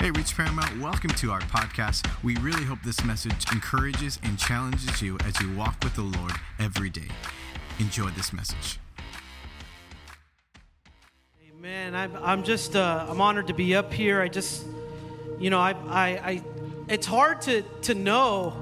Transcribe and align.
Hey, 0.00 0.10
Reach 0.12 0.34
Paramount, 0.34 0.80
welcome 0.80 1.10
to 1.10 1.30
our 1.30 1.40
podcast. 1.40 2.08
We 2.24 2.34
really 2.36 2.64
hope 2.64 2.78
this 2.82 3.04
message 3.04 3.44
encourages 3.52 4.18
and 4.22 4.38
challenges 4.38 5.02
you 5.02 5.18
as 5.26 5.38
you 5.42 5.54
walk 5.54 5.76
with 5.84 5.94
the 5.94 6.00
Lord 6.00 6.32
every 6.58 6.88
day. 6.88 7.08
Enjoy 7.78 8.08
this 8.08 8.32
message. 8.32 8.78
Amen. 11.50 11.94
I'm, 11.94 12.16
I'm 12.22 12.44
just, 12.44 12.76
uh, 12.76 13.08
I'm 13.10 13.20
honored 13.20 13.48
to 13.48 13.52
be 13.52 13.74
up 13.74 13.92
here. 13.92 14.22
I 14.22 14.28
just, 14.28 14.64
you 15.38 15.50
know, 15.50 15.60
I, 15.60 15.72
I, 15.72 16.08
I 16.08 16.42
it's 16.88 17.06
hard 17.06 17.42
to, 17.42 17.60
to 17.82 17.94
know 17.94 18.56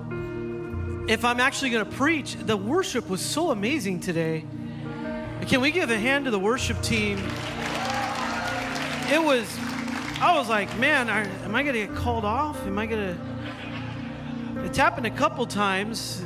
if 1.08 1.24
I'm 1.24 1.38
actually 1.38 1.70
going 1.70 1.84
to 1.84 1.92
preach. 1.92 2.34
The 2.34 2.56
worship 2.56 3.08
was 3.08 3.20
so 3.20 3.52
amazing 3.52 4.00
today. 4.00 4.44
Can 5.46 5.60
we 5.60 5.70
give 5.70 5.88
a 5.88 5.98
hand 5.98 6.24
to 6.24 6.32
the 6.32 6.40
worship 6.40 6.82
team? 6.82 7.18
It 9.08 9.22
was 9.22 9.48
I 10.20 10.36
was 10.36 10.48
like, 10.48 10.76
man, 10.80 11.08
are, 11.08 11.22
am 11.44 11.54
I 11.54 11.62
going 11.62 11.76
to 11.76 11.86
get 11.86 11.94
called 11.94 12.24
off? 12.24 12.60
Am 12.66 12.76
I 12.76 12.86
going 12.86 13.16
to. 13.16 14.64
It's 14.64 14.76
happened 14.76 15.06
a 15.06 15.12
couple 15.12 15.46
times 15.46 16.24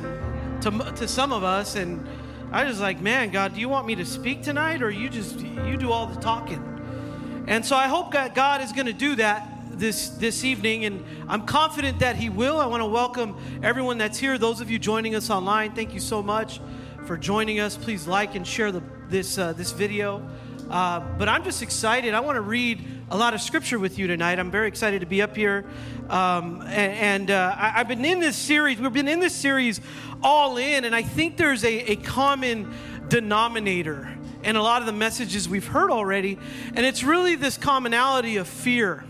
to, 0.61 0.71
to 0.95 1.07
some 1.07 1.31
of 1.31 1.43
us, 1.43 1.75
and 1.75 2.03
I 2.51 2.63
was 2.63 2.79
like, 2.79 2.99
man, 3.01 3.29
God, 3.29 3.53
do 3.53 3.61
you 3.61 3.69
want 3.69 3.85
me 3.85 3.93
to 3.93 4.03
speak 4.03 4.41
tonight, 4.41 4.81
or 4.81 4.89
you 4.89 5.09
just 5.09 5.39
you 5.41 5.77
do 5.77 5.91
all 5.91 6.07
the 6.07 6.19
talking? 6.19 7.43
And 7.47 7.63
so 7.63 7.75
I 7.75 7.87
hope 7.87 8.13
that 8.13 8.33
God 8.33 8.61
is 8.61 8.71
going 8.71 8.87
to 8.87 8.93
do 8.93 9.15
that 9.17 9.47
this 9.69 10.09
this 10.09 10.43
evening, 10.43 10.85
and 10.85 11.05
I'm 11.27 11.45
confident 11.45 11.99
that 11.99 12.15
He 12.15 12.29
will. 12.29 12.59
I 12.59 12.65
want 12.65 12.81
to 12.81 12.87
welcome 12.87 13.37
everyone 13.61 13.99
that's 13.99 14.17
here. 14.17 14.39
Those 14.39 14.59
of 14.59 14.71
you 14.71 14.79
joining 14.79 15.13
us 15.13 15.29
online, 15.29 15.73
thank 15.73 15.93
you 15.93 15.99
so 15.99 16.23
much 16.23 16.59
for 17.05 17.15
joining 17.15 17.59
us. 17.59 17.77
Please 17.77 18.07
like 18.07 18.33
and 18.33 18.47
share 18.47 18.71
the, 18.71 18.81
this 19.09 19.37
uh, 19.37 19.53
this 19.53 19.71
video. 19.71 20.27
Uh, 20.67 20.99
but 21.19 21.29
I'm 21.29 21.43
just 21.43 21.61
excited. 21.61 22.15
I 22.15 22.21
want 22.21 22.37
to 22.37 22.41
read 22.41 22.83
a 23.13 23.17
lot 23.17 23.35
of 23.35 23.41
scripture 23.41 23.77
with 23.77 23.99
you 23.99 24.07
tonight. 24.07 24.39
I'm 24.39 24.49
very 24.49 24.67
excited 24.67 25.01
to 25.01 25.05
be 25.05 25.21
up 25.21 25.35
here. 25.35 25.65
Um, 26.09 26.61
and, 26.61 27.29
and 27.29 27.31
uh, 27.31 27.55
I, 27.55 27.69
have 27.69 27.87
been 27.87 28.03
in 28.03 28.19
this 28.19 28.35
series, 28.35 28.81
we've 28.81 28.91
been 28.91 29.07
in 29.07 29.19
this 29.19 29.35
series 29.35 29.81
all 30.23 30.57
in, 30.57 30.83
and 30.83 30.95
I 30.95 31.03
think 31.03 31.37
there's 31.37 31.63
a, 31.63 31.91
a 31.91 31.95
common 31.97 32.73
denominator 33.09 34.17
in 34.43 34.55
a 34.55 34.63
lot 34.63 34.81
of 34.81 34.87
the 34.87 34.93
messages 34.93 35.47
we've 35.47 35.67
heard 35.67 35.91
already, 35.91 36.39
and 36.73 36.87
it's 36.87 37.03
really 37.03 37.35
this 37.35 37.55
commonality 37.55 38.37
of 38.37 38.47
fear. 38.47 39.05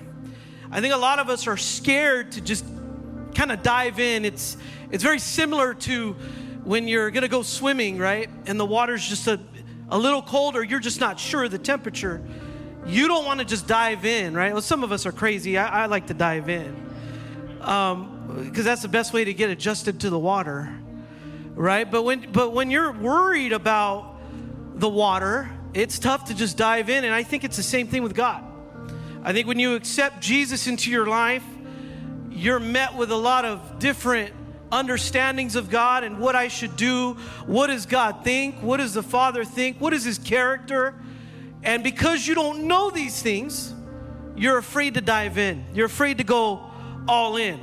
I 0.69 0.81
think 0.81 0.93
a 0.93 0.97
lot 0.97 1.19
of 1.19 1.29
us 1.29 1.47
are 1.47 1.55
scared 1.55 2.33
to 2.33 2.41
just 2.41 2.65
kind 3.35 3.53
of 3.53 3.63
dive 3.63 4.01
in. 4.01 4.25
It's, 4.25 4.57
it's 4.91 5.03
very 5.03 5.19
similar 5.19 5.73
to 5.75 6.11
when 6.65 6.89
you're 6.89 7.09
going 7.09 7.21
to 7.21 7.29
go 7.29 7.41
swimming, 7.41 7.97
right? 7.99 8.29
And 8.47 8.59
the 8.59 8.65
water's 8.65 9.07
just 9.07 9.27
a, 9.27 9.39
a 9.87 9.97
little 9.97 10.21
colder, 10.21 10.61
you're 10.61 10.81
just 10.81 10.99
not 10.99 11.21
sure 11.21 11.47
the 11.47 11.57
temperature 11.57 12.21
you 12.85 13.07
don't 13.07 13.25
want 13.25 13.39
to 13.39 13.45
just 13.45 13.67
dive 13.67 14.05
in, 14.05 14.33
right? 14.33 14.51
Well, 14.51 14.61
some 14.61 14.83
of 14.83 14.91
us 14.91 15.05
are 15.05 15.11
crazy. 15.11 15.57
I, 15.57 15.83
I 15.83 15.85
like 15.85 16.07
to 16.07 16.13
dive 16.13 16.49
in 16.49 16.75
because 17.57 17.93
um, 17.93 18.43
that's 18.53 18.81
the 18.81 18.89
best 18.89 19.13
way 19.13 19.23
to 19.23 19.33
get 19.33 19.49
adjusted 19.49 20.01
to 20.01 20.09
the 20.09 20.19
water, 20.19 20.69
right? 21.55 21.89
But 21.89 22.03
when 22.03 22.31
but 22.31 22.51
when 22.51 22.69
you're 22.69 22.91
worried 22.91 23.53
about 23.53 24.17
the 24.75 24.89
water, 24.89 25.49
it's 25.73 25.97
tough 25.97 26.25
to 26.25 26.33
just 26.33 26.57
dive 26.57 26.89
in, 26.89 27.05
and 27.05 27.13
I 27.13 27.23
think 27.23 27.43
it's 27.43 27.57
the 27.57 27.63
same 27.63 27.87
thing 27.87 28.03
with 28.03 28.13
God. 28.13 28.43
I 29.23 29.31
think 29.31 29.47
when 29.47 29.59
you 29.59 29.75
accept 29.75 30.19
Jesus 30.19 30.67
into 30.67 30.91
your 30.91 31.07
life, 31.07 31.45
you're 32.29 32.59
met 32.59 32.95
with 32.95 33.11
a 33.11 33.15
lot 33.15 33.45
of 33.45 33.79
different 33.79 34.33
understandings 34.69 35.55
of 35.55 35.69
God 35.69 36.03
and 36.03 36.19
what 36.19 36.35
I 36.35 36.49
should 36.49 36.75
do. 36.75 37.13
What 37.45 37.67
does 37.67 37.85
God 37.85 38.25
think? 38.25 38.55
What 38.55 38.77
does 38.77 38.93
the 38.93 39.03
Father 39.03 39.45
think? 39.45 39.79
What 39.79 39.93
is 39.93 40.03
His 40.03 40.17
character? 40.17 40.95
And 41.63 41.83
because 41.83 42.27
you 42.27 42.35
don't 42.35 42.67
know 42.67 42.89
these 42.89 43.21
things, 43.21 43.73
you're 44.35 44.57
afraid 44.57 44.95
to 44.95 45.01
dive 45.01 45.37
in. 45.37 45.65
You're 45.73 45.85
afraid 45.85 46.17
to 46.17 46.23
go 46.23 46.69
all 47.07 47.37
in. 47.37 47.59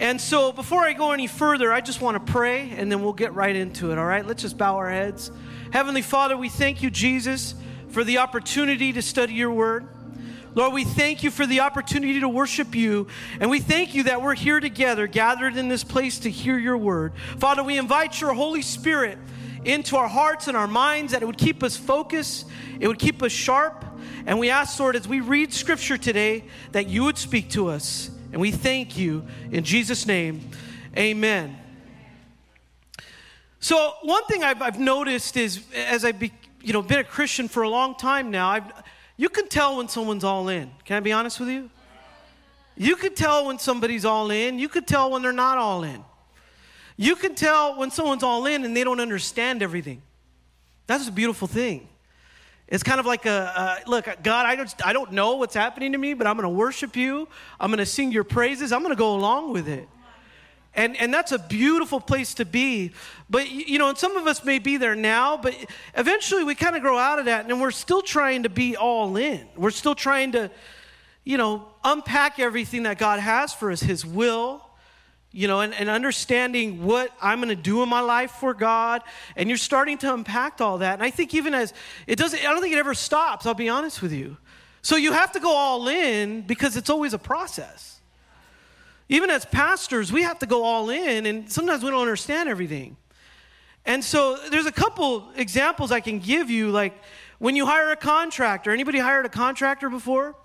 And 0.00 0.20
so, 0.20 0.50
before 0.50 0.82
I 0.82 0.92
go 0.92 1.12
any 1.12 1.28
further, 1.28 1.72
I 1.72 1.80
just 1.80 2.00
want 2.00 2.26
to 2.26 2.32
pray 2.32 2.70
and 2.76 2.90
then 2.90 3.02
we'll 3.02 3.12
get 3.12 3.32
right 3.34 3.54
into 3.54 3.92
it, 3.92 3.98
all 3.98 4.04
right? 4.04 4.26
Let's 4.26 4.42
just 4.42 4.58
bow 4.58 4.76
our 4.76 4.90
heads. 4.90 5.30
Heavenly 5.72 6.02
Father, 6.02 6.36
we 6.36 6.48
thank 6.48 6.82
you, 6.82 6.90
Jesus, 6.90 7.54
for 7.88 8.02
the 8.02 8.18
opportunity 8.18 8.92
to 8.92 9.02
study 9.02 9.34
your 9.34 9.52
word. 9.52 9.86
Lord, 10.56 10.72
we 10.72 10.84
thank 10.84 11.22
you 11.22 11.30
for 11.30 11.46
the 11.46 11.60
opportunity 11.60 12.20
to 12.20 12.28
worship 12.28 12.74
you. 12.74 13.08
And 13.40 13.50
we 13.50 13.60
thank 13.60 13.94
you 13.94 14.04
that 14.04 14.22
we're 14.22 14.34
here 14.34 14.60
together, 14.60 15.06
gathered 15.06 15.56
in 15.56 15.68
this 15.68 15.82
place 15.82 16.20
to 16.20 16.30
hear 16.30 16.58
your 16.58 16.76
word. 16.76 17.12
Father, 17.38 17.62
we 17.62 17.76
invite 17.76 18.20
your 18.20 18.34
Holy 18.34 18.62
Spirit 18.62 19.18
into 19.66 19.96
our 19.96 20.08
hearts 20.08 20.48
and 20.48 20.56
our 20.56 20.66
minds, 20.66 21.12
that 21.12 21.22
it 21.22 21.26
would 21.26 21.38
keep 21.38 21.62
us 21.62 21.76
focused, 21.76 22.46
it 22.80 22.88
would 22.88 22.98
keep 22.98 23.22
us 23.22 23.32
sharp. 23.32 23.84
And 24.26 24.38
we 24.38 24.50
ask, 24.50 24.78
Lord, 24.80 24.96
as 24.96 25.06
we 25.06 25.20
read 25.20 25.52
scripture 25.52 25.98
today, 25.98 26.44
that 26.72 26.88
you 26.88 27.04
would 27.04 27.18
speak 27.18 27.50
to 27.50 27.68
us. 27.68 28.10
And 28.32 28.40
we 28.40 28.50
thank 28.50 28.96
you 28.96 29.24
in 29.50 29.64
Jesus' 29.64 30.06
name. 30.06 30.50
Amen. 30.96 31.58
So, 33.60 33.94
one 34.02 34.24
thing 34.24 34.44
I've, 34.44 34.60
I've 34.60 34.78
noticed 34.78 35.36
is 35.36 35.64
as 35.74 36.04
I've 36.04 36.18
be, 36.18 36.32
you 36.60 36.72
know, 36.72 36.82
been 36.82 36.98
a 36.98 37.04
Christian 37.04 37.48
for 37.48 37.62
a 37.62 37.68
long 37.68 37.94
time 37.94 38.30
now, 38.30 38.48
I've, 38.48 38.70
you 39.16 39.28
can 39.28 39.48
tell 39.48 39.76
when 39.76 39.88
someone's 39.88 40.24
all 40.24 40.48
in. 40.48 40.70
Can 40.84 40.96
I 40.96 41.00
be 41.00 41.12
honest 41.12 41.40
with 41.40 41.48
you? 41.48 41.70
You 42.76 42.96
could 42.96 43.14
tell 43.14 43.46
when 43.46 43.58
somebody's 43.58 44.04
all 44.04 44.30
in. 44.30 44.58
You 44.58 44.68
could 44.68 44.86
tell 44.86 45.10
when 45.10 45.22
they're 45.22 45.32
not 45.32 45.58
all 45.58 45.84
in. 45.84 46.04
You 46.96 47.16
can 47.16 47.34
tell 47.34 47.76
when 47.76 47.90
someone's 47.90 48.22
all 48.22 48.46
in 48.46 48.64
and 48.64 48.76
they 48.76 48.84
don't 48.84 49.00
understand 49.00 49.62
everything. 49.62 50.02
That's 50.86 51.08
a 51.08 51.12
beautiful 51.12 51.48
thing. 51.48 51.88
It's 52.68 52.82
kind 52.82 52.98
of 52.98 53.06
like 53.06 53.26
a, 53.26 53.80
look, 53.86 54.06
God, 54.22 54.46
I 54.46 54.56
don't, 54.56 54.74
I 54.84 54.92
don't 54.92 55.12
know 55.12 55.36
what's 55.36 55.54
happening 55.54 55.92
to 55.92 55.98
me, 55.98 56.14
but 56.14 56.26
I'm 56.26 56.36
going 56.36 56.44
to 56.44 56.48
worship 56.48 56.96
you. 56.96 57.28
I'm 57.60 57.70
going 57.70 57.78
to 57.78 57.86
sing 57.86 58.10
your 58.10 58.24
praises. 58.24 58.72
I'm 58.72 58.80
going 58.80 58.92
to 58.92 58.98
go 58.98 59.14
along 59.14 59.52
with 59.52 59.68
it. 59.68 59.88
And, 60.76 60.96
and 60.96 61.14
that's 61.14 61.30
a 61.30 61.38
beautiful 61.38 62.00
place 62.00 62.34
to 62.34 62.44
be. 62.44 62.92
But, 63.30 63.50
you 63.50 63.78
know, 63.78 63.90
and 63.90 63.98
some 63.98 64.16
of 64.16 64.26
us 64.26 64.44
may 64.44 64.58
be 64.58 64.76
there 64.76 64.96
now, 64.96 65.36
but 65.36 65.54
eventually 65.94 66.42
we 66.42 66.54
kind 66.54 66.74
of 66.74 66.82
grow 66.82 66.98
out 66.98 67.18
of 67.18 67.26
that 67.26 67.48
and 67.48 67.60
we're 67.60 67.70
still 67.70 68.02
trying 68.02 68.42
to 68.42 68.48
be 68.48 68.76
all 68.76 69.16
in. 69.16 69.46
We're 69.56 69.70
still 69.70 69.94
trying 69.94 70.32
to, 70.32 70.50
you 71.22 71.38
know, 71.38 71.68
unpack 71.84 72.40
everything 72.40 72.84
that 72.84 72.98
God 72.98 73.20
has 73.20 73.52
for 73.52 73.70
us, 73.70 73.80
His 73.80 74.04
will, 74.04 74.63
you 75.34 75.48
know, 75.48 75.60
and, 75.60 75.74
and 75.74 75.90
understanding 75.90 76.84
what 76.84 77.10
I'm 77.20 77.38
going 77.38 77.48
to 77.48 77.60
do 77.60 77.82
in 77.82 77.88
my 77.88 78.00
life 78.00 78.30
for 78.30 78.54
God. 78.54 79.02
And 79.34 79.48
you're 79.48 79.58
starting 79.58 79.98
to 79.98 80.14
unpack 80.14 80.60
all 80.60 80.78
that. 80.78 80.94
And 80.94 81.02
I 81.02 81.10
think 81.10 81.34
even 81.34 81.54
as 81.54 81.74
it 82.06 82.16
doesn't, 82.16 82.38
I 82.38 82.52
don't 82.52 82.60
think 82.60 82.72
it 82.72 82.78
ever 82.78 82.94
stops, 82.94 83.44
I'll 83.44 83.52
be 83.52 83.68
honest 83.68 84.00
with 84.00 84.12
you. 84.12 84.36
So 84.80 84.94
you 84.94 85.12
have 85.12 85.32
to 85.32 85.40
go 85.40 85.50
all 85.50 85.88
in 85.88 86.42
because 86.42 86.76
it's 86.76 86.88
always 86.88 87.14
a 87.14 87.18
process. 87.18 88.00
Even 89.08 89.28
as 89.28 89.44
pastors, 89.44 90.12
we 90.12 90.22
have 90.22 90.38
to 90.38 90.46
go 90.46 90.62
all 90.62 90.88
in, 90.88 91.26
and 91.26 91.50
sometimes 91.50 91.82
we 91.82 91.90
don't 91.90 92.00
understand 92.00 92.48
everything. 92.48 92.96
And 93.84 94.04
so 94.04 94.38
there's 94.50 94.66
a 94.66 94.72
couple 94.72 95.28
examples 95.36 95.90
I 95.90 96.00
can 96.00 96.20
give 96.20 96.48
you, 96.48 96.70
like 96.70 96.94
when 97.38 97.56
you 97.56 97.66
hire 97.66 97.90
a 97.90 97.96
contractor. 97.96 98.70
Anybody 98.70 99.00
hired 99.00 99.26
a 99.26 99.30
contractor 99.30 99.90
before? 99.90 100.36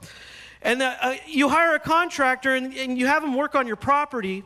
And 0.62 0.82
the, 0.82 0.88
uh, 0.88 1.16
you 1.28 1.48
hire 1.48 1.76
a 1.76 1.80
contractor 1.80 2.56
and, 2.56 2.74
and 2.74 2.98
you 2.98 3.06
have 3.06 3.22
them 3.22 3.36
work 3.36 3.56
on 3.56 3.68
your 3.68 3.78
property. 3.78 4.44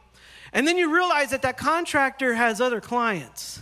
And 0.53 0.67
then 0.67 0.77
you 0.77 0.93
realize 0.93 1.31
that 1.31 1.41
that 1.41 1.57
contractor 1.57 2.35
has 2.35 2.61
other 2.61 2.79
clients, 2.79 3.61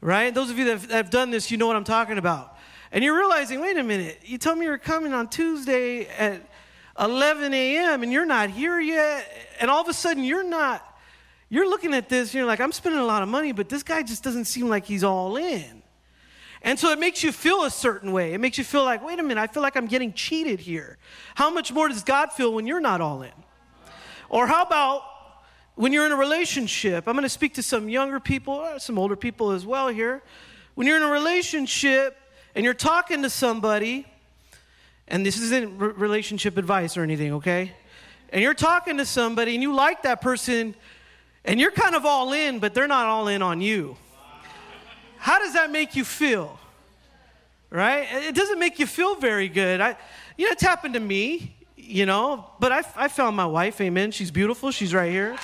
right? 0.00 0.34
Those 0.34 0.50
of 0.50 0.58
you 0.58 0.64
that 0.76 0.90
have, 0.90 1.10
done 1.10 1.30
this, 1.30 1.52
you 1.52 1.56
know 1.56 1.68
what 1.68 1.76
I'm 1.76 1.84
talking 1.84 2.18
about. 2.18 2.58
And 2.90 3.02
you're 3.04 3.16
realizing, 3.16 3.60
wait 3.60 3.76
a 3.76 3.82
minute, 3.82 4.18
you 4.24 4.36
told 4.36 4.58
me 4.58 4.66
you're 4.66 4.76
coming 4.76 5.14
on 5.14 5.28
Tuesday 5.28 6.06
at 6.06 6.40
11 6.98 7.54
a.m. 7.54 8.02
and 8.02 8.12
you're 8.12 8.26
not 8.26 8.50
here 8.50 8.80
yet. 8.80 9.28
And 9.60 9.70
all 9.70 9.80
of 9.80 9.88
a 9.88 9.92
sudden, 9.92 10.24
you're 10.24 10.44
not, 10.44 10.84
you're 11.48 11.68
looking 11.68 11.94
at 11.94 12.08
this 12.08 12.34
you're 12.34 12.44
like, 12.44 12.60
I'm 12.60 12.72
spending 12.72 13.00
a 13.00 13.06
lot 13.06 13.22
of 13.22 13.28
money, 13.28 13.52
but 13.52 13.68
this 13.68 13.84
guy 13.84 14.02
just 14.02 14.24
doesn't 14.24 14.46
seem 14.46 14.68
like 14.68 14.84
he's 14.84 15.04
all 15.04 15.36
in. 15.36 15.82
And 16.62 16.78
so 16.78 16.90
it 16.90 16.98
makes 16.98 17.22
you 17.22 17.30
feel 17.30 17.64
a 17.64 17.70
certain 17.70 18.10
way. 18.10 18.32
It 18.32 18.38
makes 18.38 18.58
you 18.58 18.64
feel 18.64 18.84
like, 18.84 19.04
wait 19.04 19.20
a 19.20 19.22
minute, 19.22 19.40
I 19.40 19.46
feel 19.46 19.62
like 19.62 19.76
I'm 19.76 19.86
getting 19.86 20.12
cheated 20.12 20.60
here. 20.60 20.98
How 21.36 21.50
much 21.50 21.70
more 21.70 21.88
does 21.88 22.02
God 22.02 22.32
feel 22.32 22.52
when 22.52 22.66
you're 22.66 22.80
not 22.80 23.00
all 23.00 23.22
in? 23.22 23.32
Or 24.28 24.46
how 24.46 24.62
about 24.62 25.02
when 25.76 25.92
you're 25.92 26.06
in 26.06 26.12
a 26.12 26.16
relationship, 26.16 27.08
I'm 27.08 27.14
going 27.14 27.24
to 27.24 27.28
speak 27.28 27.54
to 27.54 27.62
some 27.62 27.88
younger 27.88 28.20
people, 28.20 28.60
uh, 28.60 28.78
some 28.78 28.98
older 28.98 29.16
people 29.16 29.50
as 29.50 29.66
well 29.66 29.88
here. 29.88 30.22
When 30.74 30.86
you're 30.86 30.96
in 30.96 31.02
a 31.02 31.10
relationship 31.10 32.16
and 32.54 32.64
you're 32.64 32.74
talking 32.74 33.22
to 33.22 33.30
somebody, 33.30 34.06
and 35.08 35.26
this 35.26 35.40
isn't 35.40 35.78
relationship 35.78 36.56
advice 36.56 36.96
or 36.96 37.02
anything, 37.02 37.34
okay? 37.34 37.72
And 38.30 38.40
you're 38.40 38.54
talking 38.54 38.98
to 38.98 39.06
somebody 39.06 39.54
and 39.54 39.62
you 39.62 39.74
like 39.74 40.02
that 40.02 40.20
person 40.20 40.74
and 41.44 41.60
you're 41.60 41.72
kind 41.72 41.94
of 41.94 42.06
all 42.06 42.32
in, 42.32 42.58
but 42.58 42.72
they're 42.72 42.88
not 42.88 43.06
all 43.06 43.28
in 43.28 43.42
on 43.42 43.60
you. 43.60 43.96
How 45.18 45.38
does 45.38 45.54
that 45.54 45.70
make 45.70 45.96
you 45.96 46.04
feel? 46.04 46.58
Right? 47.70 48.06
It 48.12 48.34
doesn't 48.34 48.58
make 48.58 48.78
you 48.78 48.86
feel 48.86 49.16
very 49.16 49.48
good. 49.48 49.80
I, 49.80 49.96
you 50.38 50.46
know, 50.46 50.52
it's 50.52 50.62
happened 50.62 50.94
to 50.94 51.00
me 51.00 51.56
you 51.86 52.06
know, 52.06 52.50
but 52.58 52.72
I, 52.72 52.82
I 52.96 53.08
found 53.08 53.36
my 53.36 53.46
wife, 53.46 53.80
amen. 53.80 54.10
She's 54.10 54.30
beautiful, 54.30 54.70
she's 54.70 54.94
right 54.94 55.10
here. 55.10 55.36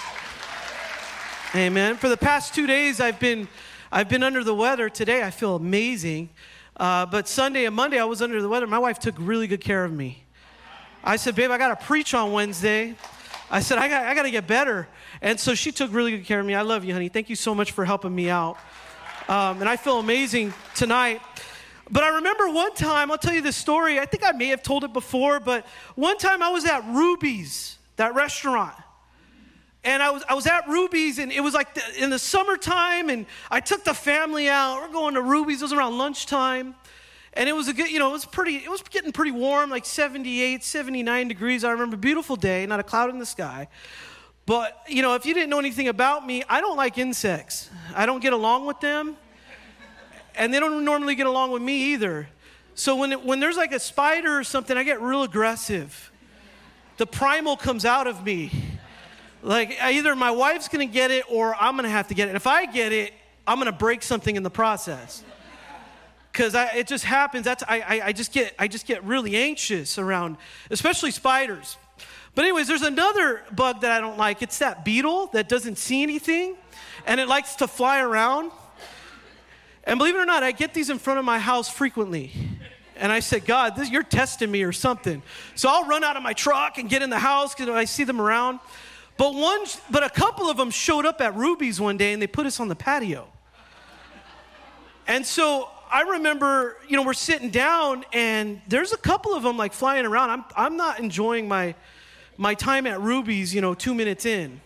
Amen. 1.54 1.96
For 1.96 2.08
the 2.08 2.16
past 2.16 2.54
two 2.54 2.66
days, 2.66 3.00
I've 3.00 3.18
been, 3.18 3.48
I've 3.90 4.08
been 4.08 4.22
under 4.22 4.44
the 4.44 4.54
weather. 4.54 4.88
Today, 4.88 5.22
I 5.22 5.30
feel 5.30 5.56
amazing. 5.56 6.30
Uh, 6.76 7.06
but 7.06 7.28
Sunday 7.28 7.66
and 7.66 7.74
Monday, 7.74 7.98
I 7.98 8.04
was 8.04 8.22
under 8.22 8.40
the 8.40 8.48
weather. 8.48 8.66
My 8.66 8.78
wife 8.78 8.98
took 8.98 9.16
really 9.18 9.46
good 9.46 9.60
care 9.60 9.84
of 9.84 9.92
me. 9.92 10.24
I 11.02 11.16
said, 11.16 11.34
babe, 11.34 11.50
I 11.50 11.58
got 11.58 11.78
to 11.78 11.86
preach 11.86 12.14
on 12.14 12.32
Wednesday. 12.32 12.94
I 13.50 13.60
said, 13.60 13.78
I 13.78 13.88
got, 13.88 14.04
I 14.04 14.14
got 14.14 14.22
to 14.22 14.30
get 14.30 14.46
better. 14.46 14.86
And 15.20 15.38
so 15.40 15.54
she 15.54 15.72
took 15.72 15.92
really 15.92 16.12
good 16.12 16.24
care 16.24 16.40
of 16.40 16.46
me. 16.46 16.54
I 16.54 16.62
love 16.62 16.84
you, 16.84 16.92
honey. 16.92 17.08
Thank 17.08 17.28
you 17.28 17.36
so 17.36 17.54
much 17.54 17.72
for 17.72 17.84
helping 17.84 18.14
me 18.14 18.30
out. 18.30 18.56
Um, 19.28 19.60
and 19.60 19.68
I 19.68 19.76
feel 19.76 19.98
amazing 19.98 20.54
tonight. 20.74 21.20
But 21.90 22.04
I 22.04 22.16
remember 22.16 22.48
one 22.50 22.72
time, 22.74 23.10
I'll 23.10 23.18
tell 23.18 23.34
you 23.34 23.40
this 23.40 23.56
story. 23.56 23.98
I 23.98 24.06
think 24.06 24.24
I 24.24 24.32
may 24.32 24.46
have 24.46 24.62
told 24.62 24.84
it 24.84 24.92
before, 24.92 25.40
but 25.40 25.66
one 25.96 26.18
time 26.18 26.42
I 26.42 26.50
was 26.50 26.64
at 26.64 26.84
Ruby's, 26.86 27.78
that 27.96 28.14
restaurant. 28.14 28.74
And 29.82 30.02
I 30.02 30.10
was, 30.10 30.22
I 30.28 30.34
was 30.34 30.46
at 30.46 30.68
Ruby's, 30.68 31.18
and 31.18 31.32
it 31.32 31.40
was 31.40 31.54
like 31.54 31.74
the, 31.74 31.82
in 32.02 32.10
the 32.10 32.18
summertime, 32.18 33.08
and 33.08 33.26
I 33.50 33.60
took 33.60 33.82
the 33.82 33.94
family 33.94 34.48
out. 34.48 34.82
We're 34.82 34.92
going 34.92 35.14
to 35.14 35.22
Ruby's. 35.22 35.62
It 35.62 35.64
was 35.64 35.72
around 35.72 35.98
lunchtime. 35.98 36.74
And 37.32 37.48
it 37.48 37.52
was 37.52 37.68
a 37.68 37.72
good, 37.72 37.90
you 37.90 37.98
know, 37.98 38.08
it 38.08 38.12
was 38.12 38.24
pretty, 38.24 38.56
it 38.56 38.68
was 38.68 38.82
getting 38.82 39.12
pretty 39.12 39.30
warm, 39.30 39.70
like 39.70 39.86
78, 39.86 40.64
79 40.64 41.28
degrees. 41.28 41.64
I 41.64 41.70
remember, 41.70 41.96
beautiful 41.96 42.36
day, 42.36 42.66
not 42.66 42.80
a 42.80 42.82
cloud 42.82 43.10
in 43.10 43.18
the 43.18 43.26
sky. 43.26 43.68
But, 44.46 44.82
you 44.88 45.02
know, 45.02 45.14
if 45.14 45.24
you 45.24 45.32
didn't 45.32 45.48
know 45.48 45.60
anything 45.60 45.88
about 45.88 46.26
me, 46.26 46.42
I 46.48 46.60
don't 46.60 46.76
like 46.76 46.98
insects. 46.98 47.70
I 47.94 48.04
don't 48.04 48.20
get 48.20 48.32
along 48.32 48.66
with 48.66 48.80
them. 48.80 49.16
And 50.34 50.52
they 50.52 50.60
don't 50.60 50.84
normally 50.84 51.14
get 51.14 51.26
along 51.26 51.52
with 51.52 51.62
me 51.62 51.92
either. 51.92 52.28
So 52.74 52.96
when, 52.96 53.12
it, 53.12 53.24
when 53.24 53.40
there's 53.40 53.56
like 53.56 53.72
a 53.72 53.80
spider 53.80 54.38
or 54.38 54.44
something, 54.44 54.76
I 54.76 54.84
get 54.84 55.00
real 55.00 55.22
aggressive. 55.22 56.10
The 56.96 57.06
primal 57.06 57.56
comes 57.56 57.84
out 57.84 58.06
of 58.06 58.24
me. 58.24 58.50
Like 59.42 59.76
either 59.82 60.14
my 60.14 60.30
wife's 60.30 60.68
gonna 60.68 60.86
get 60.86 61.10
it 61.10 61.24
or 61.28 61.54
I'm 61.54 61.76
gonna 61.76 61.88
have 61.88 62.08
to 62.08 62.14
get 62.14 62.28
it. 62.28 62.30
And 62.30 62.36
if 62.36 62.46
I 62.46 62.66
get 62.66 62.92
it, 62.92 63.12
I'm 63.46 63.58
gonna 63.58 63.72
break 63.72 64.02
something 64.02 64.36
in 64.36 64.42
the 64.42 64.50
process 64.50 65.22
because 66.32 66.54
it 66.54 66.86
just 66.86 67.04
happens. 67.04 67.44
That's 67.44 67.62
I, 67.66 67.80
I, 67.80 68.06
I, 68.06 68.12
just 68.12 68.32
get 68.32 68.54
I 68.58 68.68
just 68.68 68.86
get 68.86 69.02
really 69.04 69.36
anxious 69.36 69.98
around, 69.98 70.36
especially 70.70 71.10
spiders. 71.10 71.76
But 72.34 72.44
anyways, 72.44 72.68
there's 72.68 72.82
another 72.82 73.42
bug 73.52 73.80
that 73.80 73.90
I 73.90 74.00
don't 74.00 74.18
like. 74.18 74.42
It's 74.42 74.58
that 74.58 74.84
beetle 74.84 75.26
that 75.32 75.48
doesn't 75.48 75.78
see 75.78 76.02
anything, 76.02 76.56
and 77.06 77.20
it 77.20 77.28
likes 77.28 77.56
to 77.56 77.66
fly 77.66 78.00
around. 78.00 78.52
And 79.84 79.98
believe 79.98 80.14
it 80.14 80.18
or 80.18 80.26
not, 80.26 80.42
I 80.42 80.52
get 80.52 80.74
these 80.74 80.90
in 80.90 80.98
front 80.98 81.18
of 81.18 81.24
my 81.24 81.38
house 81.38 81.68
frequently. 81.68 82.32
And 82.96 83.10
I 83.10 83.20
said, 83.20 83.46
God, 83.46 83.76
this, 83.76 83.90
you're 83.90 84.02
testing 84.02 84.50
me 84.50 84.62
or 84.62 84.72
something. 84.72 85.22
So 85.54 85.68
I'll 85.70 85.86
run 85.86 86.04
out 86.04 86.16
of 86.16 86.22
my 86.22 86.34
truck 86.34 86.78
and 86.78 86.88
get 86.88 87.00
in 87.00 87.08
the 87.08 87.18
house 87.18 87.54
because 87.54 87.70
I 87.70 87.84
see 87.84 88.04
them 88.04 88.20
around. 88.20 88.60
But 89.16 89.34
one, 89.34 89.60
but 89.90 90.04
a 90.04 90.10
couple 90.10 90.50
of 90.50 90.56
them 90.56 90.70
showed 90.70 91.06
up 91.06 91.20
at 91.20 91.34
Ruby's 91.34 91.80
one 91.80 91.96
day 91.96 92.12
and 92.12 92.20
they 92.20 92.26
put 92.26 92.46
us 92.46 92.60
on 92.60 92.68
the 92.68 92.74
patio. 92.74 93.26
And 95.06 95.26
so 95.26 95.68
I 95.90 96.02
remember, 96.02 96.76
you 96.88 96.96
know, 96.96 97.02
we're 97.02 97.14
sitting 97.14 97.50
down 97.50 98.04
and 98.12 98.60
there's 98.68 98.92
a 98.92 98.96
couple 98.96 99.34
of 99.34 99.42
them 99.42 99.56
like 99.56 99.72
flying 99.72 100.06
around. 100.06 100.30
I'm, 100.30 100.44
I'm 100.56 100.76
not 100.76 101.00
enjoying 101.00 101.48
my, 101.48 101.74
my 102.36 102.54
time 102.54 102.86
at 102.86 103.00
Ruby's, 103.00 103.54
you 103.54 103.60
know, 103.60 103.74
two 103.74 103.94
minutes 103.94 104.24
in 104.24 104.60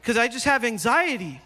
because 0.00 0.16
I 0.16 0.28
just 0.28 0.44
have 0.44 0.64
anxiety. 0.64 1.40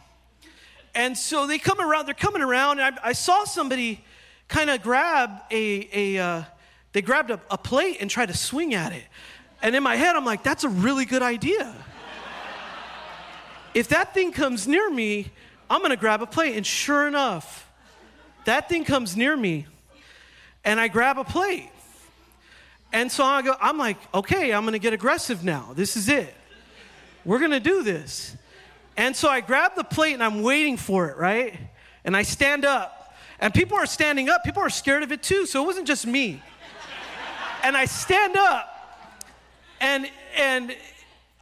And 0.96 1.16
so 1.16 1.46
they 1.46 1.58
come 1.58 1.78
around, 1.78 2.06
they're 2.06 2.14
coming 2.14 2.40
around, 2.40 2.80
and 2.80 2.98
I, 2.98 3.10
I 3.10 3.12
saw 3.12 3.44
somebody 3.44 4.02
kind 4.48 4.70
of 4.70 4.82
grab 4.82 5.42
a, 5.50 5.88
a 5.92 6.18
uh, 6.18 6.42
they 6.92 7.02
grabbed 7.02 7.30
a, 7.30 7.38
a 7.50 7.58
plate 7.58 7.98
and 8.00 8.08
tried 8.08 8.28
to 8.28 8.34
swing 8.34 8.72
at 8.72 8.94
it. 8.94 9.04
And 9.60 9.76
in 9.76 9.82
my 9.82 9.96
head, 9.96 10.16
I'm 10.16 10.24
like, 10.24 10.42
that's 10.42 10.64
a 10.64 10.70
really 10.70 11.04
good 11.04 11.20
idea. 11.20 11.74
if 13.74 13.88
that 13.88 14.14
thing 14.14 14.32
comes 14.32 14.66
near 14.66 14.88
me, 14.88 15.30
I'm 15.68 15.82
gonna 15.82 15.96
grab 15.96 16.22
a 16.22 16.26
plate. 16.26 16.56
And 16.56 16.66
sure 16.66 17.06
enough, 17.06 17.70
that 18.46 18.70
thing 18.70 18.86
comes 18.86 19.18
near 19.18 19.36
me, 19.36 19.66
and 20.64 20.80
I 20.80 20.88
grab 20.88 21.18
a 21.18 21.24
plate. 21.24 21.68
And 22.94 23.12
so 23.12 23.22
I 23.22 23.42
go, 23.42 23.54
I'm 23.60 23.76
like, 23.76 23.98
okay, 24.14 24.50
I'm 24.50 24.64
gonna 24.64 24.78
get 24.78 24.94
aggressive 24.94 25.44
now. 25.44 25.72
This 25.74 25.94
is 25.94 26.08
it. 26.08 26.34
We're 27.26 27.40
gonna 27.40 27.60
do 27.60 27.82
this. 27.82 28.34
And 28.96 29.14
so 29.14 29.28
I 29.28 29.40
grab 29.40 29.74
the 29.76 29.84
plate 29.84 30.14
and 30.14 30.22
I'm 30.22 30.42
waiting 30.42 30.76
for 30.76 31.08
it, 31.08 31.16
right? 31.16 31.58
And 32.04 32.16
I 32.16 32.22
stand 32.22 32.64
up. 32.64 33.14
And 33.38 33.52
people 33.52 33.76
are 33.76 33.86
standing 33.86 34.30
up. 34.30 34.44
People 34.44 34.62
are 34.62 34.70
scared 34.70 35.02
of 35.02 35.12
it 35.12 35.22
too. 35.22 35.46
So 35.46 35.62
it 35.62 35.66
wasn't 35.66 35.86
just 35.86 36.06
me. 36.06 36.42
and 37.62 37.76
I 37.76 37.84
stand 37.84 38.36
up 38.36 38.72
and 39.80 40.08
and 40.36 40.74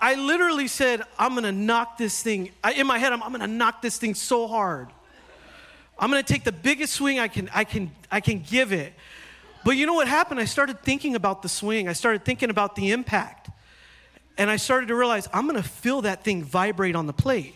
I 0.01 0.17
literally 0.17 0.69
said, 0.69 1.03
I'm 1.19 1.35
gonna 1.35 1.53
knock 1.53 1.99
this 1.99 2.23
thing. 2.23 2.51
I, 2.63 2.73
in 2.73 2.87
my 2.87 2.99
head, 2.99 3.13
I'm, 3.13 3.23
I'm 3.23 3.33
gonna 3.33 3.47
knock 3.47 3.81
this 3.81 3.97
thing 3.97 4.15
so 4.15 4.47
hard. 4.47 4.89
I'm 5.99 6.11
to 6.11 6.23
take 6.23 6.45
the 6.45 6.53
biggest 6.53 6.95
swing 6.95 7.19
I 7.19 7.29
can, 7.29 7.49
I, 7.55 7.65
can, 7.65 7.91
I 8.11 8.21
can 8.21 8.41
give 8.41 8.73
it. 8.73 8.93
But 9.65 9.77
you 9.77 9.87
know 9.87 9.95
what 9.95 10.09
happened? 10.09 10.41
I 10.41 10.45
started 10.45 10.83
thinking 10.83 11.15
about 11.15 11.43
the 11.43 11.49
swing. 11.49 11.89
I 11.89 11.93
started 11.93 12.25
thinking 12.25 12.51
about 12.51 12.77
the 12.77 12.91
impact. 12.91 13.49
And 14.37 14.51
I 14.51 14.57
started 14.57 14.89
to 14.89 14.95
realize 14.95 15.29
I'm 15.33 15.49
to 15.49 15.63
feel 15.63 16.03
that 16.03 16.25
thing 16.25 16.43
vibrate 16.43 16.97
on 16.97 17.07
the 17.07 17.13
plate. 17.13 17.55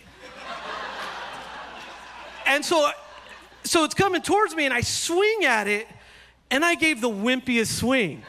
and 2.47 2.65
so, 2.65 2.91
so 3.65 3.85
it's 3.85 3.95
coming 3.95 4.23
towards 4.23 4.55
me, 4.55 4.65
and 4.65 4.73
I 4.73 4.81
swing 4.81 5.45
at 5.45 5.67
it, 5.67 5.89
and 6.51 6.65
I 6.65 6.75
gave 6.75 7.01
the 7.01 7.11
wimpiest 7.11 7.79
swing. 7.79 8.23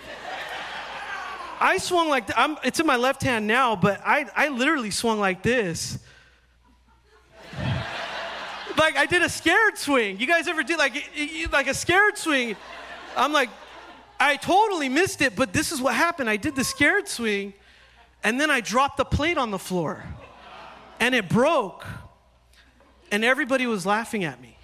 I 1.61 1.77
swung 1.77 2.09
like, 2.09 2.29
I'm, 2.37 2.57
it's 2.63 2.79
in 2.79 2.85
my 2.85 2.95
left 2.95 3.21
hand 3.21 3.45
now, 3.45 3.75
but 3.75 4.01
I, 4.05 4.25
I 4.35 4.47
literally 4.49 4.91
swung 4.91 5.19
like 5.19 5.43
this 5.43 5.99
like 8.79 8.97
I 8.97 9.05
did 9.05 9.21
a 9.21 9.29
scared 9.29 9.77
swing. 9.77 10.19
You 10.19 10.25
guys 10.25 10.47
ever 10.47 10.63
did 10.63 10.79
like 10.79 10.93
like 11.51 11.67
a 11.67 11.73
scared 11.73 12.17
swing? 12.17 12.55
I'm 13.15 13.33
like, 13.33 13.49
I 14.19 14.37
totally 14.37 14.89
missed 14.89 15.21
it, 15.21 15.35
but 15.35 15.53
this 15.53 15.71
is 15.71 15.81
what 15.81 15.93
happened. 15.93 16.29
I 16.29 16.37
did 16.37 16.55
the 16.55 16.63
scared 16.63 17.07
swing, 17.07 17.53
and 18.23 18.39
then 18.39 18.51
I 18.51 18.61
dropped 18.61 18.97
the 18.97 19.05
plate 19.05 19.37
on 19.37 19.51
the 19.51 19.59
floor, 19.59 20.03
and 20.99 21.15
it 21.15 21.29
broke, 21.29 21.85
and 23.11 23.23
everybody 23.23 23.65
was 23.67 23.85
laughing 23.85 24.23
at 24.23 24.41
me. 24.41 24.57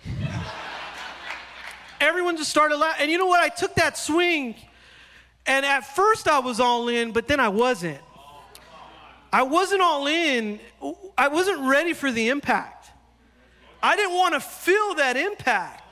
Everyone 2.00 2.38
just 2.38 2.50
started 2.50 2.78
laughing, 2.78 3.04
and 3.04 3.12
you 3.12 3.18
know 3.18 3.26
what? 3.26 3.42
I 3.42 3.50
took 3.50 3.76
that 3.76 3.98
swing, 3.98 4.56
and 5.46 5.66
at 5.66 5.82
first 5.96 6.28
I 6.28 6.40
was 6.40 6.60
all 6.60 6.88
in, 6.90 7.12
but 7.12 7.28
then 7.28 7.40
I 7.40 7.50
wasn't. 7.50 8.00
I 9.32 9.44
wasn't 9.44 9.82
all 9.82 10.08
in. 10.08 10.60
I 11.18 11.28
wasn't 11.30 11.62
ready 11.62 11.94
for 11.94 12.12
the 12.12 12.30
impact. 12.30 12.90
I 13.82 13.96
didn't 13.96 14.16
want 14.16 14.34
to 14.34 14.40
feel 14.40 14.96
that 14.96 15.18
impact. 15.18 15.84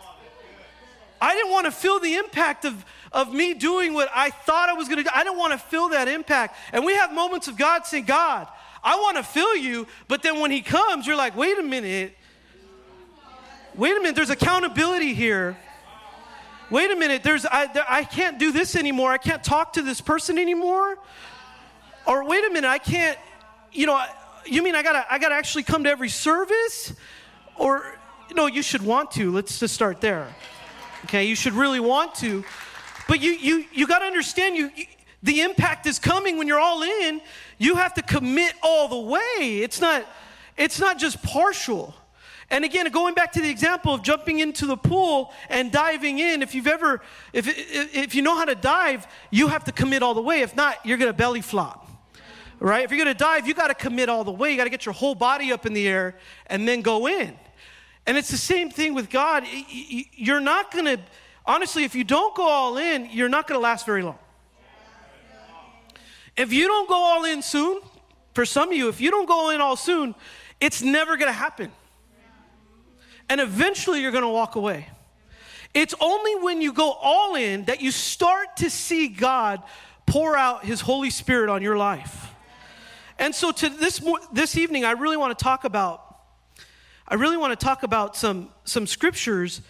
I 1.22 1.36
didn't 1.36 1.52
want 1.52 1.66
to 1.66 1.72
feel 1.72 2.00
the 2.00 2.16
impact 2.16 2.66
of, 2.66 2.86
of 3.14 3.34
me 3.34 3.54
doing 3.54 3.94
what 3.94 4.10
I 4.14 4.32
thought 4.32 4.70
I 4.70 4.74
was 4.74 4.88
going 4.88 4.98
to 4.98 5.04
do. 5.04 5.10
I 5.14 5.24
didn't 5.24 5.38
want 5.38 5.54
to 5.54 5.60
feel 5.60 5.90
that 5.90 6.08
impact. 6.08 6.58
And 6.72 6.84
we 6.84 6.96
have 6.96 7.14
moments 7.14 7.48
of 7.48 7.58
God 7.58 7.86
saying, 7.86 8.06
God, 8.06 8.48
I 8.84 8.96
want 8.96 9.18
to 9.18 9.24
feel 9.24 9.56
you. 9.56 9.88
But 10.08 10.24
then 10.24 10.40
when 10.40 10.52
He 10.52 10.62
comes, 10.62 11.06
you're 11.06 11.16
like, 11.16 11.38
wait 11.38 11.58
a 11.60 11.64
minute. 11.64 12.18
Wait 13.76 13.92
a 13.96 14.00
minute. 14.00 14.16
There's 14.16 14.30
accountability 14.30 15.14
here. 15.14 15.58
Wait 16.70 16.92
a 16.92 16.96
minute. 16.96 17.24
There's, 17.24 17.46
I, 17.46 17.68
there, 17.68 17.86
I 17.88 18.04
can't 18.04 18.40
do 18.40 18.52
this 18.52 18.76
anymore. 18.76 19.12
I 19.12 19.18
can't 19.18 19.44
talk 19.44 19.74
to 19.74 19.82
this 19.82 20.02
person 20.02 20.38
anymore. 20.38 20.98
Or 22.08 22.28
wait 22.28 22.44
a 22.46 22.50
minute. 22.50 22.68
I 22.68 22.80
can't, 22.80 23.18
you 23.72 23.86
know, 23.86 24.04
you 24.46 24.64
mean 24.64 24.76
I 24.76 24.84
got 24.84 24.94
to 24.94 25.14
I 25.14 25.20
gotta 25.20 25.36
actually 25.36 25.64
come 25.64 25.84
to 25.86 25.90
every 25.90 26.10
service? 26.10 26.94
Or, 27.56 27.96
you 28.30 28.36
know, 28.36 28.48
you 28.48 28.62
should 28.62 28.82
want 28.82 29.12
to. 29.12 29.32
Let's 29.32 29.60
just 29.60 29.74
start 29.74 30.02
there. 30.02 30.28
Okay, 31.06 31.26
you 31.26 31.36
should 31.36 31.54
really 31.54 31.80
want 31.80 32.16
to. 32.16 32.44
But 33.08 33.22
you, 33.22 33.32
you, 33.32 33.66
you 33.72 33.88
got 33.88 34.00
to 34.00 34.06
understand 34.06 34.56
you, 34.56 34.72
you, 34.76 34.86
the 35.22 35.42
impact 35.42 35.86
is 35.86 36.00
coming 36.00 36.38
when 36.38 36.48
you're 36.48 36.60
all 36.60 36.84
in. 36.84 37.22
You 37.58 37.76
have 37.76 37.94
to 37.96 38.02
commit 38.02 38.54
all 38.62 38.88
the 38.88 39.00
way. 39.00 39.60
It's 39.62 39.80
not, 39.80 40.06
it's 40.58 40.80
not 40.80 40.98
just 40.98 41.22
partial. 41.24 41.94
And 42.50 42.66
again, 42.66 42.90
going 42.92 43.14
back 43.14 43.32
to 43.34 43.42
the 43.42 43.50
example 43.50 43.94
of 43.94 44.04
jumping 44.04 44.40
into 44.40 44.66
the 44.66 44.78
pool 44.78 45.34
and 45.50 45.72
diving 45.72 46.20
in, 46.20 46.42
if 46.42 46.54
you've 46.54 46.68
ever, 46.68 47.02
if, 47.32 47.48
if, 47.48 47.96
if 47.96 48.16
you 48.16 48.22
know 48.22 48.38
how 48.38 48.46
to 48.46 48.56
dive, 48.56 49.08
you 49.32 49.48
have 49.48 49.64
to 49.66 49.72
commit 49.72 50.04
all 50.04 50.14
the 50.14 50.22
way. 50.22 50.42
If 50.42 50.56
not, 50.56 50.78
you're 50.86 50.98
going 50.98 51.12
to 51.12 51.18
belly 51.18 51.42
flop 51.42 51.84
right? 52.64 52.86
If 52.86 52.92
you're 52.92 52.98
gonna 52.98 53.14
dive, 53.14 53.46
you 53.46 53.54
gotta 53.54 53.76
commit 53.76 54.08
all 54.08 54.24
the 54.24 54.32
way. 54.32 54.52
You 54.52 54.58
gotta 54.58 54.70
get 54.70 54.86
your 54.86 54.94
whole 54.94 55.16
body 55.16 55.52
up 55.52 55.66
in 55.66 55.74
the 55.74 55.86
air 55.86 56.16
and 56.48 56.66
then 56.66 56.82
go 56.82 57.08
in. 57.08 57.38
And 58.06 58.18
it's 58.18 58.32
the 58.32 58.38
same 58.38 58.70
thing 58.70 58.94
with 58.94 59.10
God. 59.10 59.44
You're 59.70 60.40
not 60.40 60.72
gonna, 60.72 60.98
honestly, 61.46 61.84
if 61.84 61.96
you 61.96 62.04
don't 62.04 62.36
go 62.36 62.48
all 62.48 62.78
in, 62.78 63.10
you're 63.12 63.30
not 63.30 63.48
gonna 63.48 63.60
last 63.60 63.86
very 63.86 64.04
long. 64.04 64.18
If 66.36 66.52
you 66.52 66.68
don't 66.68 66.90
go 66.90 66.96
all 66.96 67.26
in 67.26 67.42
soon, 67.42 67.82
for 68.34 68.46
some 68.46 68.70
of 68.70 68.76
you, 68.76 68.90
if 68.90 69.00
you 69.00 69.12
don't 69.12 69.28
go 69.28 69.52
in 69.52 69.62
all 69.62 69.76
soon, 69.76 70.16
it's 70.60 70.82
never 70.82 71.18
gonna 71.18 71.32
happen. 71.32 71.72
And 73.30 73.40
eventually 73.40 74.02
you're 74.02 74.12
gonna 74.12 74.32
walk 74.32 74.56
away. 74.56 74.90
It's 75.74 75.96
only 76.00 76.36
when 76.36 76.62
you 76.62 76.72
go 76.74 76.92
all 76.92 77.36
in 77.36 77.66
that 77.66 77.82
you 77.82 77.92
start 77.92 78.58
to 78.58 78.70
see 78.70 79.08
God 79.08 79.62
pour 80.06 80.36
out 80.36 80.66
His 80.66 80.82
Holy 80.82 81.10
Spirit 81.10 81.50
on 81.50 81.62
your 81.62 81.78
life. 81.78 82.32
And 83.18 83.34
so 83.34 83.52
to 83.52 83.70
this 83.70 84.02
this 84.32 84.58
evening 84.58 84.86
I 84.86 84.92
really 84.92 85.18
want 85.18 85.38
to 85.38 85.44
talk 85.44 85.64
about 85.64 86.04
I 87.08 87.16
really 87.16 87.38
want 87.38 87.58
to 87.58 87.64
talk 87.64 87.84
about 87.84 88.16
some 88.16 88.50
some 88.64 88.88
scriptures 88.88 89.62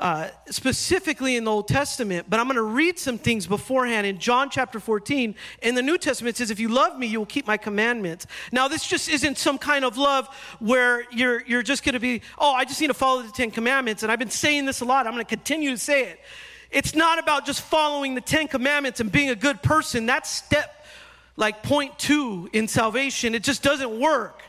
uh, 0.00 0.30
specifically 0.48 1.36
in 1.36 1.44
the 1.44 1.50
Old 1.50 1.68
Testament, 1.68 2.26
but 2.28 2.40
I'm 2.40 2.46
going 2.46 2.56
to 2.56 2.62
read 2.62 2.98
some 2.98 3.18
things 3.18 3.46
beforehand. 3.46 4.06
In 4.06 4.18
John 4.18 4.48
chapter 4.48 4.80
14, 4.80 5.34
in 5.62 5.74
the 5.74 5.82
New 5.82 5.98
Testament, 5.98 6.36
it 6.36 6.38
says, 6.38 6.50
If 6.50 6.58
you 6.58 6.68
love 6.68 6.98
me, 6.98 7.06
you 7.06 7.18
will 7.18 7.26
keep 7.26 7.46
my 7.46 7.58
commandments. 7.58 8.26
Now, 8.50 8.66
this 8.66 8.86
just 8.86 9.10
isn't 9.10 9.36
some 9.36 9.58
kind 9.58 9.84
of 9.84 9.98
love 9.98 10.26
where 10.58 11.04
you're, 11.12 11.42
you're 11.46 11.62
just 11.62 11.84
going 11.84 11.92
to 11.92 12.00
be, 12.00 12.22
oh, 12.38 12.52
I 12.54 12.64
just 12.64 12.80
need 12.80 12.86
to 12.86 12.94
follow 12.94 13.22
the 13.22 13.30
Ten 13.30 13.50
Commandments. 13.50 14.02
And 14.02 14.10
I've 14.10 14.18
been 14.18 14.30
saying 14.30 14.64
this 14.64 14.80
a 14.80 14.86
lot. 14.86 15.06
I'm 15.06 15.12
going 15.12 15.24
to 15.24 15.28
continue 15.28 15.70
to 15.70 15.78
say 15.78 16.04
it. 16.04 16.20
It's 16.70 16.94
not 16.94 17.18
about 17.18 17.44
just 17.44 17.60
following 17.60 18.14
the 18.14 18.22
Ten 18.22 18.48
Commandments 18.48 19.00
and 19.00 19.12
being 19.12 19.28
a 19.28 19.36
good 19.36 19.62
person. 19.62 20.06
That's 20.06 20.30
step 20.30 20.86
like 21.36 21.62
point 21.62 21.98
two 21.98 22.48
in 22.52 22.68
salvation. 22.68 23.34
It 23.34 23.42
just 23.42 23.62
doesn't 23.62 24.00
work. 24.00 24.42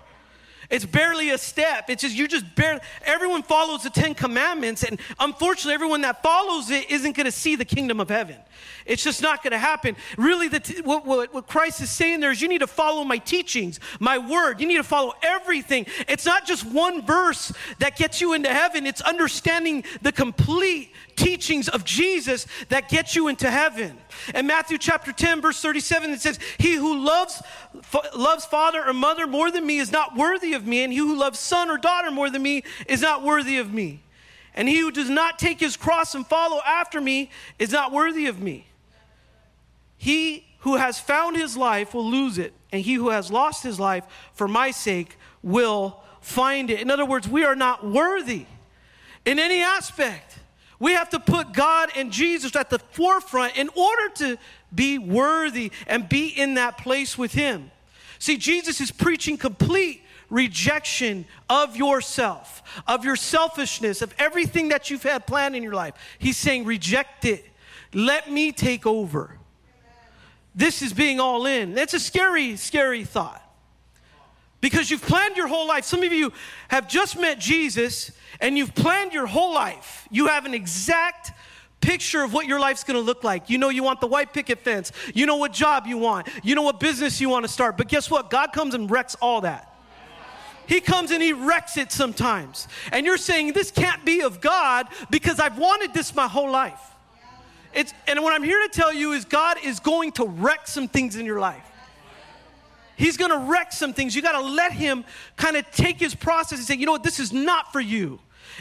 It's 0.72 0.86
barely 0.86 1.32
a 1.32 1.38
step. 1.38 1.90
It's 1.90 2.02
just, 2.02 2.16
you 2.16 2.28
just 2.28 2.56
barely, 2.56 2.80
everyone 3.04 3.44
follows 3.44 3.84
the 3.84 3.90
Ten 3.90 4.16
Commandments, 4.16 4.84
and 4.84 5.00
unfortunately, 5.20 5.74
everyone 5.74 6.02
that 6.02 6.24
follows 6.24 6.70
it 6.70 6.90
isn't 6.90 7.16
going 7.16 7.26
to 7.26 7.32
see 7.32 7.58
the 7.58 7.66
kingdom 7.66 8.00
of 8.00 8.08
heaven. 8.10 8.38
It's 8.86 9.04
just 9.04 9.22
not 9.22 9.44
going 9.44 9.52
to 9.52 9.60
happen. 9.60 9.96
Really, 10.18 10.48
the, 10.48 10.82
what, 10.84 11.06
what, 11.06 11.34
what 11.34 11.48
Christ 11.48 11.82
is 11.82 11.92
saying 11.92 12.22
there 12.22 12.32
is 12.32 12.42
you 12.42 12.48
need 12.48 12.62
to 12.62 12.68
follow 12.68 13.04
my 13.04 13.18
teachings, 13.18 13.80
my 14.00 14.18
word. 14.18 14.62
You 14.62 14.68
need 14.68 14.78
to 14.78 14.84
follow 14.84 15.14
everything. 15.22 15.86
It's 16.08 16.26
not 16.26 16.46
just 16.46 16.66
one 16.66 17.06
verse 17.06 17.52
that 17.80 17.98
gets 17.98 18.22
you 18.22 18.34
into 18.34 18.50
heaven, 18.50 18.88
it's 18.88 19.02
understanding 19.02 19.84
the 20.02 20.12
complete 20.12 20.94
teachings 21.16 21.68
of 21.70 21.84
Jesus 21.84 22.48
that 22.70 22.90
get 22.90 23.16
you 23.16 23.28
into 23.28 23.52
heaven. 23.52 23.98
In 24.36 24.48
Matthew 24.48 24.78
chapter 24.78 25.12
10, 25.12 25.42
verse 25.42 25.62
37, 25.62 26.12
it 26.12 26.22
says, 26.22 26.40
He 26.58 26.74
who 26.74 26.98
loves, 27.04 27.42
f- 27.76 28.16
loves 28.16 28.46
father 28.46 28.86
or 28.86 28.94
mother 28.94 29.28
more 29.28 29.52
than 29.52 29.66
me 29.66 29.80
is 29.80 29.92
not 29.92 30.16
worthy 30.16 30.54
of 30.54 30.66
me, 30.66 30.84
and 30.84 30.92
he 30.92 31.00
who 31.00 31.16
loves 31.16 31.40
son 31.40 31.70
or 31.70 31.78
daughter 31.78 32.12
more 32.12 32.30
than 32.30 32.42
me 32.42 32.64
is 32.88 33.02
not 33.02 33.24
worthy 33.24 33.58
of 33.58 33.74
me. 33.74 34.02
And 34.54 34.68
he 34.68 34.80
who 34.80 34.92
does 34.92 35.10
not 35.10 35.40
take 35.40 35.60
his 35.60 35.78
cross 35.78 36.14
and 36.14 36.28
follow 36.28 36.60
after 36.66 37.00
me 37.00 37.30
is 37.58 37.72
not 37.72 37.92
worthy 37.92 38.28
of 38.28 38.40
me. 38.40 38.68
He 39.98 40.48
who 40.60 40.76
has 40.76 41.00
found 41.00 41.38
his 41.38 41.56
life 41.56 41.94
will 41.94 42.10
lose 42.10 42.38
it, 42.38 42.54
and 42.72 42.82
he 42.82 42.96
who 42.96 43.10
has 43.10 43.32
lost 43.32 43.64
his 43.64 43.80
life 43.80 44.06
for 44.34 44.48
my 44.48 44.72
sake 44.72 45.18
will 45.42 46.02
find 46.22 46.70
it. 46.70 46.80
In 46.80 46.92
other 46.92 47.06
words, 47.06 47.28
we 47.28 47.44
are 47.44 47.56
not 47.56 47.86
worthy 47.86 48.46
in 49.26 49.40
any 49.40 49.62
aspect. 49.62 50.40
We 50.82 50.94
have 50.94 51.12
to 51.12 51.20
put 51.20 51.54
God 51.54 51.92
and 51.96 52.12
Jesus 52.12 52.56
at 52.56 52.72
the 52.72 52.80
forefront 52.80 53.56
in 53.56 53.70
order 53.76 54.10
to 54.16 54.38
be 54.74 54.98
worthy 54.98 55.72
and 55.86 56.10
be 56.10 56.30
in 56.30 56.56
that 56.56 56.80
place 56.80 57.20
with 57.20 57.34
Him. 57.34 57.70
See, 58.18 58.36
Jesus 58.36 58.82
is 58.82 58.90
preaching 58.90 59.38
complete 59.38 60.02
rejection 60.32 61.26
of 61.48 61.78
yourself, 61.78 62.64
of 62.88 63.06
your 63.06 63.16
selfishness, 63.16 64.02
of 64.02 64.12
everything 64.18 64.70
that 64.70 64.90
you've 64.90 65.04
had 65.04 65.28
planned 65.28 65.56
in 65.56 65.62
your 65.62 65.76
life. 65.76 65.94
He's 66.18 66.38
saying, 66.38 66.66
reject 66.66 67.26
it. 67.26 67.46
Let 67.94 68.32
me 68.32 68.52
take 68.52 68.88
over. 68.88 69.38
This 70.56 70.82
is 70.82 70.94
being 70.94 71.20
all 71.20 71.46
in. 71.46 71.76
That's 71.76 71.94
a 71.94 72.00
scary, 72.00 72.56
scary 72.56 73.04
thought. 73.04 73.48
Because 74.62 74.92
you've 74.92 75.02
planned 75.02 75.36
your 75.36 75.48
whole 75.48 75.68
life. 75.68 75.86
Some 75.86 76.04
of 76.04 76.14
you 76.14 76.32
have 76.70 76.88
just 76.88 77.20
met 77.20 77.40
Jesus 77.40 78.12
and 78.40 78.58
you've 78.58 78.74
planned 78.76 79.12
your 79.12 79.26
whole 79.26 79.54
life. 79.54 80.08
You 80.12 80.28
have 80.28 80.46
an 80.46 80.54
exact 80.54 81.32
picture 81.82 82.24
of 82.24 82.32
what 82.32 82.46
your 82.46 82.60
life's 82.60 82.84
gonna 82.84 83.00
look 83.00 83.24
like. 83.24 83.50
You 83.50 83.58
know 83.58 83.70
you 83.70 83.84
want 83.84 84.02
the 84.02 84.08
white 84.08 84.34
picket 84.34 84.60
fence. 84.60 84.92
You 85.16 85.26
know 85.26 85.36
what 85.36 85.52
job 85.52 85.88
you 85.88 85.98
want. 85.98 86.28
You 86.44 86.54
know 86.54 86.62
what 86.62 86.80
business 86.80 87.20
you 87.20 87.28
wanna 87.28 87.48
start. 87.48 87.76
But 87.76 87.88
guess 87.88 88.10
what? 88.10 88.30
God 88.30 88.54
comes 88.54 88.76
and 88.76 88.90
wrecks 88.90 89.16
all 89.16 89.42
that. 89.42 89.68
He 90.68 90.80
comes 90.80 91.12
and 91.12 91.22
he 91.22 91.34
wrecks 91.34 91.76
it 91.76 91.92
sometimes. 91.92 92.68
And 92.92 93.06
you're 93.06 93.18
saying, 93.18 93.54
This 93.54 93.72
can't 93.72 94.06
be 94.06 94.22
of 94.22 94.42
God 94.42 94.88
because 95.10 95.40
I've 95.40 95.58
wanted 95.58 95.94
this 95.94 96.16
my 96.16 96.28
whole 96.28 96.52
life. 96.52 96.80
It's, 97.74 97.94
and 98.08 98.22
what 98.22 98.34
I'm 98.34 98.44
here 98.44 98.62
to 98.62 98.70
tell 98.70 98.94
you 98.94 99.14
is 99.14 99.26
God 99.26 99.58
is 99.64 99.80
going 99.80 100.12
to 100.14 100.26
wreck 100.26 100.68
some 100.68 100.88
things 100.88 101.16
in 101.16 101.26
your 101.26 101.40
life. 101.40 101.66
He's 103.02 103.18
going 103.18 103.32
to 103.32 103.52
wreck 103.52 103.72
some 103.74 103.94
things. 103.94 104.16
You 104.16 104.22
got 104.22 104.34
to 104.34 104.42
let 104.42 104.74
him 104.74 105.06
kind 105.36 105.58
of 105.58 105.66
take 105.72 106.00
his 106.00 106.14
process 106.14 106.60
and 106.60 106.68
say, 106.68 106.76
you 106.76 106.86
know 106.86 106.92
what, 106.92 107.02
this 107.02 107.20
is 107.20 107.34
not 107.34 107.74
for 107.74 107.82
you. 107.82 108.20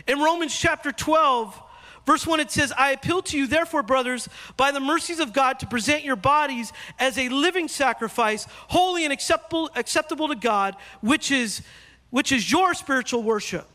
In 0.09 0.19
Romans 0.19 0.59
chapter 0.59 0.93
12, 0.93 1.61
verse 2.07 2.27
1, 2.27 2.41
it 2.41 2.51
says, 2.51 2.73
I 2.73 2.93
appeal 2.93 3.21
to 3.21 3.37
you, 3.37 3.47
therefore, 3.47 3.83
brothers, 3.83 4.31
by 4.57 4.71
the 4.71 4.81
mercies 4.81 5.21
of 5.21 5.35
God, 5.35 5.59
to 5.59 5.67
present 5.67 6.05
your 6.05 6.17
bodies 6.17 6.73
as 6.99 7.19
a 7.19 7.29
living 7.29 7.69
sacrifice, 7.69 8.47
holy 8.69 9.05
and 9.05 9.13
acceptable, 9.13 9.69
acceptable 9.77 10.29
to 10.29 10.37
God, 10.37 10.75
which 11.03 11.31
is, 11.31 11.61
which 12.09 12.33
is 12.33 12.51
your 12.51 12.73
spiritual 12.73 13.23
worship. 13.23 13.69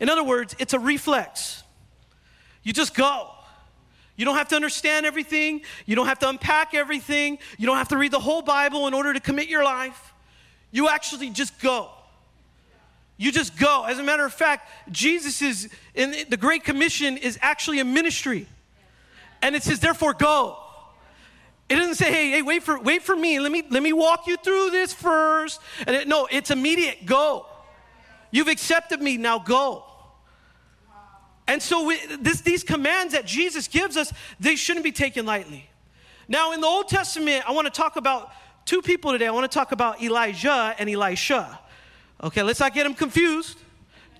In 0.00 0.08
other 0.08 0.24
words, 0.24 0.56
it's 0.58 0.72
a 0.72 0.78
reflex. 0.78 1.62
You 2.62 2.72
just 2.72 2.94
go. 2.94 3.28
You 4.16 4.24
don't 4.24 4.36
have 4.36 4.48
to 4.48 4.56
understand 4.56 5.06
everything. 5.06 5.62
You 5.86 5.96
don't 5.96 6.06
have 6.06 6.18
to 6.20 6.28
unpack 6.28 6.74
everything. 6.74 7.38
You 7.58 7.66
don't 7.66 7.78
have 7.78 7.88
to 7.88 7.96
read 7.96 8.12
the 8.12 8.20
whole 8.20 8.42
Bible 8.42 8.86
in 8.86 8.94
order 8.94 9.12
to 9.12 9.20
commit 9.20 9.48
your 9.48 9.64
life. 9.64 10.12
You 10.70 10.88
actually 10.88 11.30
just 11.30 11.58
go. 11.60 11.90
You 13.16 13.32
just 13.32 13.56
go. 13.58 13.84
As 13.84 13.98
a 13.98 14.02
matter 14.02 14.24
of 14.24 14.32
fact, 14.32 14.68
Jesus 14.90 15.42
is 15.42 15.68
in 15.94 16.14
the 16.28 16.36
Great 16.36 16.64
Commission 16.64 17.16
is 17.16 17.38
actually 17.40 17.80
a 17.80 17.84
ministry. 17.84 18.46
And 19.40 19.54
it 19.54 19.62
says, 19.62 19.80
therefore, 19.80 20.14
go. 20.14 20.58
It 21.68 21.76
doesn't 21.76 21.94
say, 21.94 22.10
hey, 22.10 22.30
hey, 22.30 22.42
wait 22.42 22.62
for 22.62 22.78
wait 22.78 23.02
for 23.02 23.16
me. 23.16 23.40
Let 23.40 23.50
me 23.50 23.62
let 23.70 23.82
me 23.82 23.92
walk 23.92 24.26
you 24.26 24.36
through 24.36 24.70
this 24.70 24.92
first. 24.92 25.60
And 25.86 25.96
it, 25.96 26.08
no, 26.08 26.28
it's 26.30 26.50
immediate. 26.50 27.06
Go. 27.06 27.46
You've 28.30 28.48
accepted 28.48 29.00
me, 29.00 29.16
now 29.16 29.38
go. 29.38 29.84
And 31.46 31.62
so 31.62 31.84
we, 31.84 31.98
this, 32.20 32.40
these 32.40 32.62
commands 32.62 33.12
that 33.14 33.26
Jesus 33.26 33.68
gives 33.68 33.96
us, 33.96 34.12
they 34.38 34.56
shouldn't 34.56 34.84
be 34.84 34.92
taken 34.92 35.26
lightly. 35.26 35.68
Now, 36.28 36.52
in 36.52 36.60
the 36.60 36.66
Old 36.66 36.88
Testament, 36.88 37.48
I 37.48 37.52
want 37.52 37.66
to 37.66 37.72
talk 37.72 37.96
about 37.96 38.32
two 38.64 38.80
people 38.80 39.12
today. 39.12 39.26
I 39.26 39.30
want 39.32 39.50
to 39.50 39.54
talk 39.54 39.72
about 39.72 40.02
Elijah 40.02 40.74
and 40.78 40.88
Elisha. 40.88 41.58
Okay, 42.22 42.42
let's 42.42 42.60
not 42.60 42.74
get 42.74 42.84
them 42.84 42.94
confused. 42.94 43.58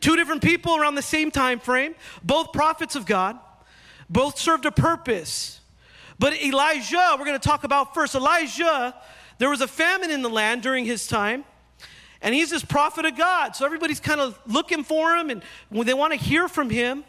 Two 0.00 0.16
different 0.16 0.42
people 0.42 0.76
around 0.76 0.96
the 0.96 1.02
same 1.02 1.30
time 1.30 1.60
frame, 1.60 1.94
both 2.24 2.52
prophets 2.52 2.96
of 2.96 3.06
God, 3.06 3.38
both 4.10 4.36
served 4.36 4.66
a 4.66 4.72
purpose. 4.72 5.60
But 6.18 6.34
Elijah, 6.42 7.14
we're 7.18 7.24
going 7.24 7.38
to 7.38 7.48
talk 7.48 7.62
about 7.62 7.94
first. 7.94 8.16
Elijah, 8.16 8.94
there 9.38 9.48
was 9.48 9.60
a 9.60 9.68
famine 9.68 10.10
in 10.10 10.22
the 10.22 10.28
land 10.28 10.62
during 10.62 10.84
his 10.84 11.06
time, 11.06 11.44
and 12.20 12.34
he's 12.34 12.50
this 12.50 12.64
prophet 12.64 13.04
of 13.04 13.16
God. 13.16 13.54
So 13.54 13.64
everybody's 13.64 14.00
kind 14.00 14.20
of 14.20 14.38
looking 14.46 14.84
for 14.84 15.14
him 15.16 15.30
and 15.30 15.42
they 15.70 15.94
want 15.94 16.12
to 16.12 16.18
hear 16.18 16.48
from 16.48 16.70
him. 16.70 17.04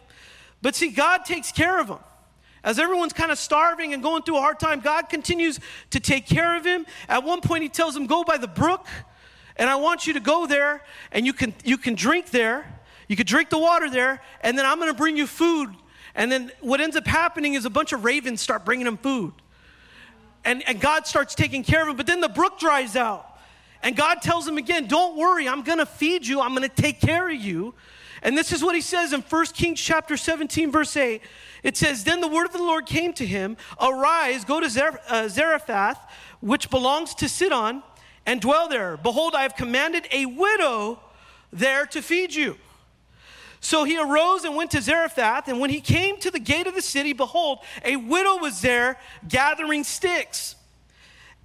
But 0.63 0.75
see, 0.75 0.89
God 0.89 1.25
takes 1.25 1.51
care 1.51 1.79
of 1.79 1.89
him. 1.89 1.99
As 2.63 2.79
everyone's 2.79 3.11
kind 3.11 3.31
of 3.31 3.37
starving 3.37 3.93
and 3.93 4.01
going 4.01 4.23
through 4.23 4.37
a 4.37 4.41
hard 4.41 4.59
time, 4.59 4.79
God 4.79 5.09
continues 5.09 5.59
to 5.89 5.99
take 5.99 6.25
care 6.25 6.55
of 6.55 6.65
him. 6.65 6.85
At 7.09 7.25
one 7.25 7.41
point, 7.41 7.63
he 7.63 7.69
tells 7.69 7.95
him, 7.95 8.07
Go 8.07 8.23
by 8.23 8.37
the 8.37 8.47
brook 8.47 8.87
and 9.57 9.69
I 9.69 9.75
want 9.75 10.07
you 10.07 10.13
to 10.13 10.21
go 10.21 10.47
there 10.47 10.81
and 11.11 11.25
you 11.25 11.33
can, 11.33 11.53
you 11.65 11.77
can 11.77 11.95
drink 11.95 12.31
there. 12.31 12.65
You 13.09 13.17
can 13.17 13.25
drink 13.25 13.49
the 13.49 13.59
water 13.59 13.89
there, 13.89 14.21
and 14.41 14.57
then 14.57 14.65
I'm 14.65 14.79
going 14.79 14.89
to 14.89 14.97
bring 14.97 15.17
you 15.17 15.27
food. 15.27 15.69
And 16.15 16.31
then 16.31 16.51
what 16.61 16.79
ends 16.79 16.95
up 16.95 17.05
happening 17.05 17.53
is 17.53 17.65
a 17.65 17.69
bunch 17.69 17.91
of 17.91 18.05
ravens 18.05 18.39
start 18.39 18.63
bringing 18.63 18.87
him 18.87 18.97
food. 18.97 19.33
And, 20.45 20.67
and 20.67 20.79
God 20.79 21.05
starts 21.05 21.35
taking 21.35 21.63
care 21.63 21.81
of 21.81 21.89
him, 21.89 21.97
but 21.97 22.07
then 22.07 22.21
the 22.21 22.29
brook 22.29 22.59
dries 22.59 22.95
out. 22.95 23.37
And 23.81 23.95
God 23.95 24.21
tells 24.21 24.47
him 24.47 24.57
again, 24.57 24.87
Don't 24.87 25.17
worry, 25.17 25.49
I'm 25.49 25.63
going 25.63 25.79
to 25.79 25.85
feed 25.85 26.25
you, 26.25 26.39
I'm 26.39 26.55
going 26.55 26.67
to 26.67 26.81
take 26.81 27.01
care 27.01 27.29
of 27.29 27.35
you. 27.35 27.73
And 28.23 28.37
this 28.37 28.53
is 28.53 28.63
what 28.63 28.73
he 28.73 28.81
says 28.81 29.11
in 29.11 29.21
1 29.21 29.45
Kings 29.47 29.81
chapter 29.81 30.15
17, 30.15 30.71
verse 30.71 30.95
8. 30.95 31.21
It 31.61 31.75
says, 31.75 32.05
Then 32.05 32.21
the 32.21 32.27
word 32.27 32.45
of 32.45 32.53
the 32.53 32.63
Lord 32.63 32.85
came 32.85 33.11
to 33.13 33.25
him 33.25 33.57
Arise, 33.79 34.45
go 34.45 34.61
to 34.61 34.95
uh, 35.09 35.27
Zarephath, 35.27 36.09
which 36.39 36.69
belongs 36.69 37.13
to 37.15 37.27
Sidon 37.27 37.83
and 38.25 38.39
dwell 38.39 38.69
there. 38.69 38.95
Behold, 38.95 39.35
I 39.35 39.41
have 39.41 39.55
commanded 39.55 40.07
a 40.11 40.25
widow 40.25 40.99
there 41.51 41.85
to 41.87 42.01
feed 42.01 42.33
you. 42.33 42.55
So 43.59 43.83
he 43.83 43.97
arose 43.97 44.45
and 44.45 44.55
went 44.55 44.71
to 44.71 44.81
Zarephath, 44.81 45.47
and 45.47 45.59
when 45.59 45.69
he 45.69 45.79
came 45.79 46.17
to 46.19 46.31
the 46.31 46.39
gate 46.39 46.67
of 46.67 46.75
the 46.75 46.81
city, 46.81 47.13
behold, 47.13 47.59
a 47.83 47.95
widow 47.97 48.37
was 48.37 48.61
there 48.61 48.99
gathering 49.27 49.83
sticks. 49.83 50.55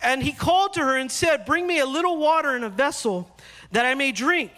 And 0.00 0.22
he 0.22 0.32
called 0.32 0.74
to 0.74 0.80
her 0.80 0.96
and 0.96 1.10
said, 1.10 1.44
Bring 1.44 1.66
me 1.66 1.80
a 1.80 1.86
little 1.86 2.16
water 2.18 2.56
in 2.56 2.62
a 2.62 2.68
vessel 2.68 3.30
that 3.72 3.84
I 3.84 3.94
may 3.94 4.12
drink. 4.12 4.52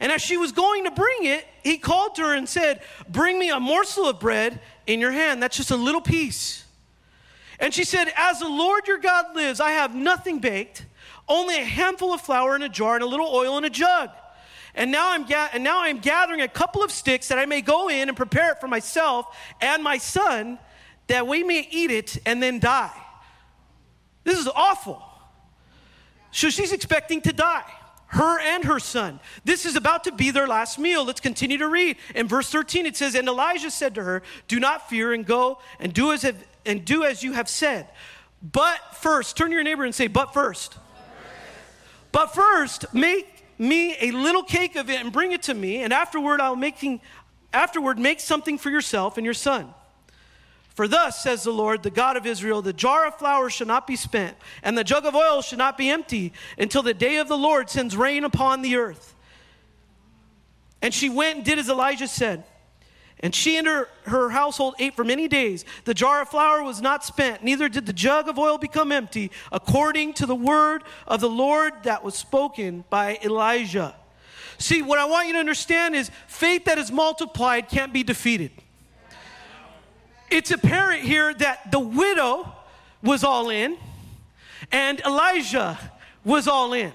And 0.00 0.10
as 0.10 0.22
she 0.22 0.36
was 0.36 0.52
going 0.52 0.84
to 0.84 0.90
bring 0.90 1.24
it, 1.24 1.46
he 1.62 1.78
called 1.78 2.16
to 2.16 2.22
her 2.22 2.34
and 2.34 2.48
said, 2.48 2.82
Bring 3.08 3.38
me 3.38 3.50
a 3.50 3.60
morsel 3.60 4.08
of 4.08 4.20
bread 4.20 4.60
in 4.86 5.00
your 5.00 5.12
hand. 5.12 5.42
That's 5.42 5.56
just 5.56 5.70
a 5.70 5.76
little 5.76 6.00
piece. 6.00 6.64
And 7.60 7.72
she 7.72 7.84
said, 7.84 8.12
As 8.16 8.40
the 8.40 8.48
Lord 8.48 8.88
your 8.88 8.98
God 8.98 9.36
lives, 9.36 9.60
I 9.60 9.72
have 9.72 9.94
nothing 9.94 10.38
baked 10.38 10.86
only 11.28 11.56
a 11.56 11.64
handful 11.64 12.12
of 12.12 12.20
flour 12.20 12.56
in 12.56 12.62
a 12.62 12.68
jar 12.68 12.94
and 12.94 13.04
a 13.04 13.06
little 13.06 13.26
oil 13.26 13.58
in 13.58 13.64
a 13.64 13.70
jug. 13.70 14.10
And 14.74 14.90
now 14.90 15.12
I'm 15.12 15.26
ga- 15.26 15.50
and 15.52 15.62
now 15.62 15.82
I'm 15.82 15.98
gathering 15.98 16.40
a 16.40 16.48
couple 16.48 16.82
of 16.82 16.90
sticks 16.90 17.28
that 17.28 17.38
I 17.38 17.46
may 17.46 17.60
go 17.60 17.88
in 17.88 18.08
and 18.08 18.16
prepare 18.16 18.52
it 18.52 18.60
for 18.60 18.68
myself 18.68 19.36
and 19.60 19.82
my 19.82 19.98
son 19.98 20.58
that 21.08 21.26
we 21.26 21.42
may 21.42 21.66
eat 21.70 21.90
it 21.90 22.18
and 22.24 22.42
then 22.42 22.58
die. 22.58 22.92
This 24.24 24.38
is 24.38 24.48
awful. 24.48 25.02
So 26.30 26.48
she's 26.48 26.72
expecting 26.72 27.20
to 27.22 27.32
die. 27.32 27.70
Her 28.12 28.38
and 28.38 28.64
her 28.64 28.78
son. 28.78 29.20
This 29.44 29.64
is 29.64 29.74
about 29.74 30.04
to 30.04 30.12
be 30.12 30.30
their 30.30 30.46
last 30.46 30.78
meal. 30.78 31.04
Let's 31.04 31.20
continue 31.20 31.56
to 31.58 31.66
read. 31.66 31.96
In 32.14 32.28
verse 32.28 32.50
13 32.50 32.84
it 32.84 32.96
says, 32.96 33.14
"And 33.14 33.26
Elijah 33.26 33.70
said 33.70 33.94
to 33.94 34.02
her, 34.02 34.22
"Do 34.48 34.60
not 34.60 34.90
fear 34.90 35.14
and 35.14 35.24
go 35.24 35.60
and 35.80 35.94
do 35.94 36.12
as 36.12 36.22
have, 36.22 36.36
and 36.66 36.84
do 36.84 37.04
as 37.04 37.22
you 37.22 37.32
have 37.32 37.48
said. 37.48 37.88
But 38.42 38.78
first, 38.96 39.36
turn 39.36 39.48
to 39.48 39.54
your 39.54 39.64
neighbor 39.64 39.84
and 39.84 39.94
say, 39.94 40.08
"But 40.08 40.34
first. 40.34 40.76
But 42.10 42.34
first, 42.34 42.92
make 42.92 43.44
me 43.58 43.96
a 44.00 44.10
little 44.10 44.42
cake 44.42 44.76
of 44.76 44.90
it 44.90 45.00
and 45.00 45.10
bring 45.10 45.32
it 45.32 45.42
to 45.44 45.54
me, 45.54 45.82
and 45.82 45.92
afterward 45.92 46.40
I'll 46.40 46.56
making 46.56 47.00
afterward 47.54 47.98
make 47.98 48.20
something 48.20 48.58
for 48.58 48.68
yourself 48.68 49.16
and 49.16 49.24
your 49.24 49.34
son." 49.34 49.72
For 50.74 50.88
thus 50.88 51.22
says 51.22 51.42
the 51.42 51.52
Lord, 51.52 51.82
the 51.82 51.90
God 51.90 52.16
of 52.16 52.26
Israel, 52.26 52.62
the 52.62 52.72
jar 52.72 53.06
of 53.06 53.16
flour 53.16 53.50
shall 53.50 53.66
not 53.66 53.86
be 53.86 53.96
spent, 53.96 54.36
and 54.62 54.76
the 54.76 54.84
jug 54.84 55.04
of 55.04 55.14
oil 55.14 55.42
shall 55.42 55.58
not 55.58 55.76
be 55.76 55.90
empty 55.90 56.32
until 56.58 56.82
the 56.82 56.94
day 56.94 57.16
of 57.16 57.28
the 57.28 57.36
Lord 57.36 57.68
sends 57.68 57.96
rain 57.96 58.24
upon 58.24 58.62
the 58.62 58.76
earth. 58.76 59.14
And 60.80 60.94
she 60.94 61.08
went 61.08 61.36
and 61.36 61.44
did 61.44 61.58
as 61.58 61.68
Elijah 61.68 62.08
said. 62.08 62.44
And 63.20 63.34
she 63.34 63.56
and 63.56 63.68
her, 63.68 63.88
her 64.04 64.30
household 64.30 64.74
ate 64.80 64.96
for 64.96 65.04
many 65.04 65.28
days. 65.28 65.64
The 65.84 65.94
jar 65.94 66.22
of 66.22 66.30
flour 66.30 66.62
was 66.62 66.80
not 66.80 67.04
spent, 67.04 67.44
neither 67.44 67.68
did 67.68 67.86
the 67.86 67.92
jug 67.92 68.28
of 68.28 68.38
oil 68.38 68.58
become 68.58 68.90
empty, 68.90 69.30
according 69.52 70.14
to 70.14 70.26
the 70.26 70.34
word 70.34 70.82
of 71.06 71.20
the 71.20 71.28
Lord 71.28 71.74
that 71.82 72.02
was 72.02 72.14
spoken 72.14 72.84
by 72.88 73.18
Elijah. 73.22 73.94
See, 74.58 74.80
what 74.80 74.98
I 74.98 75.04
want 75.04 75.26
you 75.26 75.34
to 75.34 75.38
understand 75.38 75.94
is 75.94 76.10
faith 76.26 76.64
that 76.64 76.78
is 76.78 76.90
multiplied 76.90 77.68
can't 77.68 77.92
be 77.92 78.02
defeated 78.02 78.52
it's 80.32 80.50
apparent 80.50 81.02
here 81.02 81.32
that 81.34 81.70
the 81.70 81.78
widow 81.78 82.50
was 83.02 83.22
all 83.22 83.50
in 83.50 83.76
and 84.70 85.00
Elijah 85.00 85.78
was 86.24 86.48
all 86.48 86.72
in. 86.72 86.92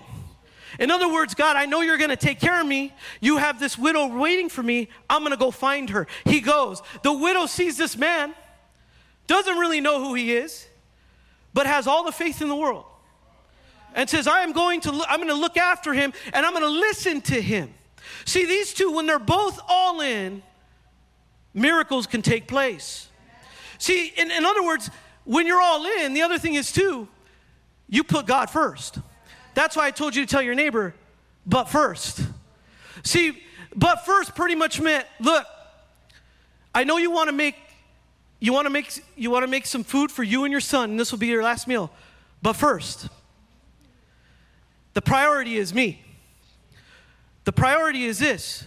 In 0.79 0.91
other 0.91 1.11
words, 1.11 1.33
God, 1.33 1.55
I 1.55 1.65
know 1.65 1.81
you're 1.81 1.97
going 1.97 2.09
to 2.09 2.15
take 2.15 2.39
care 2.39 2.59
of 2.59 2.67
me. 2.67 2.93
You 3.19 3.37
have 3.37 3.59
this 3.59 3.77
widow 3.77 4.07
waiting 4.07 4.49
for 4.49 4.61
me. 4.61 4.89
I'm 5.09 5.21
going 5.21 5.31
to 5.31 5.37
go 5.37 5.51
find 5.51 5.89
her. 5.91 6.07
He 6.25 6.41
goes. 6.41 6.81
The 7.03 7.13
widow 7.13 7.45
sees 7.45 7.77
this 7.77 7.97
man, 7.97 8.33
doesn't 9.27 9.57
really 9.57 9.81
know 9.81 10.03
who 10.03 10.13
he 10.13 10.33
is, 10.33 10.67
but 11.53 11.65
has 11.65 11.87
all 11.87 12.03
the 12.03 12.11
faith 12.11 12.41
in 12.41 12.49
the 12.49 12.55
world. 12.55 12.85
And 13.95 14.09
says, 14.09 14.27
I 14.27 14.41
am 14.41 14.51
going 14.51 14.81
to 14.81 14.91
I'm 15.09 15.17
going 15.17 15.29
to 15.29 15.39
look 15.39 15.57
after 15.57 15.93
him 15.93 16.13
and 16.31 16.45
I'm 16.45 16.53
going 16.53 16.63
to 16.63 16.79
listen 16.79 17.21
to 17.21 17.41
him. 17.41 17.73
See, 18.25 18.45
these 18.45 18.73
two 18.73 18.91
when 18.91 19.07
they're 19.07 19.17
both 19.17 19.59
all 19.67 20.01
in, 20.01 20.43
miracles 21.53 22.05
can 22.05 22.21
take 22.21 22.47
place. 22.47 23.06
See, 23.77 24.07
in, 24.15 24.31
in 24.31 24.45
other 24.45 24.63
words, 24.63 24.89
when 25.23 25.45
you're 25.45 25.61
all 25.61 25.85
in, 25.85 26.13
the 26.13 26.21
other 26.21 26.39
thing 26.39 26.55
is 26.55 26.71
too, 26.71 27.07
you 27.89 28.03
put 28.03 28.25
God 28.25 28.49
first. 28.49 28.99
That's 29.53 29.75
why 29.75 29.87
I 29.87 29.91
told 29.91 30.15
you 30.15 30.25
to 30.25 30.29
tell 30.29 30.41
your 30.41 30.55
neighbor, 30.55 30.93
but 31.45 31.65
first. 31.65 32.21
See, 33.03 33.41
but 33.75 34.05
first 34.05 34.35
pretty 34.35 34.55
much 34.55 34.79
meant, 34.79 35.05
look, 35.19 35.45
I 36.73 36.83
know 36.83 36.97
you 36.97 37.11
want 37.11 37.27
to 37.29 37.33
make 37.33 37.55
you 38.39 38.53
want 38.53 38.65
to 38.65 38.69
make 38.69 38.91
you 39.15 39.31
want 39.31 39.43
to 39.43 39.47
make 39.47 39.65
some 39.65 39.83
food 39.83 40.11
for 40.11 40.23
you 40.23 40.43
and 40.43 40.51
your 40.51 40.61
son, 40.61 40.91
and 40.91 40.99
this 40.99 41.11
will 41.11 41.19
be 41.19 41.27
your 41.27 41.43
last 41.43 41.67
meal. 41.67 41.91
But 42.41 42.53
first, 42.53 43.07
the 44.93 45.01
priority 45.01 45.57
is 45.57 45.73
me. 45.73 46.01
The 47.45 47.51
priority 47.51 48.05
is 48.05 48.19
this. 48.19 48.63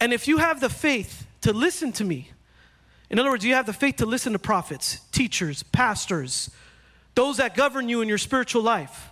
And 0.00 0.12
if 0.12 0.26
you 0.26 0.38
have 0.38 0.60
the 0.60 0.68
faith 0.68 1.26
to 1.42 1.52
listen 1.52 1.92
to 1.92 2.04
me, 2.04 2.30
in 3.10 3.18
other 3.18 3.30
words, 3.30 3.44
you 3.44 3.54
have 3.54 3.66
the 3.66 3.72
faith 3.72 3.96
to 3.96 4.06
listen 4.06 4.32
to 4.32 4.38
prophets, 4.38 5.00
teachers, 5.10 5.64
pastors, 5.64 6.50
those 7.16 7.38
that 7.38 7.56
govern 7.56 7.88
you 7.88 8.02
in 8.02 8.08
your 8.08 8.18
spiritual 8.18 8.62
life. 8.62 9.10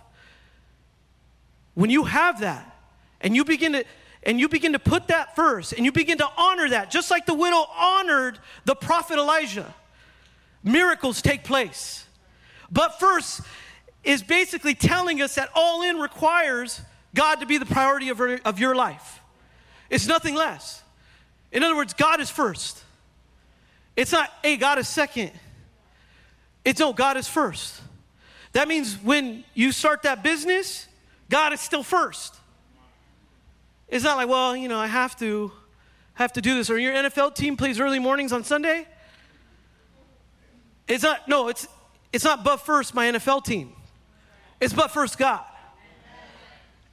When 1.75 1.89
you 1.89 2.05
have 2.05 2.39
that 2.39 2.77
and 3.19 3.35
you 3.35 3.43
begin 3.43 3.73
to 3.73 3.85
and 4.23 4.37
you 4.39 4.49
begin 4.49 4.73
to 4.73 4.79
put 4.79 5.07
that 5.07 5.35
first 5.35 5.71
and 5.73 5.85
you 5.85 5.91
begin 5.91 6.17
to 6.17 6.27
honor 6.37 6.69
that 6.69 6.91
just 6.91 7.09
like 7.09 7.25
the 7.25 7.33
widow 7.33 7.65
honored 7.77 8.37
the 8.65 8.75
prophet 8.75 9.17
Elijah 9.17 9.73
miracles 10.63 11.21
take 11.21 11.43
place. 11.43 12.05
But 12.71 12.99
first 12.99 13.41
is 14.03 14.21
basically 14.21 14.75
telling 14.75 15.21
us 15.21 15.35
that 15.35 15.49
all 15.55 15.81
in 15.83 15.97
requires 15.97 16.81
God 17.15 17.35
to 17.35 17.45
be 17.45 17.57
the 17.57 17.65
priority 17.65 18.09
of, 18.09 18.21
of 18.21 18.59
your 18.59 18.75
life. 18.75 19.21
It's 19.89 20.07
nothing 20.07 20.35
less. 20.35 20.83
In 21.51 21.63
other 21.63 21.75
words 21.75 21.93
God 21.93 22.21
is 22.21 22.29
first 22.29 22.83
it's 23.99 24.13
not, 24.13 24.31
hey, 24.41 24.55
God 24.55 24.79
is 24.79 24.87
second. 24.87 25.31
It's 26.63 26.79
no, 26.79 26.93
God 26.93 27.17
is 27.17 27.27
first. 27.27 27.81
That 28.53 28.69
means 28.69 28.95
when 28.95 29.43
you 29.53 29.73
start 29.73 30.03
that 30.03 30.23
business, 30.23 30.87
God 31.29 31.51
is 31.51 31.59
still 31.59 31.83
first. 31.83 32.33
It's 33.89 34.05
not 34.05 34.15
like, 34.15 34.29
well, 34.29 34.55
you 34.55 34.69
know, 34.69 34.79
I 34.79 34.87
have 34.87 35.19
to 35.19 35.51
have 36.13 36.31
to 36.31 36.41
do 36.41 36.55
this. 36.55 36.69
Or 36.69 36.79
your 36.79 36.93
NFL 36.93 37.35
team 37.35 37.57
plays 37.57 37.77
early 37.77 37.99
mornings 37.99 38.31
on 38.31 38.45
Sunday. 38.45 38.87
It's 40.87 41.03
not, 41.03 41.27
no, 41.27 41.49
it's 41.49 41.67
it's 42.13 42.23
not 42.23 42.41
but 42.41 42.61
first 42.61 42.93
my 42.93 43.11
NFL 43.11 43.43
team. 43.43 43.73
It's 44.61 44.73
but 44.73 44.91
first 44.91 45.17
God. 45.17 45.43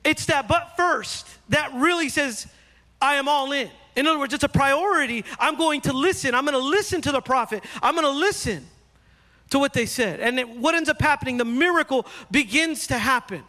It's 0.03 0.27
that 0.27 0.49
but 0.49 0.77
first 0.77 1.29
that 1.51 1.73
really 1.73 2.09
says, 2.09 2.49
I 3.01 3.14
am 3.14 3.29
all 3.29 3.53
in. 3.53 3.71
In 3.97 4.07
other 4.07 4.19
words, 4.19 4.35
it's 4.35 4.45
a 4.45 4.49
priority. 4.49 5.25
I'm 5.39 5.57
going 5.57 5.81
to 5.83 5.93
listen. 5.93 6.35
I'm 6.35 6.45
going 6.45 6.53
to 6.53 6.65
listen 6.65 7.01
to 7.01 7.13
the 7.13 7.23
prophet. 7.23 7.65
I'm 7.83 7.95
going 7.95 8.07
to 8.07 8.11
listen 8.11 8.67
to 9.51 9.59
what 9.59 9.73
they 9.73 9.87
said. 9.87 10.21
And 10.21 10.39
it, 10.39 10.49
what 10.49 10.75
ends 10.75 10.89
up 10.89 11.01
happening, 11.01 11.39
the 11.39 11.45
miracle 11.45 12.07
begins 12.31 12.87
to 12.89 12.99
happen. 12.99 13.43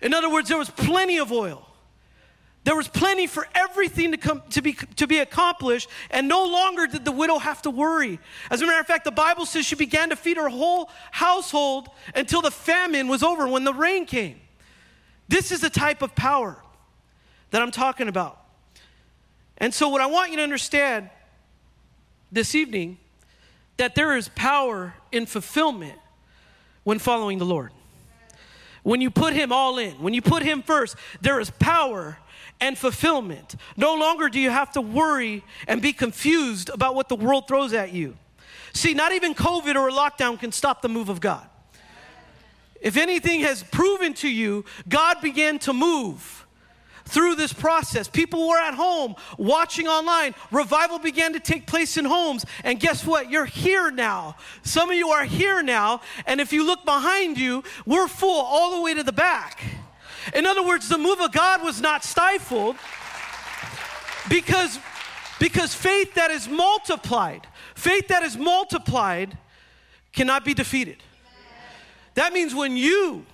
In 0.00 0.14
other 0.14 0.30
words, 0.30 0.48
there 0.48 0.58
was 0.58 0.70
plenty 0.70 1.18
of 1.18 1.30
oil. 1.30 1.62
There 2.64 2.74
was 2.74 2.88
plenty 2.88 3.28
for 3.28 3.46
everything 3.54 4.10
to, 4.10 4.16
come, 4.16 4.42
to, 4.50 4.60
be, 4.60 4.72
to 4.96 5.06
be 5.06 5.18
accomplished, 5.18 5.88
and 6.10 6.26
no 6.26 6.44
longer 6.44 6.88
did 6.88 7.04
the 7.04 7.12
widow 7.12 7.38
have 7.38 7.62
to 7.62 7.70
worry. 7.70 8.18
As 8.50 8.60
a 8.60 8.66
matter 8.66 8.80
of 8.80 8.86
fact, 8.88 9.04
the 9.04 9.12
Bible 9.12 9.46
says 9.46 9.64
she 9.64 9.76
began 9.76 10.10
to 10.10 10.16
feed 10.16 10.36
her 10.36 10.48
whole 10.48 10.90
household 11.12 11.88
until 12.14 12.42
the 12.42 12.50
famine 12.50 13.06
was 13.06 13.22
over 13.22 13.46
when 13.46 13.62
the 13.62 13.72
rain 13.72 14.04
came. 14.04 14.40
This 15.28 15.52
is 15.52 15.60
the 15.60 15.70
type 15.70 16.02
of 16.02 16.16
power 16.16 16.56
that 17.50 17.62
I'm 17.62 17.70
talking 17.70 18.08
about. 18.08 18.45
And 19.58 19.72
so, 19.72 19.88
what 19.88 20.00
I 20.00 20.06
want 20.06 20.30
you 20.30 20.36
to 20.36 20.42
understand 20.42 21.10
this 22.30 22.54
evening 22.54 22.98
that 23.76 23.94
there 23.94 24.16
is 24.16 24.28
power 24.30 24.94
in 25.12 25.26
fulfillment 25.26 25.98
when 26.84 26.98
following 26.98 27.38
the 27.38 27.44
Lord. 27.44 27.72
When 28.82 29.00
you 29.00 29.10
put 29.10 29.32
Him 29.32 29.52
all 29.52 29.78
in, 29.78 29.92
when 29.94 30.14
you 30.14 30.22
put 30.22 30.42
Him 30.42 30.62
first, 30.62 30.96
there 31.20 31.40
is 31.40 31.50
power 31.50 32.18
and 32.60 32.78
fulfillment. 32.78 33.56
No 33.76 33.94
longer 33.94 34.28
do 34.28 34.38
you 34.38 34.50
have 34.50 34.72
to 34.72 34.80
worry 34.80 35.44
and 35.66 35.82
be 35.82 35.92
confused 35.92 36.70
about 36.70 36.94
what 36.94 37.08
the 37.08 37.16
world 37.16 37.48
throws 37.48 37.72
at 37.72 37.92
you. 37.92 38.16
See, 38.72 38.94
not 38.94 39.12
even 39.12 39.34
COVID 39.34 39.74
or 39.74 39.88
a 39.88 39.92
lockdown 39.92 40.38
can 40.38 40.52
stop 40.52 40.82
the 40.82 40.88
move 40.88 41.08
of 41.08 41.20
God. 41.20 41.46
If 42.80 42.96
anything 42.96 43.40
has 43.40 43.62
proven 43.62 44.14
to 44.14 44.28
you, 44.28 44.64
God 44.88 45.20
began 45.20 45.58
to 45.60 45.72
move 45.72 46.45
through 47.06 47.36
this 47.36 47.52
process. 47.52 48.08
People 48.08 48.48
were 48.48 48.58
at 48.58 48.74
home 48.74 49.14
watching 49.38 49.86
online. 49.86 50.34
Revival 50.50 50.98
began 50.98 51.32
to 51.32 51.40
take 51.40 51.66
place 51.66 51.96
in 51.96 52.04
homes. 52.04 52.44
And 52.64 52.78
guess 52.78 53.06
what? 53.06 53.30
You're 53.30 53.46
here 53.46 53.90
now. 53.90 54.36
Some 54.62 54.90
of 54.90 54.96
you 54.96 55.08
are 55.10 55.24
here 55.24 55.62
now. 55.62 56.00
And 56.26 56.40
if 56.40 56.52
you 56.52 56.66
look 56.66 56.84
behind 56.84 57.38
you, 57.38 57.64
we're 57.86 58.08
full 58.08 58.40
all 58.40 58.76
the 58.76 58.82
way 58.82 58.94
to 58.94 59.02
the 59.02 59.12
back. 59.12 59.64
In 60.34 60.44
other 60.44 60.62
words, 60.64 60.88
the 60.88 60.98
move 60.98 61.20
of 61.20 61.32
God 61.32 61.62
was 61.62 61.80
not 61.80 62.04
stifled 62.04 62.76
because, 64.28 64.78
because 65.38 65.72
faith 65.72 66.14
that 66.14 66.32
is 66.32 66.48
multiplied, 66.48 67.46
faith 67.76 68.08
that 68.08 68.24
is 68.24 68.36
multiplied 68.36 69.38
cannot 70.12 70.44
be 70.44 70.52
defeated. 70.52 70.96
That 72.14 72.32
means 72.32 72.54
when 72.54 72.76
you 72.76 73.24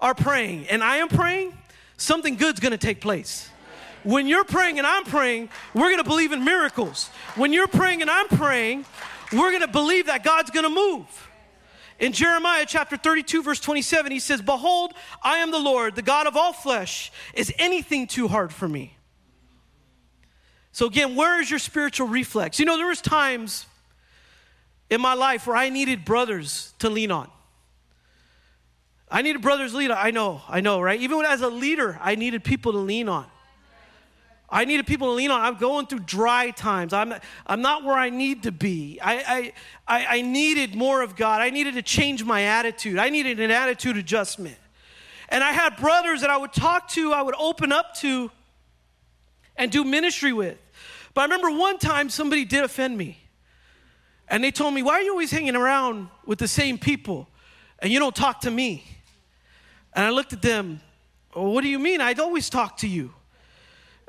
are 0.00 0.14
praying 0.14 0.66
and 0.68 0.82
I 0.82 0.96
am 0.96 1.08
praying, 1.08 1.56
something 1.96 2.36
good's 2.36 2.60
gonna 2.60 2.78
take 2.78 3.00
place. 3.00 3.48
When 4.04 4.26
you're 4.26 4.44
praying 4.44 4.78
and 4.78 4.86
I'm 4.86 5.04
praying, 5.04 5.48
we're 5.74 5.90
gonna 5.90 6.04
believe 6.04 6.32
in 6.32 6.44
miracles. 6.44 7.08
When 7.34 7.52
you're 7.52 7.66
praying 7.66 8.02
and 8.02 8.10
I'm 8.10 8.28
praying, 8.28 8.84
we're 9.32 9.52
gonna 9.52 9.66
believe 9.66 10.06
that 10.06 10.22
God's 10.22 10.50
gonna 10.50 10.70
move. 10.70 11.06
In 11.98 12.12
Jeremiah 12.12 12.66
chapter 12.68 12.96
32, 12.96 13.42
verse 13.42 13.58
27, 13.58 14.12
he 14.12 14.20
says, 14.20 14.42
Behold, 14.42 14.92
I 15.22 15.38
am 15.38 15.50
the 15.50 15.58
Lord, 15.58 15.94
the 15.96 16.02
God 16.02 16.26
of 16.26 16.36
all 16.36 16.52
flesh. 16.52 17.10
Is 17.32 17.52
anything 17.58 18.06
too 18.06 18.28
hard 18.28 18.52
for 18.52 18.68
me? 18.68 18.96
So, 20.72 20.86
again, 20.86 21.16
where 21.16 21.40
is 21.40 21.50
your 21.50 21.58
spiritual 21.58 22.06
reflex? 22.06 22.58
You 22.60 22.66
know, 22.66 22.76
there 22.76 22.86
was 22.86 23.00
times 23.00 23.64
in 24.90 25.00
my 25.00 25.14
life 25.14 25.46
where 25.46 25.56
I 25.56 25.70
needed 25.70 26.04
brothers 26.04 26.74
to 26.80 26.90
lean 26.90 27.10
on. 27.10 27.30
I 29.10 29.22
need 29.22 29.36
a 29.36 29.38
brother's 29.38 29.72
leader. 29.72 29.94
I 29.94 30.10
know, 30.10 30.42
I 30.48 30.60
know, 30.60 30.80
right? 30.80 31.00
Even 31.00 31.24
as 31.24 31.40
a 31.40 31.48
leader, 31.48 31.98
I 32.02 32.16
needed 32.16 32.42
people 32.42 32.72
to 32.72 32.78
lean 32.78 33.08
on. 33.08 33.26
I 34.48 34.64
needed 34.64 34.86
people 34.86 35.08
to 35.08 35.12
lean 35.12 35.30
on. 35.30 35.40
I'm 35.40 35.56
going 35.56 35.86
through 35.86 36.00
dry 36.00 36.50
times. 36.50 36.92
I'm, 36.92 37.12
I'm 37.46 37.62
not 37.62 37.82
where 37.82 37.96
I 37.96 38.10
need 38.10 38.44
to 38.44 38.52
be. 38.52 39.00
I, 39.02 39.52
I, 39.86 39.98
I, 39.98 40.06
I 40.18 40.22
needed 40.22 40.74
more 40.74 41.02
of 41.02 41.16
God. 41.16 41.40
I 41.40 41.50
needed 41.50 41.74
to 41.74 41.82
change 41.82 42.24
my 42.24 42.42
attitude. 42.42 42.98
I 42.98 43.10
needed 43.10 43.40
an 43.40 43.50
attitude 43.50 43.96
adjustment. 43.96 44.56
And 45.28 45.42
I 45.42 45.52
had 45.52 45.76
brothers 45.76 46.20
that 46.20 46.30
I 46.30 46.36
would 46.36 46.52
talk 46.52 46.88
to, 46.90 47.12
I 47.12 47.22
would 47.22 47.34
open 47.38 47.72
up 47.72 47.96
to, 47.96 48.30
and 49.56 49.72
do 49.72 49.82
ministry 49.82 50.32
with. 50.32 50.58
But 51.12 51.22
I 51.22 51.24
remember 51.24 51.50
one 51.50 51.78
time 51.78 52.08
somebody 52.08 52.44
did 52.44 52.62
offend 52.62 52.96
me. 52.96 53.18
And 54.28 54.44
they 54.44 54.50
told 54.50 54.74
me, 54.74 54.82
Why 54.82 54.94
are 54.94 55.02
you 55.02 55.12
always 55.12 55.30
hanging 55.30 55.56
around 55.56 56.08
with 56.24 56.38
the 56.38 56.48
same 56.48 56.78
people 56.78 57.28
and 57.80 57.92
you 57.92 57.98
don't 57.98 58.14
talk 58.14 58.42
to 58.42 58.50
me? 58.50 58.84
And 59.96 60.04
I 60.04 60.10
looked 60.10 60.34
at 60.34 60.42
them, 60.42 60.80
well, 61.34 61.46
What 61.46 61.62
do 61.62 61.68
you 61.68 61.78
mean? 61.78 62.00
I'd 62.00 62.20
always 62.20 62.48
talk 62.48 62.76
to 62.78 62.86
you. 62.86 63.12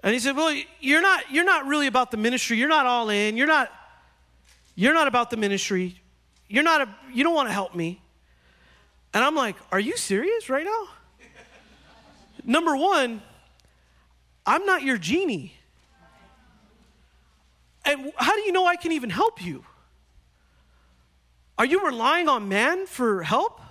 And 0.04 0.13
he 0.13 0.19
said, 0.19 0.36
Well, 0.36 0.56
you're 0.82 1.02
not, 1.02 1.32
you're 1.32 1.45
not 1.45 1.65
really 1.65 1.88
about 1.88 2.12
the 2.12 2.17
ministry. 2.17 2.58
You're 2.58 2.69
not 2.69 2.86
all 2.86 3.10
in. 3.10 3.38
You're 3.38 3.47
not, 3.47 3.71
you're 4.76 4.93
not 4.93 5.08
about 5.08 5.32
the 5.32 5.38
ministry. 5.38 6.00
You're 6.50 6.63
not 6.63 6.82
a, 6.82 6.89
you 7.12 7.23
don't 7.23 7.34
want 7.34 7.50
to 7.50 7.54
help 7.54 7.73
me. 7.73 8.02
And 9.13 9.23
I'm 9.23 9.36
like, 9.36 9.56
Are 9.71 9.80
you 9.80 9.97
serious 9.97 10.50
right 10.50 10.65
now? 10.65 10.88
Number 12.43 12.76
one, 12.76 13.21
I'm 14.45 14.65
not 14.65 14.84
your 14.84 14.97
genie. 14.97 15.54
And 17.86 18.12
how 18.17 18.36
do 18.36 18.41
you 18.41 18.52
know 18.52 18.65
I 18.65 18.76
can 18.76 18.91
even 18.91 19.10
help 19.10 19.41
you? 19.41 19.63
Are 21.58 21.65
you 21.65 21.86
relying 21.86 22.28
on 22.28 22.50
man 22.50 22.86
for 22.86 23.23
help? 23.23 23.62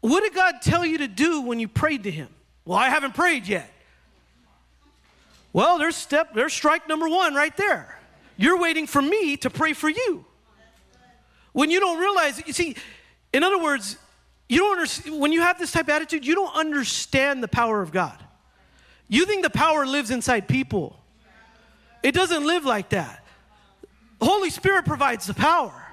What 0.00 0.22
did 0.22 0.34
God 0.34 0.62
tell 0.62 0.86
you 0.86 0.98
to 0.98 1.08
do 1.08 1.42
when 1.42 1.58
you 1.58 1.68
prayed 1.68 2.04
to 2.04 2.10
Him? 2.10 2.28
Well, 2.64 2.78
I 2.78 2.88
haven't 2.88 3.14
prayed 3.14 3.46
yet. 3.46 3.72
Well, 5.52 5.78
there's 5.78 5.96
step, 5.96 6.34
there's 6.34 6.52
strike 6.52 6.88
number 6.88 7.08
one 7.08 7.34
right 7.34 7.56
there. 7.56 7.98
You're 8.36 8.58
waiting 8.58 8.86
for 8.86 9.02
me 9.02 9.36
to 9.38 9.50
pray 9.50 9.72
for 9.72 9.88
you. 9.88 10.24
When 11.52 11.70
you 11.70 11.80
don't 11.80 11.98
realize, 11.98 12.40
you 12.46 12.52
see, 12.52 12.76
in 13.32 13.42
other 13.42 13.60
words, 13.60 13.96
you 14.48 14.58
don't 14.58 14.72
understand, 14.72 15.20
when 15.20 15.32
you 15.32 15.40
have 15.40 15.58
this 15.58 15.72
type 15.72 15.84
of 15.84 15.90
attitude, 15.90 16.24
you 16.24 16.34
don't 16.34 16.54
understand 16.54 17.42
the 17.42 17.48
power 17.48 17.82
of 17.82 17.90
God. 17.90 18.22
You 19.08 19.26
think 19.26 19.42
the 19.42 19.50
power 19.50 19.86
lives 19.86 20.10
inside 20.10 20.46
people. 20.46 20.96
It 22.02 22.12
doesn't 22.12 22.46
live 22.46 22.64
like 22.64 22.90
that. 22.90 23.24
The 24.20 24.26
Holy 24.26 24.50
Spirit 24.50 24.84
provides 24.84 25.26
the 25.26 25.34
power. 25.34 25.86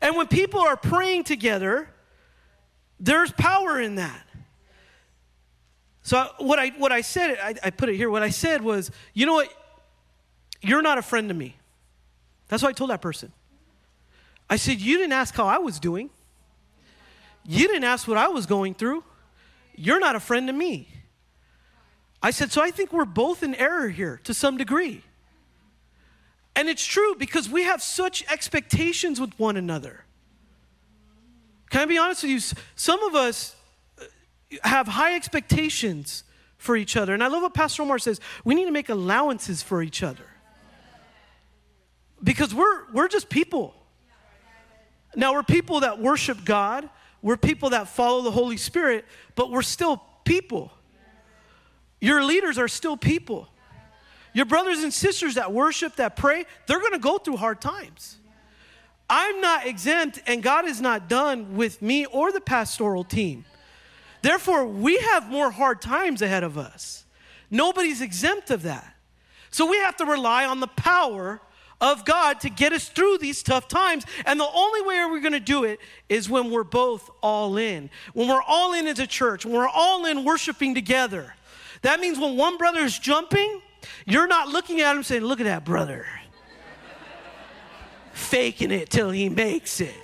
And 0.00 0.16
when 0.16 0.28
people 0.28 0.60
are 0.60 0.76
praying 0.76 1.24
together, 1.24 1.88
there's 3.00 3.32
power 3.32 3.80
in 3.80 3.96
that. 3.96 4.26
So 6.02 6.28
what 6.38 6.58
I 6.58 6.68
what 6.70 6.92
I 6.92 7.00
said, 7.00 7.38
I, 7.42 7.54
I 7.64 7.70
put 7.70 7.88
it 7.88 7.96
here. 7.96 8.10
What 8.10 8.22
I 8.22 8.30
said 8.30 8.62
was, 8.62 8.90
you 9.14 9.26
know 9.26 9.34
what? 9.34 9.52
You're 10.60 10.82
not 10.82 10.98
a 10.98 11.02
friend 11.02 11.28
to 11.28 11.34
me. 11.34 11.56
That's 12.48 12.62
what 12.62 12.68
I 12.68 12.72
told 12.72 12.90
that 12.90 13.00
person. 13.00 13.32
I 14.48 14.56
said, 14.56 14.80
you 14.80 14.98
didn't 14.98 15.12
ask 15.12 15.34
how 15.34 15.46
I 15.46 15.58
was 15.58 15.78
doing. 15.78 16.10
You 17.46 17.68
didn't 17.68 17.84
ask 17.84 18.06
what 18.06 18.18
I 18.18 18.28
was 18.28 18.46
going 18.46 18.74
through. 18.74 19.04
You're 19.74 20.00
not 20.00 20.16
a 20.16 20.20
friend 20.20 20.48
to 20.48 20.52
me. 20.52 20.88
I 22.22 22.32
said, 22.32 22.52
so 22.52 22.60
I 22.60 22.70
think 22.70 22.92
we're 22.92 23.06
both 23.06 23.42
in 23.42 23.54
error 23.54 23.88
here 23.88 24.20
to 24.24 24.34
some 24.34 24.58
degree. 24.58 25.02
And 26.54 26.68
it's 26.68 26.84
true 26.84 27.14
because 27.18 27.48
we 27.48 27.62
have 27.62 27.82
such 27.82 28.24
expectations 28.30 29.20
with 29.20 29.38
one 29.38 29.56
another. 29.56 30.04
Can 31.70 31.82
I 31.82 31.84
be 31.86 31.98
honest 31.98 32.24
with 32.24 32.32
you? 32.32 32.40
Some 32.74 33.02
of 33.04 33.14
us 33.14 33.56
uh, 33.98 34.04
have 34.62 34.88
high 34.88 35.14
expectations 35.14 36.24
for 36.58 36.76
each 36.76 36.96
other. 36.96 37.14
And 37.14 37.24
I 37.24 37.28
love 37.28 37.42
what 37.42 37.54
Pastor 37.54 37.82
Omar 37.82 37.98
says 37.98 38.20
we 38.44 38.54
need 38.54 38.66
to 38.66 38.70
make 38.70 38.88
allowances 38.88 39.62
for 39.62 39.82
each 39.82 40.02
other. 40.02 40.24
Because 42.22 42.54
we're, 42.54 42.90
we're 42.92 43.08
just 43.08 43.30
people. 43.30 43.74
Now, 45.16 45.32
we're 45.32 45.42
people 45.42 45.80
that 45.80 45.98
worship 45.98 46.44
God, 46.44 46.88
we're 47.22 47.38
people 47.38 47.70
that 47.70 47.88
follow 47.88 48.22
the 48.22 48.30
Holy 48.30 48.56
Spirit, 48.56 49.04
but 49.34 49.50
we're 49.50 49.62
still 49.62 50.02
people. 50.24 50.70
Your 52.00 52.22
leaders 52.22 52.58
are 52.58 52.68
still 52.68 52.96
people. 52.96 53.48
Your 54.32 54.44
brothers 54.44 54.82
and 54.82 54.92
sisters 54.92 55.34
that 55.34 55.52
worship, 55.52 55.96
that 55.96 56.14
pray, 56.14 56.44
they're 56.66 56.78
going 56.78 56.92
to 56.92 56.98
go 56.98 57.18
through 57.18 57.38
hard 57.38 57.60
times. 57.60 58.19
I'm 59.10 59.40
not 59.40 59.66
exempt, 59.66 60.22
and 60.26 60.40
God 60.40 60.66
is 60.66 60.80
not 60.80 61.08
done 61.08 61.56
with 61.56 61.82
me 61.82 62.06
or 62.06 62.30
the 62.30 62.40
pastoral 62.40 63.02
team. 63.02 63.44
Therefore, 64.22 64.64
we 64.66 64.98
have 64.98 65.28
more 65.28 65.50
hard 65.50 65.82
times 65.82 66.22
ahead 66.22 66.44
of 66.44 66.56
us. 66.56 67.04
Nobody's 67.50 68.00
exempt 68.00 68.50
of 68.50 68.62
that. 68.62 68.94
So 69.50 69.66
we 69.66 69.78
have 69.78 69.96
to 69.96 70.04
rely 70.04 70.44
on 70.44 70.60
the 70.60 70.68
power 70.68 71.40
of 71.80 72.04
God 72.04 72.40
to 72.40 72.50
get 72.50 72.72
us 72.72 72.88
through 72.88 73.18
these 73.18 73.42
tough 73.42 73.66
times. 73.66 74.04
And 74.26 74.38
the 74.38 74.48
only 74.48 74.82
way 74.82 75.04
we're 75.10 75.20
going 75.20 75.32
to 75.32 75.40
do 75.40 75.64
it 75.64 75.80
is 76.08 76.30
when 76.30 76.50
we're 76.50 76.62
both 76.62 77.10
all 77.20 77.56
in. 77.56 77.90
When 78.12 78.28
we're 78.28 78.42
all 78.42 78.74
in 78.74 78.86
as 78.86 79.00
a 79.00 79.06
church, 79.06 79.44
when 79.44 79.54
we're 79.54 79.66
all 79.66 80.04
in 80.04 80.24
worshiping 80.24 80.74
together. 80.74 81.34
That 81.82 81.98
means 81.98 82.18
when 82.18 82.36
one 82.36 82.58
brother 82.58 82.80
is 82.80 82.96
jumping, 82.96 83.62
you're 84.06 84.28
not 84.28 84.48
looking 84.48 84.80
at 84.82 84.94
him 84.94 85.02
saying, 85.02 85.22
Look 85.22 85.40
at 85.40 85.44
that 85.44 85.64
brother. 85.64 86.06
Faking 88.12 88.70
it 88.70 88.90
till 88.90 89.10
he 89.10 89.28
makes 89.28 89.80
it. 89.80 89.94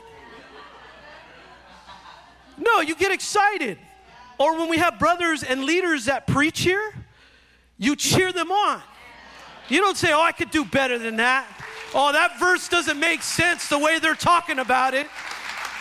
No, 2.59 2.81
you 2.81 2.95
get 2.95 3.13
excited. 3.13 3.79
Or 4.39 4.59
when 4.59 4.69
we 4.69 4.79
have 4.79 4.99
brothers 4.99 5.43
and 5.43 5.65
leaders 5.65 6.07
that 6.07 6.27
preach 6.27 6.61
here, 6.61 6.95
you 7.79 7.97
cheer 7.97 8.33
them 8.33 8.51
on. 8.51 8.81
You 9.69 9.81
don't 9.81 9.97
say, 9.97 10.13
Oh, 10.13 10.21
I 10.21 10.33
could 10.33 10.51
do 10.51 10.65
better 10.65 10.99
than 10.99 11.17
that. 11.17 11.47
Oh, 11.95 12.13
that 12.13 12.39
verse 12.39 12.69
doesn't 12.69 12.99
make 12.99 13.23
sense 13.23 13.69
the 13.69 13.79
way 13.79 13.99
they're 13.99 14.15
talking 14.15 14.59
about 14.59 14.95
it. 14.95 15.07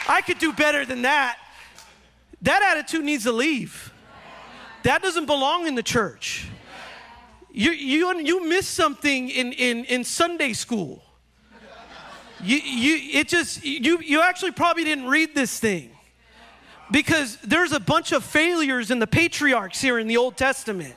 I 0.08 0.22
could 0.22 0.40
do 0.40 0.54
better 0.54 0.86
than 0.86 1.02
that. 1.04 1.38
That 2.42 2.62
attitude 2.62 3.04
needs 3.04 3.24
to 3.24 3.32
leave. 3.32 3.92
That 4.84 5.02
doesn't 5.02 5.26
belong 5.26 5.68
in 5.68 5.76
the 5.76 5.84
church. 5.84 6.48
You, 7.52 7.72
you, 7.72 8.20
you 8.20 8.48
miss 8.48 8.68
something 8.68 9.30
in, 9.30 9.52
in, 9.54 9.86
in 9.86 10.04
Sunday 10.04 10.54
school. 10.54 11.02
You, 12.46 12.58
you, 12.58 13.20
it 13.20 13.28
just, 13.28 13.66
you, 13.66 14.00
you 14.02 14.22
actually 14.22 14.52
probably 14.52 14.84
didn't 14.84 15.08
read 15.08 15.34
this 15.34 15.60
thing 15.60 15.90
because 16.92 17.38
there's 17.38 17.72
a 17.72 17.80
bunch 17.80 18.12
of 18.12 18.24
failures 18.24 18.92
in 18.92 19.00
the 19.00 19.08
patriarchs 19.08 19.82
here 19.82 19.98
in 19.98 20.08
the 20.08 20.18
Old 20.18 20.38
Testament 20.38 20.94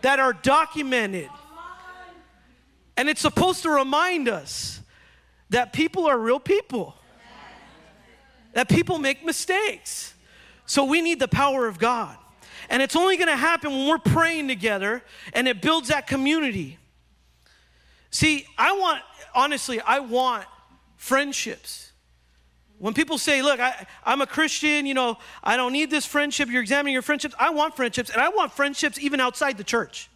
that 0.00 0.18
are 0.18 0.32
documented. 0.32 1.28
And 2.96 3.08
it's 3.08 3.20
supposed 3.20 3.62
to 3.62 3.70
remind 3.70 4.28
us 4.28 4.80
that 5.50 5.72
people 5.72 6.06
are 6.06 6.18
real 6.18 6.40
people, 6.40 6.96
that 8.54 8.68
people 8.68 8.98
make 8.98 9.24
mistakes. 9.24 10.14
So 10.66 10.84
we 10.84 11.00
need 11.00 11.20
the 11.20 11.28
power 11.28 11.68
of 11.68 11.78
God. 11.78 12.16
And 12.70 12.82
it's 12.82 12.96
only 12.96 13.16
going 13.16 13.28
to 13.28 13.36
happen 13.36 13.70
when 13.70 13.86
we're 13.86 13.98
praying 13.98 14.48
together 14.48 15.04
and 15.32 15.46
it 15.46 15.62
builds 15.62 15.88
that 15.88 16.08
community. 16.08 16.76
See, 18.10 18.46
I 18.58 18.72
want, 18.72 19.00
honestly, 19.32 19.80
I 19.80 20.00
want 20.00 20.44
friendships. 20.98 21.92
When 22.78 22.92
people 22.92 23.16
say, 23.16 23.40
look, 23.40 23.58
I, 23.58 23.86
am 24.04 24.20
a 24.20 24.26
Christian, 24.26 24.84
you 24.84 24.94
know, 24.94 25.16
I 25.42 25.56
don't 25.56 25.72
need 25.72 25.90
this 25.90 26.04
friendship, 26.04 26.48
you're 26.50 26.60
examining 26.60 26.92
your 26.92 27.02
friendships. 27.02 27.34
I 27.38 27.50
want 27.50 27.74
friendships, 27.74 28.10
and 28.10 28.20
I 28.20 28.28
want 28.28 28.52
friendships 28.52 28.98
even 29.00 29.18
outside 29.18 29.56
the 29.56 29.64
church. 29.64 30.10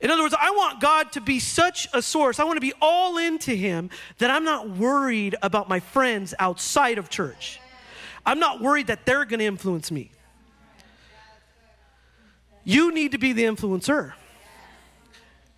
In 0.00 0.10
other 0.10 0.22
words, 0.22 0.34
I 0.38 0.50
want 0.50 0.80
God 0.80 1.12
to 1.12 1.20
be 1.20 1.40
such 1.40 1.88
a 1.94 2.02
source. 2.02 2.38
I 2.38 2.44
want 2.44 2.58
to 2.58 2.60
be 2.60 2.74
all 2.80 3.16
into 3.16 3.52
Him 3.52 3.88
that 4.18 4.30
I'm 4.30 4.44
not 4.44 4.68
worried 4.68 5.34
about 5.40 5.68
my 5.68 5.80
friends 5.80 6.34
outside 6.38 6.98
of 6.98 7.08
church. 7.08 7.58
I'm 8.26 8.38
not 8.38 8.60
worried 8.60 8.88
that 8.88 9.06
they're 9.06 9.24
going 9.24 9.40
to 9.40 9.46
influence 9.46 9.90
me. 9.90 10.10
You 12.64 12.92
need 12.92 13.12
to 13.12 13.18
be 13.18 13.32
the 13.32 13.44
influencer. 13.44 14.12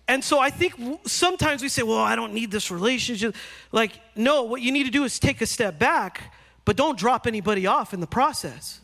And 0.07 0.23
so 0.23 0.39
I 0.39 0.49
think 0.49 0.75
sometimes 1.05 1.61
we 1.61 1.69
say, 1.69 1.83
well, 1.83 1.99
I 1.99 2.15
don't 2.15 2.33
need 2.33 2.49
this 2.49 2.71
relationship. 2.71 3.35
Like, 3.71 3.91
no, 4.15 4.43
what 4.43 4.61
you 4.61 4.71
need 4.71 4.85
to 4.85 4.91
do 4.91 5.03
is 5.03 5.19
take 5.19 5.41
a 5.41 5.45
step 5.45 5.77
back, 5.77 6.33
but 6.63 6.77
don't 6.77 6.97
drop 6.97 7.27
anybody 7.27 7.67
off 7.67 7.93
in 7.93 7.99
the 7.99 8.07
process. 8.07 8.79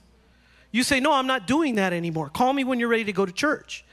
You 0.71 0.83
say, 0.83 0.99
no, 0.99 1.13
I'm 1.13 1.27
not 1.27 1.47
doing 1.47 1.75
that 1.75 1.93
anymore. 1.93 2.29
Call 2.29 2.51
me 2.51 2.63
when 2.63 2.79
you're 2.79 2.89
ready 2.89 3.05
to 3.05 3.13
go 3.13 3.25
to 3.25 3.31
church. 3.31 3.86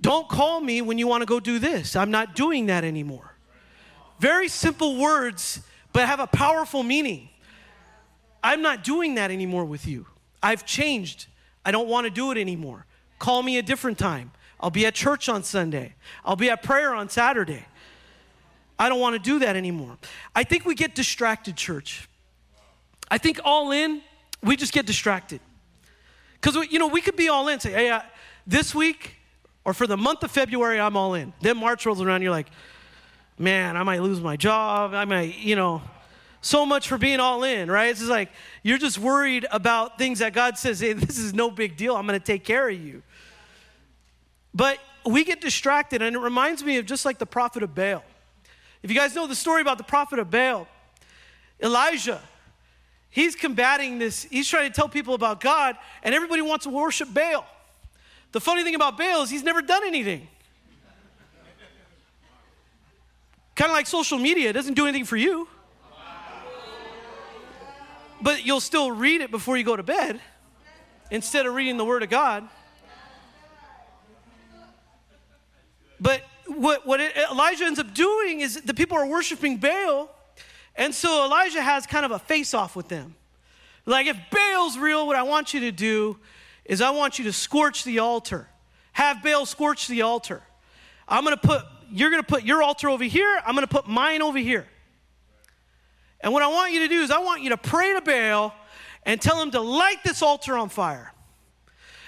Don't 0.00 0.28
call 0.28 0.60
me 0.60 0.80
when 0.80 0.96
you 0.96 1.06
want 1.06 1.22
to 1.22 1.26
go 1.26 1.40
do 1.40 1.58
this. 1.58 1.96
I'm 1.96 2.10
not 2.10 2.36
doing 2.36 2.66
that 2.66 2.84
anymore. 2.84 3.34
Very 4.20 4.48
simple 4.48 4.96
words, 4.96 5.60
but 5.92 6.06
have 6.06 6.20
a 6.20 6.26
powerful 6.26 6.82
meaning. 6.82 7.28
I'm 8.42 8.62
not 8.62 8.84
doing 8.84 9.16
that 9.16 9.30
anymore 9.30 9.64
with 9.64 9.86
you. 9.86 10.06
I've 10.42 10.64
changed. 10.64 11.26
I 11.64 11.72
don't 11.72 11.88
want 11.88 12.04
to 12.06 12.10
do 12.10 12.30
it 12.30 12.38
anymore. 12.38 12.86
Call 13.18 13.42
me 13.42 13.58
a 13.58 13.62
different 13.62 13.98
time. 13.98 14.30
I'll 14.60 14.70
be 14.70 14.86
at 14.86 14.94
church 14.94 15.28
on 15.28 15.42
Sunday. 15.44 15.94
I'll 16.24 16.36
be 16.36 16.50
at 16.50 16.62
prayer 16.62 16.94
on 16.94 17.08
Saturday. 17.08 17.64
I 18.78 18.88
don't 18.88 19.00
want 19.00 19.14
to 19.14 19.18
do 19.18 19.38
that 19.40 19.56
anymore. 19.56 19.96
I 20.34 20.44
think 20.44 20.64
we 20.64 20.74
get 20.74 20.94
distracted, 20.94 21.56
church. 21.56 22.08
I 23.10 23.18
think 23.18 23.40
all 23.44 23.72
in, 23.72 24.02
we 24.42 24.56
just 24.56 24.72
get 24.72 24.86
distracted. 24.86 25.40
Because, 26.34 26.66
you 26.70 26.78
know, 26.78 26.86
we 26.86 27.00
could 27.00 27.16
be 27.16 27.28
all 27.28 27.48
in, 27.48 27.58
say, 27.58 27.72
hey, 27.72 27.90
uh, 27.90 28.02
this 28.46 28.74
week 28.74 29.16
or 29.64 29.74
for 29.74 29.86
the 29.86 29.96
month 29.96 30.22
of 30.22 30.30
February, 30.30 30.80
I'm 30.80 30.96
all 30.96 31.14
in. 31.14 31.32
Then 31.40 31.56
March 31.56 31.84
rolls 31.86 32.00
around, 32.00 32.22
you're 32.22 32.30
like, 32.30 32.48
man, 33.38 33.76
I 33.76 33.82
might 33.82 34.02
lose 34.02 34.20
my 34.20 34.36
job. 34.36 34.94
I 34.94 35.04
might, 35.04 35.38
you 35.38 35.56
know, 35.56 35.82
So 36.40 36.64
much 36.64 36.88
for 36.88 36.98
being 36.98 37.18
all 37.18 37.42
in, 37.42 37.70
right? 37.70 37.90
It's 37.90 37.98
just 37.98 38.10
like 38.10 38.30
you're 38.62 38.78
just 38.78 38.98
worried 38.98 39.46
about 39.50 39.98
things 39.98 40.20
that 40.20 40.32
God 40.32 40.56
says, 40.56 40.80
hey, 40.80 40.92
this 40.92 41.18
is 41.18 41.34
no 41.34 41.50
big 41.50 41.76
deal. 41.76 41.96
I'm 41.96 42.06
going 42.06 42.18
to 42.18 42.24
take 42.24 42.44
care 42.44 42.68
of 42.68 42.78
you. 42.78 43.02
But 44.54 44.78
we 45.04 45.24
get 45.24 45.40
distracted, 45.40 46.02
and 46.02 46.16
it 46.16 46.18
reminds 46.18 46.64
me 46.64 46.78
of 46.78 46.86
just 46.86 47.04
like 47.04 47.18
the 47.18 47.26
prophet 47.26 47.62
of 47.62 47.74
Baal. 47.74 48.02
If 48.82 48.90
you 48.90 48.96
guys 48.96 49.14
know 49.14 49.26
the 49.26 49.34
story 49.34 49.60
about 49.60 49.78
the 49.78 49.84
prophet 49.84 50.18
of 50.18 50.30
Baal, 50.30 50.68
Elijah, 51.60 52.20
he's 53.10 53.34
combating 53.34 53.98
this, 53.98 54.24
he's 54.24 54.48
trying 54.48 54.70
to 54.70 54.74
tell 54.74 54.88
people 54.88 55.14
about 55.14 55.40
God, 55.40 55.76
and 56.02 56.14
everybody 56.14 56.42
wants 56.42 56.64
to 56.64 56.70
worship 56.70 57.12
Baal. 57.12 57.46
The 58.32 58.40
funny 58.40 58.62
thing 58.62 58.74
about 58.74 58.98
Baal 58.98 59.22
is 59.22 59.30
he's 59.30 59.42
never 59.42 59.62
done 59.62 59.82
anything. 59.86 60.28
kind 63.58 63.72
of 63.72 63.74
like 63.74 63.88
social 63.88 64.18
media, 64.18 64.50
it 64.50 64.52
doesn't 64.52 64.74
do 64.74 64.84
anything 64.86 65.04
for 65.04 65.16
you. 65.16 65.48
But 68.20 68.44
you'll 68.44 68.60
still 68.60 68.90
read 68.90 69.20
it 69.20 69.30
before 69.30 69.56
you 69.56 69.64
go 69.64 69.76
to 69.76 69.82
bed 69.82 70.20
instead 71.10 71.46
of 71.46 71.54
reading 71.54 71.76
the 71.76 71.84
Word 71.84 72.02
of 72.02 72.10
God. 72.10 72.48
But 76.00 76.22
what, 76.46 76.86
what 76.86 77.00
it, 77.00 77.16
Elijah 77.30 77.64
ends 77.64 77.78
up 77.78 77.94
doing 77.94 78.40
is 78.40 78.60
the 78.62 78.74
people 78.74 78.96
are 78.96 79.06
worshiping 79.06 79.56
Baal. 79.58 80.14
And 80.76 80.94
so 80.94 81.24
Elijah 81.24 81.62
has 81.62 81.86
kind 81.86 82.04
of 82.04 82.12
a 82.12 82.18
face 82.18 82.54
off 82.54 82.76
with 82.76 82.88
them. 82.88 83.14
Like, 83.84 84.06
if 84.06 84.16
Baal's 84.30 84.78
real, 84.78 85.06
what 85.06 85.16
I 85.16 85.22
want 85.22 85.54
you 85.54 85.60
to 85.60 85.72
do 85.72 86.18
is 86.64 86.80
I 86.80 86.90
want 86.90 87.18
you 87.18 87.24
to 87.24 87.32
scorch 87.32 87.84
the 87.84 87.98
altar. 88.00 88.48
Have 88.92 89.22
Baal 89.22 89.46
scorch 89.46 89.88
the 89.88 90.02
altar. 90.02 90.42
I'm 91.08 91.24
going 91.24 91.36
to 91.36 91.40
put, 91.40 91.62
you're 91.90 92.10
going 92.10 92.22
to 92.22 92.26
put 92.26 92.44
your 92.44 92.62
altar 92.62 92.90
over 92.90 93.04
here. 93.04 93.40
I'm 93.46 93.54
going 93.54 93.66
to 93.66 93.72
put 93.72 93.88
mine 93.88 94.22
over 94.22 94.38
here. 94.38 94.66
And 96.20 96.32
what 96.32 96.42
I 96.42 96.48
want 96.48 96.72
you 96.72 96.80
to 96.80 96.88
do 96.88 97.00
is 97.00 97.10
I 97.10 97.18
want 97.18 97.42
you 97.42 97.50
to 97.50 97.56
pray 97.56 97.94
to 97.94 98.00
Baal 98.02 98.54
and 99.04 99.20
tell 99.20 99.40
him 99.40 99.50
to 99.52 99.60
light 99.60 100.04
this 100.04 100.20
altar 100.20 100.56
on 100.58 100.68
fire. 100.68 101.12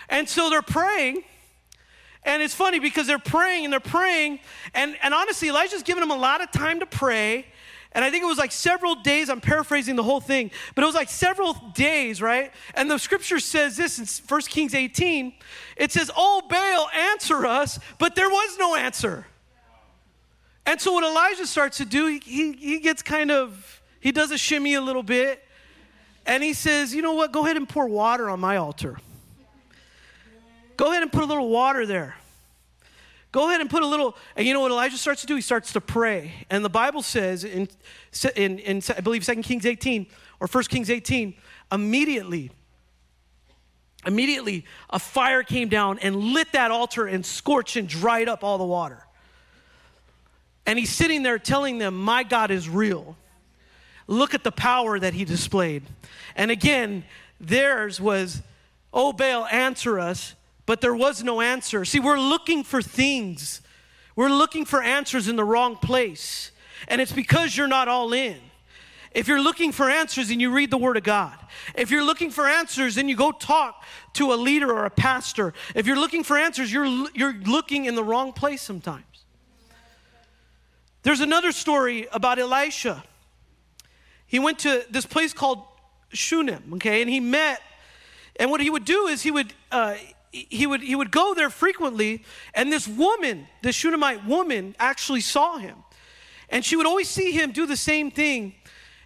And 0.08 0.28
so 0.28 0.50
they're 0.50 0.62
praying. 0.62 1.22
And 2.22 2.42
it's 2.42 2.54
funny 2.54 2.78
because 2.78 3.06
they're 3.06 3.18
praying 3.18 3.64
and 3.64 3.72
they're 3.72 3.80
praying. 3.80 4.40
And, 4.74 4.96
and 5.02 5.14
honestly, 5.14 5.48
Elijah's 5.48 5.82
giving 5.82 6.00
them 6.00 6.10
a 6.10 6.16
lot 6.16 6.42
of 6.42 6.50
time 6.50 6.80
to 6.80 6.86
pray. 6.86 7.46
And 7.92 8.04
I 8.04 8.10
think 8.10 8.22
it 8.22 8.26
was 8.26 8.38
like 8.38 8.52
several 8.52 8.94
days. 8.94 9.28
I'm 9.28 9.40
paraphrasing 9.40 9.96
the 9.96 10.02
whole 10.02 10.20
thing, 10.20 10.50
but 10.74 10.84
it 10.84 10.86
was 10.86 10.94
like 10.94 11.08
several 11.08 11.54
days, 11.74 12.22
right? 12.22 12.52
And 12.74 12.90
the 12.90 12.98
scripture 12.98 13.40
says 13.40 13.76
this 13.76 13.98
in 13.98 14.06
1 14.28 14.40
Kings 14.42 14.74
18 14.74 15.32
it 15.76 15.90
says, 15.90 16.10
Oh, 16.14 16.42
Baal, 16.48 16.90
answer 16.94 17.46
us, 17.46 17.78
but 17.98 18.14
there 18.14 18.28
was 18.28 18.58
no 18.58 18.76
answer. 18.76 19.26
And 20.66 20.80
so 20.80 20.92
what 20.92 21.04
Elijah 21.04 21.46
starts 21.46 21.78
to 21.78 21.84
do, 21.84 22.06
he, 22.22 22.52
he 22.52 22.78
gets 22.78 23.02
kind 23.02 23.30
of, 23.30 23.82
he 23.98 24.12
does 24.12 24.30
a 24.30 24.38
shimmy 24.38 24.74
a 24.74 24.80
little 24.80 25.02
bit, 25.02 25.42
and 26.26 26.44
he 26.44 26.52
says, 26.52 26.94
You 26.94 27.02
know 27.02 27.14
what? 27.14 27.32
Go 27.32 27.44
ahead 27.44 27.56
and 27.56 27.68
pour 27.68 27.88
water 27.88 28.28
on 28.28 28.38
my 28.38 28.56
altar. 28.56 28.98
Go 30.80 30.92
ahead 30.92 31.02
and 31.02 31.12
put 31.12 31.22
a 31.22 31.26
little 31.26 31.50
water 31.50 31.84
there. 31.84 32.16
Go 33.32 33.50
ahead 33.50 33.60
and 33.60 33.68
put 33.68 33.82
a 33.82 33.86
little, 33.86 34.16
and 34.34 34.46
you 34.46 34.54
know 34.54 34.60
what 34.60 34.70
Elijah 34.70 34.96
starts 34.96 35.20
to 35.20 35.26
do? 35.26 35.34
He 35.34 35.42
starts 35.42 35.74
to 35.74 35.80
pray. 35.82 36.32
And 36.48 36.64
the 36.64 36.70
Bible 36.70 37.02
says 37.02 37.44
in, 37.44 37.68
in, 38.34 38.58
in 38.60 38.82
I 38.96 39.02
believe 39.02 39.22
2 39.26 39.42
Kings 39.42 39.66
18 39.66 40.06
or 40.40 40.46
1 40.46 40.64
Kings 40.64 40.88
18, 40.88 41.34
immediately, 41.70 42.50
immediately 44.06 44.64
a 44.88 44.98
fire 44.98 45.42
came 45.42 45.68
down 45.68 45.98
and 45.98 46.16
lit 46.16 46.50
that 46.52 46.70
altar 46.70 47.06
and 47.06 47.26
scorched 47.26 47.76
and 47.76 47.86
dried 47.86 48.30
up 48.30 48.42
all 48.42 48.56
the 48.56 48.64
water. 48.64 49.06
And 50.64 50.78
he's 50.78 50.90
sitting 50.90 51.22
there 51.22 51.38
telling 51.38 51.76
them, 51.76 51.94
My 51.94 52.22
God 52.22 52.50
is 52.50 52.70
real. 52.70 53.18
Look 54.06 54.32
at 54.32 54.44
the 54.44 54.50
power 54.50 54.98
that 54.98 55.12
he 55.12 55.26
displayed. 55.26 55.82
And 56.36 56.50
again, 56.50 57.04
theirs 57.38 58.00
was, 58.00 58.40
Oh, 58.94 59.12
Baal, 59.12 59.44
answer 59.44 60.00
us 60.00 60.36
but 60.70 60.80
there 60.80 60.94
was 60.94 61.24
no 61.24 61.40
answer. 61.40 61.84
See, 61.84 61.98
we're 61.98 62.20
looking 62.20 62.62
for 62.62 62.80
things, 62.80 63.60
we're 64.14 64.28
looking 64.28 64.64
for 64.64 64.80
answers 64.80 65.26
in 65.26 65.34
the 65.34 65.42
wrong 65.42 65.74
place. 65.74 66.52
And 66.86 67.00
it's 67.00 67.10
because 67.10 67.56
you're 67.56 67.66
not 67.66 67.88
all 67.88 68.12
in. 68.12 68.36
If 69.10 69.26
you're 69.26 69.42
looking 69.42 69.72
for 69.72 69.90
answers 69.90 70.30
and 70.30 70.40
you 70.40 70.52
read 70.52 70.70
the 70.70 70.78
Word 70.78 70.96
of 70.96 71.02
God, 71.02 71.36
if 71.74 71.90
you're 71.90 72.04
looking 72.04 72.30
for 72.30 72.46
answers 72.46 72.98
and 72.98 73.10
you 73.10 73.16
go 73.16 73.32
talk 73.32 73.82
to 74.12 74.32
a 74.32 74.36
leader 74.36 74.70
or 74.70 74.84
a 74.84 74.90
pastor, 74.90 75.54
if 75.74 75.88
you're 75.88 75.98
looking 75.98 76.22
for 76.22 76.38
answers, 76.38 76.72
you're, 76.72 76.86
you're 77.16 77.34
looking 77.34 77.86
in 77.86 77.96
the 77.96 78.04
wrong 78.04 78.32
place 78.32 78.62
sometimes. 78.62 79.24
There's 81.02 81.20
another 81.20 81.50
story 81.50 82.06
about 82.12 82.38
Elisha. 82.38 83.02
He 84.24 84.38
went 84.38 84.60
to 84.60 84.84
this 84.88 85.04
place 85.04 85.32
called 85.32 85.64
Shunem, 86.10 86.74
okay, 86.74 87.00
and 87.02 87.10
he 87.10 87.18
met, 87.18 87.60
and 88.36 88.52
what 88.52 88.60
he 88.60 88.70
would 88.70 88.84
do 88.84 89.08
is 89.08 89.22
he 89.22 89.32
would, 89.32 89.52
uh, 89.72 89.96
he 90.30 90.66
would, 90.66 90.80
he 90.80 90.94
would 90.94 91.10
go 91.10 91.34
there 91.34 91.50
frequently, 91.50 92.24
and 92.54 92.72
this 92.72 92.86
woman, 92.86 93.48
this 93.62 93.74
Shunammite 93.74 94.24
woman, 94.24 94.76
actually 94.78 95.20
saw 95.20 95.58
him. 95.58 95.76
And 96.48 96.64
she 96.64 96.76
would 96.76 96.86
always 96.86 97.08
see 97.08 97.32
him 97.32 97.52
do 97.52 97.66
the 97.66 97.76
same 97.76 98.10
thing 98.10 98.54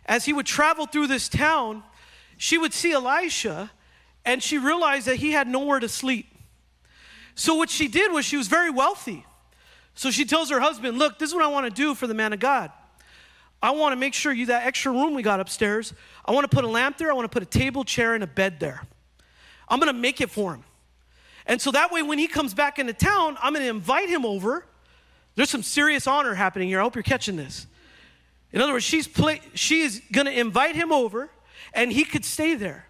as 0.06 0.24
he 0.24 0.32
would 0.32 0.46
travel 0.46 0.86
through 0.86 1.06
this 1.06 1.28
town. 1.28 1.82
She 2.36 2.58
would 2.58 2.74
see 2.74 2.92
Elisha, 2.92 3.70
and 4.24 4.42
she 4.42 4.58
realized 4.58 5.06
that 5.06 5.16
he 5.16 5.32
had 5.32 5.48
nowhere 5.48 5.80
to 5.80 5.88
sleep. 5.88 6.26
So, 7.34 7.54
what 7.54 7.70
she 7.70 7.88
did 7.88 8.12
was 8.12 8.24
she 8.24 8.36
was 8.36 8.48
very 8.48 8.70
wealthy. 8.70 9.24
So, 9.94 10.10
she 10.10 10.24
tells 10.24 10.50
her 10.50 10.60
husband, 10.60 10.98
Look, 10.98 11.18
this 11.18 11.30
is 11.30 11.34
what 11.34 11.44
I 11.44 11.48
want 11.48 11.66
to 11.66 11.70
do 11.70 11.94
for 11.94 12.06
the 12.06 12.14
man 12.14 12.32
of 12.32 12.38
God. 12.38 12.70
I 13.62 13.70
want 13.70 13.92
to 13.92 13.96
make 13.96 14.12
sure 14.12 14.30
you, 14.30 14.46
that 14.46 14.66
extra 14.66 14.92
room 14.92 15.14
we 15.14 15.22
got 15.22 15.40
upstairs, 15.40 15.94
I 16.24 16.32
want 16.32 16.48
to 16.48 16.54
put 16.54 16.64
a 16.64 16.68
lamp 16.68 16.98
there, 16.98 17.10
I 17.10 17.14
want 17.14 17.24
to 17.24 17.34
put 17.34 17.42
a 17.42 17.46
table, 17.46 17.82
chair, 17.82 18.14
and 18.14 18.22
a 18.22 18.26
bed 18.26 18.60
there. 18.60 18.82
I'm 19.68 19.80
going 19.80 19.92
to 19.92 19.98
make 19.98 20.20
it 20.20 20.30
for 20.30 20.54
him. 20.54 20.64
And 21.46 21.60
so 21.60 21.70
that 21.72 21.92
way, 21.92 22.02
when 22.02 22.18
he 22.18 22.26
comes 22.26 22.54
back 22.54 22.78
into 22.78 22.92
town, 22.92 23.36
I'm 23.42 23.52
going 23.52 23.64
to 23.64 23.70
invite 23.70 24.08
him 24.08 24.24
over. 24.24 24.64
There's 25.34 25.50
some 25.50 25.62
serious 25.62 26.06
honor 26.06 26.34
happening 26.34 26.68
here. 26.68 26.80
I 26.80 26.82
hope 26.82 26.94
you're 26.94 27.02
catching 27.02 27.36
this. 27.36 27.66
In 28.52 28.60
other 28.60 28.72
words, 28.72 28.84
she's 28.84 29.08
play, 29.08 29.40
she 29.54 29.82
is 29.82 30.00
going 30.12 30.26
to 30.26 30.38
invite 30.38 30.76
him 30.76 30.92
over, 30.92 31.28
and 31.72 31.92
he 31.92 32.04
could 32.04 32.24
stay 32.24 32.54
there. 32.54 32.86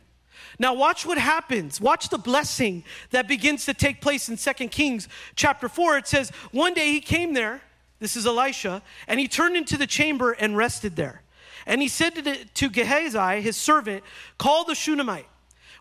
Now 0.59 0.75
watch 0.75 1.05
what 1.05 1.19
happens. 1.19 1.81
Watch 1.81 2.11
the 2.11 2.19
blessing 2.19 2.85
that 3.11 3.27
begins 3.27 3.65
to 3.67 3.75
take 3.75 4.01
place 4.01 4.29
in 4.29 4.37
2 4.37 4.69
Kings 4.69 5.09
chapter 5.35 5.69
4. 5.69 5.99
It 5.99 6.07
says, 6.07 6.31
One 6.53 6.75
day 6.75 6.93
he 6.93 7.01
came 7.01 7.33
there, 7.33 7.63
this 7.99 8.15
is 8.15 8.27
Elisha, 8.27 8.83
and 9.09 9.19
he 9.19 9.27
turned 9.27 9.57
into 9.57 9.77
the 9.77 9.87
chamber 9.87 10.33
and 10.33 10.57
rested 10.57 10.97
there. 10.97 11.23
And 11.67 11.81
he 11.81 11.89
said 11.89 12.15
to, 12.15 12.45
to 12.45 12.69
Gehazi, 12.69 13.41
his 13.41 13.57
servant, 13.57 14.05
Call 14.39 14.65
the 14.65 14.75
Shunammite. 14.75 15.27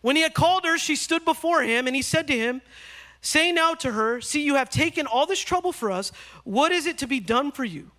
When 0.03 0.17
he 0.17 0.21
had 0.21 0.33
called 0.33 0.65
her, 0.65 0.77
she 0.77 0.97
stood 0.97 1.23
before 1.23 1.63
him, 1.63 1.87
and 1.87 1.95
he 1.95 2.01
said 2.01 2.27
to 2.27 2.37
him, 2.37 2.61
Say 3.21 3.53
now 3.53 3.73
to 3.75 3.93
her, 3.93 4.19
See, 4.19 4.43
you 4.43 4.55
have 4.55 4.69
taken 4.69 5.07
all 5.07 5.25
this 5.25 5.39
trouble 5.39 5.71
for 5.71 5.89
us. 5.89 6.11
What 6.43 6.73
is 6.73 6.85
it 6.85 6.97
to 6.97 7.07
be 7.07 7.21
done 7.21 7.53
for 7.53 7.63
you? 7.63 7.89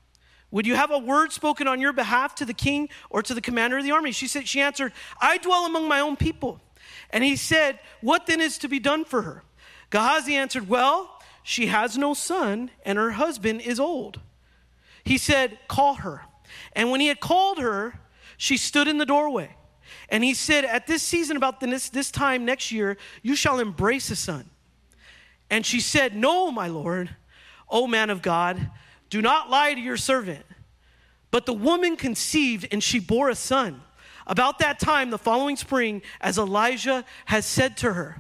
Would 0.50 0.66
you 0.66 0.74
have 0.74 0.90
a 0.90 0.98
word 0.98 1.32
spoken 1.32 1.66
on 1.66 1.80
your 1.80 1.94
behalf 1.94 2.34
to 2.36 2.44
the 2.44 2.52
king 2.52 2.90
or 3.08 3.22
to 3.22 3.32
the 3.32 3.40
commander 3.40 3.78
of 3.78 3.84
the 3.84 3.92
army? 3.92 4.12
She 4.12 4.28
said, 4.28 4.46
She 4.46 4.60
answered, 4.60 4.92
I 5.18 5.38
dwell 5.38 5.64
among 5.64 5.88
my 5.88 6.00
own 6.00 6.16
people. 6.16 6.60
And 7.08 7.24
he 7.24 7.36
said, 7.36 7.80
What 8.02 8.26
then 8.26 8.42
is 8.42 8.58
to 8.58 8.68
be 8.68 8.78
done 8.78 9.06
for 9.06 9.22
her? 9.22 9.42
Gehazi 9.88 10.36
answered, 10.36 10.68
Well, 10.68 11.22
she 11.42 11.68
has 11.68 11.96
no 11.96 12.12
son, 12.12 12.70
and 12.84 12.98
her 12.98 13.12
husband 13.12 13.62
is 13.62 13.80
old. 13.80 14.20
He 15.04 15.16
said, 15.16 15.58
Call 15.68 15.94
her. 15.94 16.20
And 16.74 16.90
when 16.90 17.00
he 17.00 17.06
had 17.06 17.20
called 17.20 17.58
her, 17.60 17.98
she 18.36 18.58
stood 18.58 18.88
in 18.88 18.98
the 18.98 19.06
doorway. 19.06 19.56
And 20.14 20.22
he 20.22 20.32
said, 20.32 20.64
At 20.64 20.86
this 20.86 21.02
season, 21.02 21.36
about 21.36 21.58
this, 21.58 21.88
this 21.88 22.12
time 22.12 22.44
next 22.44 22.70
year, 22.70 22.96
you 23.22 23.34
shall 23.34 23.58
embrace 23.58 24.12
a 24.12 24.16
son. 24.16 24.48
And 25.50 25.66
she 25.66 25.80
said, 25.80 26.14
No, 26.14 26.52
my 26.52 26.68
Lord, 26.68 27.10
O 27.68 27.88
man 27.88 28.10
of 28.10 28.22
God, 28.22 28.70
do 29.10 29.20
not 29.20 29.50
lie 29.50 29.74
to 29.74 29.80
your 29.80 29.96
servant. 29.96 30.46
But 31.32 31.46
the 31.46 31.52
woman 31.52 31.96
conceived 31.96 32.68
and 32.70 32.80
she 32.80 33.00
bore 33.00 33.28
a 33.28 33.34
son. 33.34 33.82
About 34.24 34.60
that 34.60 34.78
time, 34.78 35.10
the 35.10 35.18
following 35.18 35.56
spring, 35.56 36.00
as 36.20 36.38
Elijah 36.38 37.04
has 37.24 37.44
said 37.44 37.76
to 37.78 37.94
her. 37.94 38.16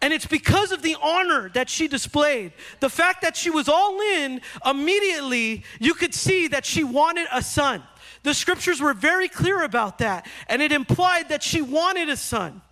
And 0.00 0.12
it's 0.12 0.26
because 0.26 0.72
of 0.72 0.82
the 0.82 0.96
honor 1.00 1.50
that 1.50 1.70
she 1.70 1.86
displayed. 1.86 2.52
The 2.80 2.90
fact 2.90 3.22
that 3.22 3.36
she 3.36 3.48
was 3.48 3.68
all 3.68 4.00
in, 4.00 4.40
immediately 4.66 5.62
you 5.78 5.94
could 5.94 6.14
see 6.14 6.48
that 6.48 6.66
she 6.66 6.82
wanted 6.82 7.28
a 7.30 7.42
son. 7.42 7.84
The 8.22 8.34
scriptures 8.34 8.80
were 8.80 8.94
very 8.94 9.28
clear 9.28 9.62
about 9.62 9.98
that, 9.98 10.26
and 10.48 10.62
it 10.62 10.72
implied 10.72 11.30
that 11.30 11.42
she 11.42 11.60
wanted 11.60 12.08
a 12.08 12.16
son. 12.16 12.62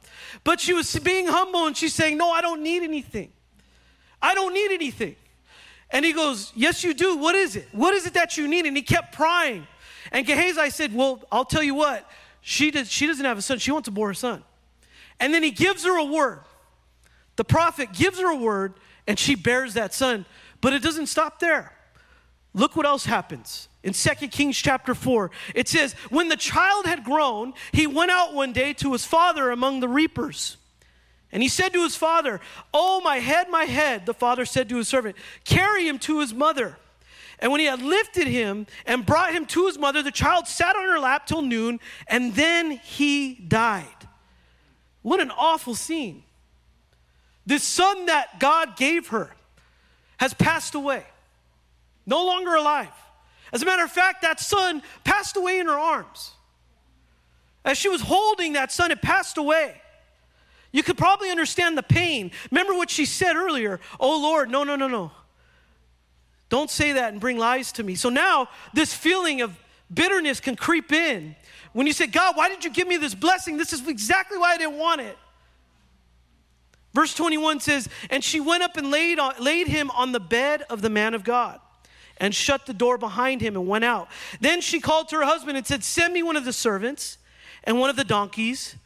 But 0.45 0.61
she 0.61 0.73
was 0.73 0.97
being 1.01 1.27
humble 1.27 1.67
and 1.67 1.77
she's 1.77 1.95
saying, 1.95 2.17
No, 2.17 2.31
I 2.31 2.41
don't 2.41 2.63
need 2.63 2.83
anything. 2.83 3.33
I 4.23 4.35
don't 4.35 4.55
need 4.55 4.71
anything. 4.71 5.17
And 5.91 6.05
he 6.05 6.13
goes, 6.13 6.53
Yes, 6.55 6.85
you 6.85 6.95
do. 6.95 7.17
What 7.17 7.35
is 7.35 7.57
it? 7.57 7.69
What 7.73 7.95
is 7.95 8.07
it 8.07 8.15
that 8.15 8.37
you 8.37 8.47
need? 8.49 8.67
And 8.67 8.77
he 8.77 8.83
kept 8.83 9.13
prying. 9.15 9.67
And 10.13 10.27
Gehazi 10.27 10.71
said, 10.71 10.95
Well, 10.95 11.23
I'll 11.31 11.45
tell 11.45 11.63
you 11.63 11.75
what, 11.75 12.09
she, 12.41 12.71
does, 12.71 12.91
she 12.91 13.07
doesn't 13.07 13.25
have 13.25 13.39
a 13.39 13.43
son. 13.43 13.59
She 13.59 13.73
wants 13.73 13.87
to 13.87 13.93
bore 13.93 14.11
a 14.11 14.15
son. 14.15 14.45
And 15.19 15.35
then 15.35 15.43
he 15.43 15.51
gives 15.51 15.85
her 15.85 15.99
a 15.99 16.05
word. 16.05 16.41
The 17.37 17.45
prophet 17.45 17.93
gives 17.93 18.19
her 18.21 18.31
a 18.31 18.37
word, 18.37 18.75
and 19.07 19.19
she 19.19 19.35
bears 19.35 19.75
that 19.75 19.95
son. 19.95 20.27
But 20.61 20.73
it 20.73 20.83
doesn't 20.83 21.07
stop 21.07 21.41
there. 21.41 21.73
look 22.55 22.77
what 22.77 22.87
else 22.87 23.05
happens. 23.05 23.69
In 23.83 23.95
2 23.95 24.29
Kings 24.29 24.59
chapter 24.59 24.95
4, 24.95 25.31
it 25.55 25.69
says, 25.69 25.95
When 26.11 26.29
the 26.29 26.37
child 26.37 26.87
had 26.87 27.03
grown, 27.03 27.55
he 27.73 27.87
went 27.87 28.11
out 28.11 28.35
one 28.35 28.53
day 28.53 28.75
to 28.75 28.93
his 28.93 29.07
father 29.07 29.51
among 29.51 29.81
the 29.81 29.89
reapers. 29.89 30.59
And 31.33 31.43
he 31.43 31.49
said 31.49 31.73
to 31.73 31.83
his 31.83 31.97
father, 31.97 32.41
Oh, 32.75 33.01
my 33.01 33.17
head, 33.17 33.49
my 33.49 33.65
head. 33.65 34.05
The 34.05 34.15
father 34.15 34.45
said 34.45 34.69
to 34.69 34.77
his 34.77 34.89
servant, 34.89 35.17
Carry 35.45 35.87
him 35.87 35.99
to 36.01 36.21
his 36.21 36.35
mother. 36.35 36.77
And 37.39 37.51
when 37.51 37.61
he 37.61 37.67
had 37.67 37.81
lifted 37.81 38.27
him 38.27 38.67
and 38.85 39.07
brought 39.07 39.33
him 39.33 39.47
to 39.47 39.67
his 39.67 39.79
mother, 39.79 40.03
the 40.03 40.11
child 40.11 40.47
sat 40.47 40.77
on 40.77 40.85
her 40.85 40.99
lap 40.99 41.27
till 41.27 41.41
noon, 41.41 41.81
and 42.07 42.35
then 42.35 42.73
he 42.73 43.35
died. 43.35 43.87
What 45.01 45.21
an 45.21 45.31
awful 45.31 45.75
scene. 45.75 46.23
This 47.47 47.63
son 47.63 48.07
that 48.07 48.39
God 48.39 48.77
gave 48.77 49.09
her 49.09 49.31
has 50.19 50.35
passed 50.35 50.75
away, 50.75 51.05
no 52.05 52.27
longer 52.27 52.55
alive. 52.55 52.93
As 53.53 53.63
a 53.63 53.67
matter 53.67 53.85
of 53.85 53.91
fact, 53.91 54.23
that 54.23 54.41
son 54.41 54.83
passed 55.05 55.37
away 55.37 55.59
in 55.59 55.67
her 55.67 55.79
arms. 55.79 56.33
As 57.65 57.77
she 57.77 57.89
was 57.89 58.01
holding 58.01 58.55
that 58.55 58.73
son, 58.73 58.91
it 58.91 59.03
passed 59.03 59.37
away. 59.37 59.81
You 60.73 60.83
could 60.83 60.97
probably 60.97 61.31
understand 61.31 61.77
the 61.77 61.83
pain. 61.83 62.31
Remember 62.51 62.75
what 62.75 62.91
she 62.91 63.05
said 63.05 63.37
earlier 63.37 63.81
Oh 63.99 64.21
Lord, 64.21 64.51
no, 64.51 64.65
no, 64.65 64.77
no, 64.77 64.89
no. 64.89 65.11
Don't 66.49 66.71
say 66.71 66.93
that 66.93 67.13
and 67.13 67.21
bring 67.21 67.39
lies 67.39 67.73
to 67.73 67.83
me. 67.83 67.95
So 67.95 68.09
now 68.09 68.49
this 68.73 68.95
feeling 68.95 69.41
of 69.41 69.57
bitterness 69.93 70.41
can 70.41 70.57
creep 70.57 70.93
in. 70.93 71.37
When 71.73 71.87
you 71.87 71.93
say, 71.93 72.07
God, 72.07 72.37
why 72.37 72.49
did 72.49 72.65
you 72.65 72.71
give 72.71 72.89
me 72.89 72.97
this 72.97 73.15
blessing? 73.15 73.57
This 73.57 73.73
is 73.73 73.87
exactly 73.87 74.39
why 74.39 74.55
I 74.55 74.57
didn't 74.57 74.77
want 74.77 75.01
it. 75.01 75.17
Verse 76.93 77.15
21 77.15 77.61
says, 77.61 77.89
And 78.11 78.25
she 78.25 78.41
went 78.41 78.65
up 78.65 78.77
and 78.77 78.91
laid, 78.91 79.21
on, 79.21 79.35
laid 79.39 79.69
him 79.69 79.91
on 79.93 80.11
the 80.11 80.19
bed 80.19 80.63
of 80.69 80.83
the 80.83 80.91
man 80.91 81.15
of 81.15 81.23
God 81.23 81.61
and 82.21 82.35
shut 82.35 82.67
the 82.67 82.75
door 82.75 82.99
behind 82.99 83.41
him 83.41 83.57
and 83.57 83.67
went 83.67 83.85
out. 83.85 84.09
Then 84.41 84.61
she 84.61 84.79
called 84.79 85.09
to 85.09 85.17
her 85.17 85.25
husband 85.25 85.57
and 85.57 85.67
said, 85.67 85.83
Send 85.83 86.13
me 86.13 86.23
one 86.23 86.37
of 86.37 86.45
the 86.45 86.53
servants 86.53 87.19
and 87.65 87.81
one 87.81 87.91
of 87.91 87.97
the 87.97 88.05
donkeys 88.05 88.77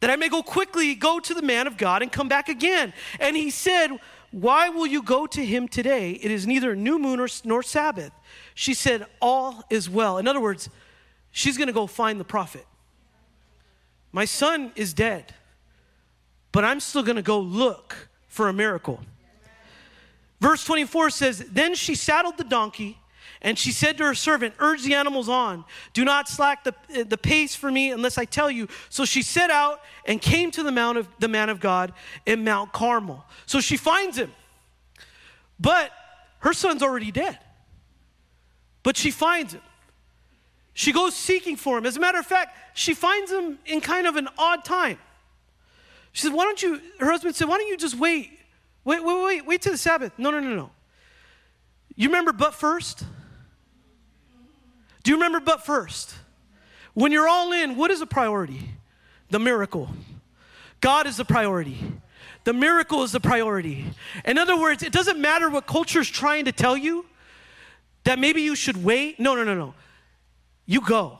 that 0.00 0.10
I 0.10 0.16
may 0.16 0.28
go 0.28 0.42
quickly 0.42 0.94
go 0.94 1.18
to 1.18 1.34
the 1.34 1.42
man 1.42 1.66
of 1.66 1.76
God 1.76 2.02
and 2.02 2.12
come 2.12 2.28
back 2.28 2.48
again. 2.48 2.92
And 3.18 3.34
he 3.34 3.50
said, 3.50 3.98
Why 4.30 4.68
will 4.68 4.86
you 4.86 5.02
go 5.02 5.26
to 5.26 5.44
him 5.44 5.66
today? 5.68 6.12
It 6.12 6.30
is 6.30 6.46
neither 6.46 6.76
new 6.76 6.98
moon 6.98 7.18
or, 7.18 7.28
nor 7.44 7.62
Sabbath. 7.62 8.12
She 8.54 8.74
said, 8.74 9.06
All 9.20 9.64
is 9.70 9.88
well. 9.88 10.18
In 10.18 10.28
other 10.28 10.40
words, 10.40 10.68
she's 11.30 11.56
going 11.56 11.68
to 11.68 11.72
go 11.72 11.86
find 11.86 12.20
the 12.20 12.24
prophet. 12.24 12.66
My 14.12 14.26
son 14.26 14.72
is 14.76 14.92
dead, 14.92 15.34
but 16.52 16.64
I'm 16.64 16.80
still 16.80 17.02
going 17.02 17.16
to 17.16 17.22
go 17.22 17.40
look 17.40 18.10
for 18.28 18.48
a 18.48 18.52
miracle. 18.52 19.00
Verse 20.42 20.64
24 20.64 21.10
says, 21.10 21.38
Then 21.52 21.76
she 21.76 21.94
saddled 21.94 22.36
the 22.36 22.42
donkey 22.42 22.98
and 23.42 23.56
she 23.56 23.70
said 23.70 23.96
to 23.98 24.04
her 24.04 24.14
servant, 24.14 24.54
Urge 24.58 24.82
the 24.82 24.94
animals 24.94 25.28
on. 25.28 25.64
Do 25.92 26.04
not 26.04 26.28
slack 26.28 26.64
the, 26.64 26.74
the 27.04 27.16
pace 27.16 27.54
for 27.54 27.70
me 27.70 27.92
unless 27.92 28.18
I 28.18 28.24
tell 28.24 28.50
you. 28.50 28.66
So 28.88 29.04
she 29.04 29.22
set 29.22 29.50
out 29.50 29.80
and 30.04 30.20
came 30.20 30.50
to 30.50 30.64
the 30.64 30.72
mount 30.72 30.98
of 30.98 31.06
the 31.20 31.28
man 31.28 31.48
of 31.48 31.60
God 31.60 31.92
in 32.26 32.42
Mount 32.42 32.72
Carmel. 32.72 33.24
So 33.46 33.60
she 33.60 33.76
finds 33.76 34.18
him. 34.18 34.32
But 35.60 35.92
her 36.40 36.52
son's 36.52 36.82
already 36.82 37.12
dead. 37.12 37.38
But 38.82 38.96
she 38.96 39.12
finds 39.12 39.54
him. 39.54 39.62
She 40.74 40.90
goes 40.90 41.14
seeking 41.14 41.54
for 41.54 41.78
him. 41.78 41.86
As 41.86 41.96
a 41.96 42.00
matter 42.00 42.18
of 42.18 42.26
fact, 42.26 42.56
she 42.76 42.94
finds 42.94 43.30
him 43.30 43.60
in 43.64 43.80
kind 43.80 44.08
of 44.08 44.16
an 44.16 44.26
odd 44.36 44.64
time. 44.64 44.98
She 46.10 46.22
said, 46.22 46.32
Why 46.32 46.42
don't 46.42 46.60
you, 46.60 46.80
her 46.98 47.12
husband 47.12 47.36
said, 47.36 47.46
Why 47.46 47.58
don't 47.58 47.68
you 47.68 47.76
just 47.76 47.96
wait? 47.96 48.40
Wait, 48.84 49.04
wait, 49.04 49.24
wait, 49.24 49.46
wait 49.46 49.62
till 49.62 49.72
the 49.72 49.78
Sabbath. 49.78 50.12
No, 50.18 50.30
no, 50.30 50.40
no, 50.40 50.54
no. 50.54 50.70
You 51.94 52.08
remember 52.08 52.32
but 52.32 52.54
first? 52.54 53.04
Do 55.02 55.10
you 55.10 55.16
remember 55.16 55.40
but 55.40 55.64
first? 55.64 56.14
When 56.94 57.12
you're 57.12 57.28
all 57.28 57.52
in, 57.52 57.76
what 57.76 57.90
is 57.90 58.00
a 58.00 58.06
priority? 58.06 58.70
The 59.30 59.38
miracle. 59.38 59.88
God 60.80 61.06
is 61.06 61.16
the 61.16 61.24
priority. 61.24 61.78
The 62.44 62.52
miracle 62.52 63.02
is 63.02 63.12
the 63.12 63.20
priority. 63.20 63.86
In 64.24 64.36
other 64.36 64.58
words, 64.58 64.82
it 64.82 64.92
doesn't 64.92 65.20
matter 65.20 65.48
what 65.48 65.66
culture 65.66 66.00
is 66.00 66.08
trying 66.08 66.46
to 66.46 66.52
tell 66.52 66.76
you 66.76 67.06
that 68.04 68.18
maybe 68.18 68.42
you 68.42 68.56
should 68.56 68.82
wait. 68.82 69.20
No, 69.20 69.34
no, 69.34 69.44
no, 69.44 69.54
no. 69.54 69.74
You 70.66 70.80
go. 70.80 71.18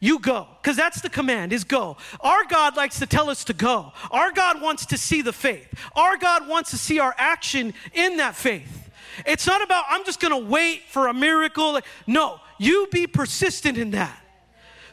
You 0.00 0.18
go. 0.18 0.48
Because 0.60 0.76
that's 0.76 1.02
the 1.02 1.10
command 1.10 1.52
is 1.52 1.62
go. 1.62 1.98
Our 2.20 2.44
God 2.46 2.76
likes 2.76 2.98
to 3.00 3.06
tell 3.06 3.28
us 3.28 3.44
to 3.44 3.52
go. 3.52 3.92
Our 4.10 4.32
God 4.32 4.62
wants 4.62 4.86
to 4.86 4.98
see 4.98 5.20
the 5.20 5.32
faith. 5.32 5.68
Our 5.94 6.16
God 6.16 6.48
wants 6.48 6.70
to 6.70 6.78
see 6.78 6.98
our 6.98 7.14
action 7.18 7.74
in 7.92 8.16
that 8.16 8.34
faith. 8.34 8.90
It's 9.26 9.46
not 9.46 9.62
about, 9.62 9.84
I'm 9.90 10.04
just 10.06 10.18
going 10.18 10.32
to 10.32 10.50
wait 10.50 10.84
for 10.88 11.08
a 11.08 11.14
miracle. 11.14 11.78
No, 12.06 12.40
you 12.58 12.88
be 12.90 13.06
persistent 13.06 13.76
in 13.76 13.90
that. 13.90 14.18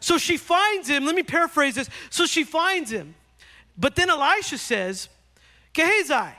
So 0.02 0.18
she 0.18 0.36
finds 0.36 0.90
him. 0.90 1.06
Let 1.06 1.16
me 1.16 1.24
paraphrase 1.24 1.76
this. 1.76 1.90
So 2.10 2.26
she 2.26 2.44
finds 2.44 2.92
him. 2.92 3.16
But 3.78 3.96
then 3.96 4.10
Elisha 4.10 4.58
says, 4.58 5.08
Gehazi, 5.74 6.34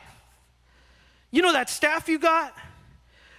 you 1.30 1.40
know 1.40 1.52
that 1.52 1.70
staff 1.70 2.08
you 2.08 2.18
got? 2.18 2.54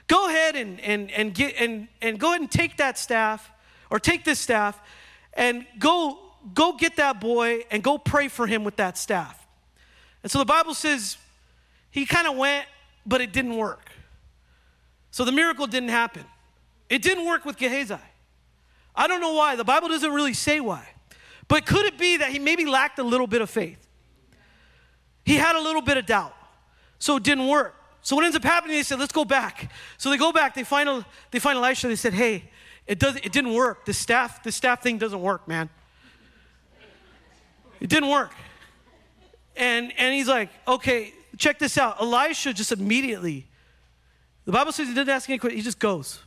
Go 0.08 0.28
ahead 0.28 0.56
and, 0.56 0.80
and, 0.82 1.12
and, 1.12 1.34
get, 1.34 1.56
and, 1.60 1.88
and 2.02 2.20
go 2.20 2.30
ahead 2.30 2.42
and 2.42 2.50
take 2.50 2.78
that 2.78 2.98
staff, 2.98 3.52
or 3.92 4.00
take 4.00 4.24
this 4.24 4.40
staff, 4.40 4.80
and 5.40 5.66
go, 5.80 6.20
go 6.54 6.74
get 6.74 6.98
that 6.98 7.22
boy 7.22 7.62
and 7.72 7.82
go 7.82 7.98
pray 7.98 8.28
for 8.28 8.46
him 8.46 8.66
with 8.66 8.76
that 8.76 8.98
staff. 8.98 9.48
And 10.22 10.30
so 10.30 10.38
the 10.38 10.46
Bible 10.46 10.74
says 10.74 11.18
he 11.90 12.06
kind 12.06 12.28
of 12.28 12.36
went, 12.36 12.66
but 13.06 13.22
it 13.22 13.32
didn't 13.32 13.56
work. 13.56 13.90
So 15.12 15.24
the 15.24 15.32
miracle 15.32 15.66
didn't 15.66 15.90
happen. 15.90 16.26
It 16.90 17.02
didn't 17.02 17.26
work 17.26 17.46
with 17.46 17.56
Gehazi. 17.58 17.96
I 18.94 19.08
don't 19.08 19.22
know 19.22 19.34
why. 19.34 19.56
The 19.56 19.64
Bible 19.64 19.88
doesn't 19.88 20.12
really 20.12 20.34
say 20.34 20.60
why. 20.60 20.86
But 21.48 21.66
could 21.66 21.86
it 21.86 21.98
be 21.98 22.18
that 22.18 22.32
he 22.32 22.38
maybe 22.38 22.66
lacked 22.66 23.00
a 23.00 23.04
little 23.04 23.26
bit 23.26 23.42
of 23.42 23.50
faith? 23.50 23.88
He 25.24 25.36
had 25.36 25.56
a 25.56 25.62
little 25.62 25.82
bit 25.82 25.96
of 25.96 26.06
doubt. 26.06 26.36
So 27.00 27.16
it 27.16 27.24
didn't 27.24 27.48
work. 27.48 27.76
So 28.02 28.18
what 28.18 28.26
ends 28.26 28.36
up 28.36 28.44
happening, 28.44 28.76
they 28.76 28.84
said, 28.84 29.00
let's 29.00 29.14
go 29.14 29.24
back. 29.24 29.72
So 29.98 30.10
they 30.10 30.18
go 30.18 30.34
back, 30.34 30.54
they 30.54 30.66
find, 30.66 31.06
they 31.32 31.40
find 31.40 31.58
Elisha, 31.58 31.88
they 31.88 31.96
said, 31.96 32.14
hey, 32.14 32.44
it, 32.90 33.00
does, 33.00 33.16
it 33.16 33.32
didn't 33.32 33.54
work. 33.54 33.86
The 33.86 33.94
staff, 33.94 34.44
the 34.44 34.52
staff 34.52 34.84
thing 34.84 34.98
doesn't 34.98 35.22
work, 35.22 35.48
man. 35.48 35.70
It 37.80 37.90
didn't 37.90 38.10
work. 38.10 38.34
And, 39.56 39.94
and 39.98 40.14
he's 40.14 40.28
like, 40.28 40.50
okay, 40.68 41.14
check 41.38 41.60
this 41.60 41.78
out. 41.78 42.02
Elisha 42.02 42.54
just 42.54 42.74
immediately 42.74 43.46
the 44.50 44.54
Bible 44.54 44.72
says 44.72 44.88
he 44.88 44.96
didn't 44.96 45.10
ask 45.10 45.30
any 45.30 45.38
questions, 45.38 45.60
he 45.60 45.64
just 45.64 45.78
goes. 45.78 46.24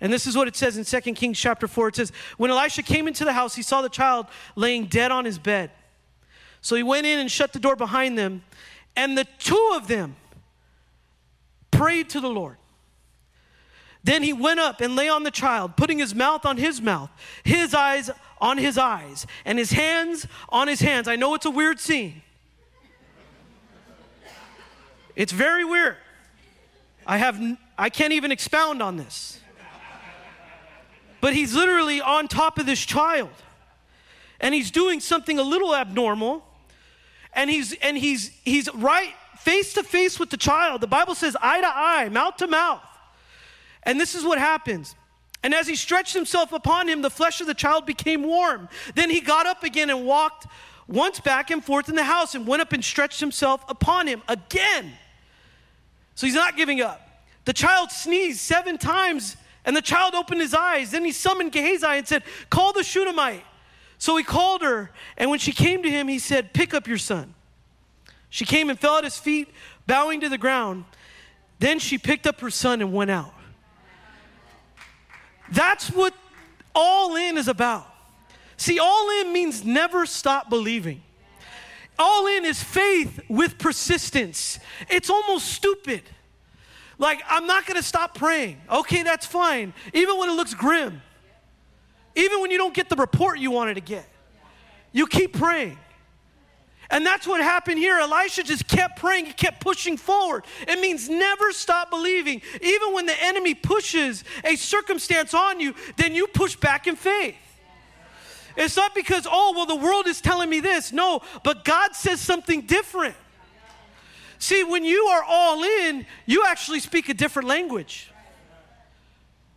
And 0.00 0.10
this 0.10 0.26
is 0.26 0.34
what 0.34 0.48
it 0.48 0.56
says 0.56 0.78
in 0.78 1.02
2 1.02 1.12
Kings 1.12 1.38
chapter 1.38 1.68
4. 1.68 1.88
It 1.88 1.96
says, 1.96 2.12
When 2.38 2.50
Elisha 2.50 2.82
came 2.82 3.06
into 3.06 3.26
the 3.26 3.32
house, 3.34 3.54
he 3.54 3.60
saw 3.60 3.82
the 3.82 3.90
child 3.90 4.26
laying 4.56 4.86
dead 4.86 5.12
on 5.12 5.26
his 5.26 5.38
bed. 5.38 5.70
So 6.62 6.76
he 6.76 6.82
went 6.82 7.06
in 7.06 7.18
and 7.18 7.30
shut 7.30 7.52
the 7.52 7.58
door 7.58 7.76
behind 7.76 8.16
them. 8.16 8.42
And 8.96 9.18
the 9.18 9.26
two 9.38 9.72
of 9.74 9.86
them 9.86 10.16
prayed 11.70 12.08
to 12.08 12.20
the 12.20 12.30
Lord. 12.30 12.56
Then 14.04 14.22
he 14.22 14.32
went 14.32 14.58
up 14.58 14.80
and 14.80 14.96
lay 14.96 15.08
on 15.08 15.22
the 15.22 15.30
child, 15.30 15.76
putting 15.76 15.98
his 15.98 16.14
mouth 16.14 16.44
on 16.44 16.56
his 16.56 16.80
mouth, 16.80 17.10
his 17.44 17.72
eyes 17.72 18.10
on 18.40 18.58
his 18.58 18.76
eyes, 18.76 19.26
and 19.44 19.58
his 19.58 19.70
hands 19.70 20.26
on 20.48 20.66
his 20.66 20.80
hands. 20.80 21.06
I 21.06 21.16
know 21.16 21.34
it's 21.34 21.46
a 21.46 21.50
weird 21.50 21.78
scene. 21.78 22.22
It's 25.14 25.32
very 25.32 25.64
weird. 25.64 25.96
I 27.06 27.18
have 27.18 27.40
I 27.78 27.90
can't 27.90 28.12
even 28.12 28.32
expound 28.32 28.82
on 28.82 28.96
this. 28.96 29.38
But 31.20 31.34
he's 31.34 31.54
literally 31.54 32.00
on 32.00 32.26
top 32.26 32.58
of 32.58 32.66
this 32.66 32.84
child. 32.84 33.30
And 34.40 34.52
he's 34.52 34.72
doing 34.72 34.98
something 34.98 35.38
a 35.38 35.42
little 35.42 35.74
abnormal. 35.74 36.44
And 37.32 37.48
he's 37.48 37.74
and 37.74 37.96
he's 37.96 38.30
he's 38.44 38.72
right 38.74 39.14
face 39.38 39.74
to 39.74 39.84
face 39.84 40.18
with 40.18 40.30
the 40.30 40.36
child. 40.36 40.80
The 40.80 40.88
Bible 40.88 41.14
says 41.14 41.36
eye 41.40 41.60
to 41.60 41.66
eye, 41.68 42.08
mouth 42.08 42.36
to 42.38 42.48
mouth. 42.48 42.82
And 43.84 44.00
this 44.00 44.14
is 44.14 44.24
what 44.24 44.38
happens. 44.38 44.94
And 45.42 45.54
as 45.54 45.66
he 45.66 45.74
stretched 45.74 46.14
himself 46.14 46.52
upon 46.52 46.88
him, 46.88 47.02
the 47.02 47.10
flesh 47.10 47.40
of 47.40 47.46
the 47.46 47.54
child 47.54 47.84
became 47.84 48.22
warm. 48.22 48.68
Then 48.94 49.10
he 49.10 49.20
got 49.20 49.46
up 49.46 49.64
again 49.64 49.90
and 49.90 50.06
walked 50.06 50.46
once 50.86 51.18
back 51.20 51.50
and 51.50 51.64
forth 51.64 51.88
in 51.88 51.96
the 51.96 52.04
house 52.04 52.34
and 52.34 52.46
went 52.46 52.62
up 52.62 52.72
and 52.72 52.84
stretched 52.84 53.18
himself 53.18 53.64
upon 53.68 54.06
him 54.06 54.22
again. 54.28 54.92
So 56.14 56.26
he's 56.26 56.34
not 56.34 56.56
giving 56.56 56.80
up. 56.80 57.00
The 57.44 57.52
child 57.52 57.90
sneezed 57.90 58.40
seven 58.40 58.78
times, 58.78 59.36
and 59.64 59.76
the 59.76 59.82
child 59.82 60.14
opened 60.14 60.40
his 60.40 60.54
eyes. 60.54 60.92
Then 60.92 61.04
he 61.04 61.12
summoned 61.12 61.50
Gehazi 61.50 61.86
and 61.86 62.06
said, 62.06 62.22
Call 62.50 62.72
the 62.72 62.84
Shunammite. 62.84 63.44
So 63.98 64.16
he 64.16 64.24
called 64.24 64.62
her, 64.62 64.90
and 65.16 65.30
when 65.30 65.38
she 65.38 65.52
came 65.52 65.82
to 65.82 65.90
him, 65.90 66.08
he 66.08 66.18
said, 66.18 66.52
Pick 66.52 66.74
up 66.74 66.86
your 66.86 66.98
son. 66.98 67.34
She 68.30 68.44
came 68.44 68.70
and 68.70 68.78
fell 68.78 68.96
at 68.96 69.04
his 69.04 69.18
feet, 69.18 69.48
bowing 69.86 70.20
to 70.20 70.28
the 70.28 70.38
ground. 70.38 70.84
Then 71.58 71.78
she 71.78 71.98
picked 71.98 72.26
up 72.26 72.40
her 72.40 72.50
son 72.50 72.80
and 72.80 72.92
went 72.92 73.10
out. 73.10 73.32
That's 75.52 75.88
what 75.90 76.14
all 76.74 77.16
in 77.16 77.36
is 77.36 77.48
about. 77.48 77.86
See, 78.56 78.78
all 78.78 79.20
in 79.20 79.32
means 79.32 79.64
never 79.64 80.06
stop 80.06 80.48
believing. 80.48 81.02
All 81.98 82.26
in 82.26 82.44
is 82.44 82.62
faith 82.62 83.20
with 83.28 83.58
persistence. 83.58 84.58
It's 84.88 85.10
almost 85.10 85.48
stupid. 85.48 86.02
Like, 86.98 87.22
I'm 87.28 87.46
not 87.46 87.66
to 87.76 87.82
stop 87.82 88.14
praying. 88.14 88.60
Okay, 88.70 89.02
that's 89.02 89.26
fine. 89.26 89.74
Even 89.92 90.18
when 90.18 90.30
it 90.30 90.32
looks 90.32 90.54
grim. 90.54 91.02
Even 92.14 92.40
when 92.40 92.50
you 92.50 92.58
don't 92.58 92.74
get 92.74 92.88
the 92.88 92.96
report 92.96 93.38
you 93.38 93.50
wanted 93.50 93.74
to 93.74 93.80
get. 93.80 94.08
You 94.92 95.06
keep 95.06 95.36
praying. 95.38 95.78
And 96.92 97.06
that's 97.06 97.26
what 97.26 97.40
happened 97.40 97.78
here. 97.78 97.98
Elisha 97.98 98.42
just 98.42 98.68
kept 98.68 98.98
praying, 98.98 99.24
he 99.24 99.32
kept 99.32 99.62
pushing 99.62 99.96
forward. 99.96 100.44
It 100.68 100.78
means 100.78 101.08
never 101.08 101.50
stop 101.50 101.88
believing. 101.88 102.42
Even 102.60 102.92
when 102.92 103.06
the 103.06 103.20
enemy 103.24 103.54
pushes 103.54 104.22
a 104.44 104.56
circumstance 104.56 105.32
on 105.32 105.58
you, 105.58 105.74
then 105.96 106.14
you 106.14 106.26
push 106.26 106.54
back 106.54 106.86
in 106.86 106.94
faith. 106.94 107.34
It's 108.58 108.76
not 108.76 108.94
because, 108.94 109.26
oh, 109.28 109.54
well, 109.56 109.64
the 109.64 109.74
world 109.74 110.06
is 110.06 110.20
telling 110.20 110.50
me 110.50 110.60
this. 110.60 110.92
No, 110.92 111.22
but 111.42 111.64
God 111.64 111.96
says 111.96 112.20
something 112.20 112.60
different. 112.60 113.14
See, 114.38 114.62
when 114.62 114.84
you 114.84 115.06
are 115.06 115.24
all 115.26 115.62
in, 115.62 116.04
you 116.26 116.44
actually 116.46 116.80
speak 116.80 117.08
a 117.08 117.14
different 117.14 117.48
language. 117.48 118.12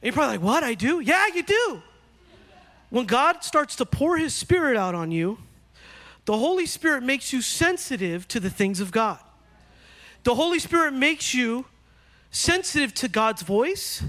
And 0.01 0.07
you're 0.07 0.13
probably 0.13 0.37
like, 0.37 0.45
what? 0.45 0.63
I 0.63 0.73
do? 0.73 1.01
Yeah, 1.01 1.27
you 1.35 1.43
do. 1.43 1.81
When 2.91 3.05
God 3.05 3.43
starts 3.43 3.75
to 3.77 3.85
pour 3.85 4.17
his 4.17 4.33
spirit 4.33 4.77
out 4.77 4.95
on 4.95 5.11
you, 5.11 5.37
the 6.25 6.37
Holy 6.37 6.65
Spirit 6.65 7.03
makes 7.03 7.31
you 7.31 7.41
sensitive 7.41 8.27
to 8.29 8.39
the 8.39 8.49
things 8.49 8.79
of 8.79 8.91
God. 8.91 9.19
The 10.23 10.35
Holy 10.35 10.59
Spirit 10.59 10.93
makes 10.93 11.33
you 11.33 11.65
sensitive 12.31 12.93
to 12.95 13.07
God's 13.07 13.43
voice, 13.43 14.03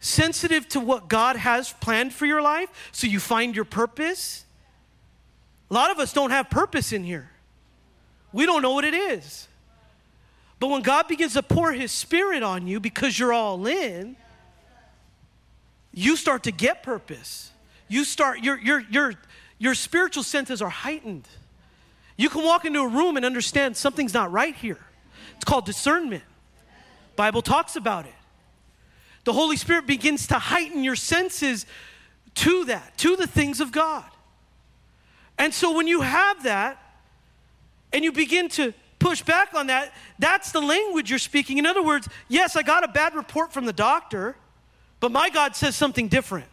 sensitive 0.00 0.68
to 0.70 0.80
what 0.80 1.08
God 1.08 1.36
has 1.36 1.72
planned 1.74 2.12
for 2.12 2.26
your 2.26 2.42
life, 2.42 2.68
so 2.90 3.06
you 3.06 3.20
find 3.20 3.54
your 3.54 3.64
purpose. 3.64 4.44
A 5.70 5.74
lot 5.74 5.90
of 5.92 5.98
us 5.98 6.12
don't 6.12 6.30
have 6.30 6.50
purpose 6.50 6.92
in 6.92 7.04
here. 7.04 7.30
We 8.32 8.44
don't 8.44 8.60
know 8.60 8.72
what 8.72 8.84
it 8.84 8.94
is. 8.94 9.46
But 10.58 10.68
when 10.68 10.82
God 10.82 11.06
begins 11.08 11.34
to 11.34 11.42
pour 11.42 11.72
His 11.72 11.92
Spirit 11.92 12.42
on 12.42 12.66
you 12.66 12.80
because 12.80 13.18
you're 13.18 13.32
all 13.32 13.66
in, 13.66 14.16
you 15.94 16.16
start 16.16 16.44
to 16.44 16.50
get 16.50 16.82
purpose. 16.82 17.50
You 17.88 18.04
start, 18.04 18.40
your, 18.40 18.58
your, 18.58 18.80
your, 18.90 19.14
your 19.58 19.74
spiritual 19.74 20.22
senses 20.22 20.60
are 20.62 20.70
heightened. 20.70 21.28
You 22.16 22.28
can 22.28 22.44
walk 22.44 22.64
into 22.64 22.80
a 22.80 22.88
room 22.88 23.16
and 23.16 23.24
understand 23.24 23.76
something's 23.76 24.14
not 24.14 24.30
right 24.32 24.54
here. 24.54 24.78
It's 25.36 25.44
called 25.44 25.64
discernment. 25.64 26.22
Bible 27.16 27.42
talks 27.42 27.76
about 27.76 28.06
it. 28.06 28.14
The 29.24 29.32
Holy 29.32 29.56
Spirit 29.56 29.86
begins 29.86 30.26
to 30.28 30.38
heighten 30.38 30.82
your 30.82 30.96
senses 30.96 31.66
to 32.36 32.64
that, 32.66 32.96
to 32.98 33.16
the 33.16 33.26
things 33.26 33.60
of 33.60 33.72
God. 33.72 34.04
And 35.38 35.52
so 35.52 35.76
when 35.76 35.86
you 35.86 36.00
have 36.00 36.42
that 36.44 36.78
and 37.92 38.04
you 38.04 38.12
begin 38.12 38.48
to 38.50 38.74
push 38.98 39.22
back 39.22 39.54
on 39.54 39.66
that, 39.68 39.92
that's 40.18 40.52
the 40.52 40.60
language 40.60 41.10
you're 41.10 41.18
speaking. 41.18 41.58
In 41.58 41.66
other 41.66 41.82
words, 41.82 42.08
yes, 42.28 42.56
I 42.56 42.62
got 42.62 42.84
a 42.84 42.88
bad 42.88 43.14
report 43.14 43.52
from 43.52 43.64
the 43.64 43.72
doctor, 43.72 44.36
but 45.00 45.10
my 45.10 45.28
God 45.30 45.56
says 45.56 45.76
something 45.76 46.08
different. 46.08 46.46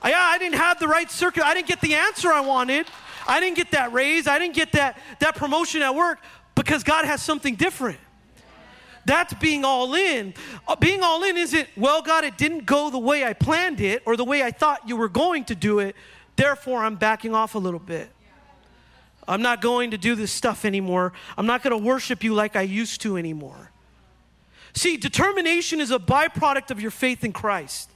I, 0.00 0.12
I 0.12 0.38
didn't 0.38 0.56
have 0.56 0.78
the 0.78 0.88
right 0.88 1.10
circuit, 1.10 1.44
I 1.44 1.54
didn't 1.54 1.66
get 1.66 1.80
the 1.80 1.94
answer 1.94 2.32
I 2.32 2.40
wanted. 2.40 2.86
I 3.28 3.40
didn't 3.40 3.56
get 3.56 3.70
that 3.72 3.92
raise, 3.92 4.26
I 4.26 4.38
didn't 4.38 4.54
get 4.54 4.72
that, 4.72 4.98
that 5.20 5.36
promotion 5.36 5.82
at 5.82 5.94
work 5.94 6.18
because 6.54 6.82
God 6.82 7.04
has 7.04 7.22
something 7.22 7.54
different. 7.54 7.98
That's 9.04 9.32
being 9.34 9.64
all 9.64 9.94
in. 9.94 10.34
Uh, 10.66 10.76
being 10.76 11.02
all 11.02 11.22
in 11.22 11.36
isn't, 11.36 11.68
well, 11.76 12.02
God, 12.02 12.24
it 12.24 12.36
didn't 12.36 12.66
go 12.66 12.90
the 12.90 12.98
way 12.98 13.24
I 13.24 13.32
planned 13.32 13.80
it 13.80 14.02
or 14.04 14.16
the 14.16 14.24
way 14.24 14.42
I 14.42 14.50
thought 14.50 14.88
you 14.88 14.96
were 14.96 15.08
going 15.08 15.44
to 15.46 15.54
do 15.54 15.78
it. 15.78 15.94
Therefore, 16.36 16.84
I'm 16.84 16.96
backing 16.96 17.34
off 17.34 17.54
a 17.54 17.58
little 17.58 17.80
bit. 17.80 18.10
I'm 19.26 19.42
not 19.42 19.60
going 19.60 19.92
to 19.92 19.98
do 19.98 20.14
this 20.14 20.32
stuff 20.32 20.64
anymore. 20.64 21.12
I'm 21.36 21.46
not 21.46 21.62
going 21.62 21.78
to 21.78 21.82
worship 21.82 22.24
you 22.24 22.34
like 22.34 22.56
I 22.56 22.62
used 22.62 23.02
to 23.02 23.16
anymore. 23.16 23.70
See, 24.74 24.96
determination 24.96 25.80
is 25.80 25.90
a 25.90 25.98
byproduct 25.98 26.70
of 26.70 26.80
your 26.80 26.90
faith 26.90 27.24
in 27.24 27.32
Christ. 27.32 27.90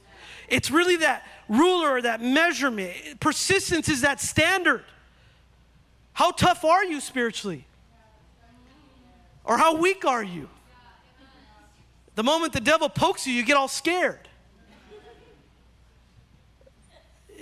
It's 0.47 0.69
really 0.69 0.97
that 0.97 1.25
ruler 1.49 2.01
that 2.01 2.21
measurement. 2.21 3.19
Persistence 3.19 3.89
is 3.89 4.01
that 4.01 4.19
standard. 4.19 4.83
How 6.13 6.31
tough 6.31 6.63
are 6.63 6.83
you 6.85 6.99
spiritually? 6.99 7.65
Or 9.43 9.57
how 9.57 9.75
weak 9.75 10.05
are 10.05 10.23
you? 10.23 10.47
The 12.15 12.23
moment 12.23 12.53
the 12.53 12.61
devil 12.61 12.87
pokes 12.89 13.27
you, 13.27 13.33
you 13.33 13.43
get 13.43 13.57
all 13.57 13.67
scared. 13.67 14.29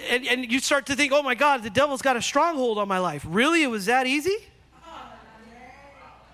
and, 0.09 0.25
and 0.25 0.51
you 0.51 0.59
start 0.59 0.87
to 0.87 0.95
think, 0.95 1.11
oh 1.11 1.21
my 1.21 1.35
God, 1.35 1.63
the 1.63 1.69
devil's 1.69 2.01
got 2.01 2.15
a 2.17 2.21
stronghold 2.21 2.77
on 2.77 2.87
my 2.87 2.99
life. 2.99 3.25
Really? 3.27 3.63
It 3.63 3.67
was 3.67 3.85
that 3.85 4.07
easy? 4.07 4.35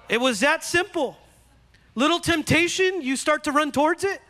It 0.10 0.22
was 0.22 0.40
that 0.40 0.64
simple. 0.64 1.18
Little 1.96 2.20
temptation, 2.20 3.02
you 3.02 3.16
start 3.16 3.44
to 3.46 3.52
run 3.52 3.72
towards 3.72 4.04
it. 4.04 4.22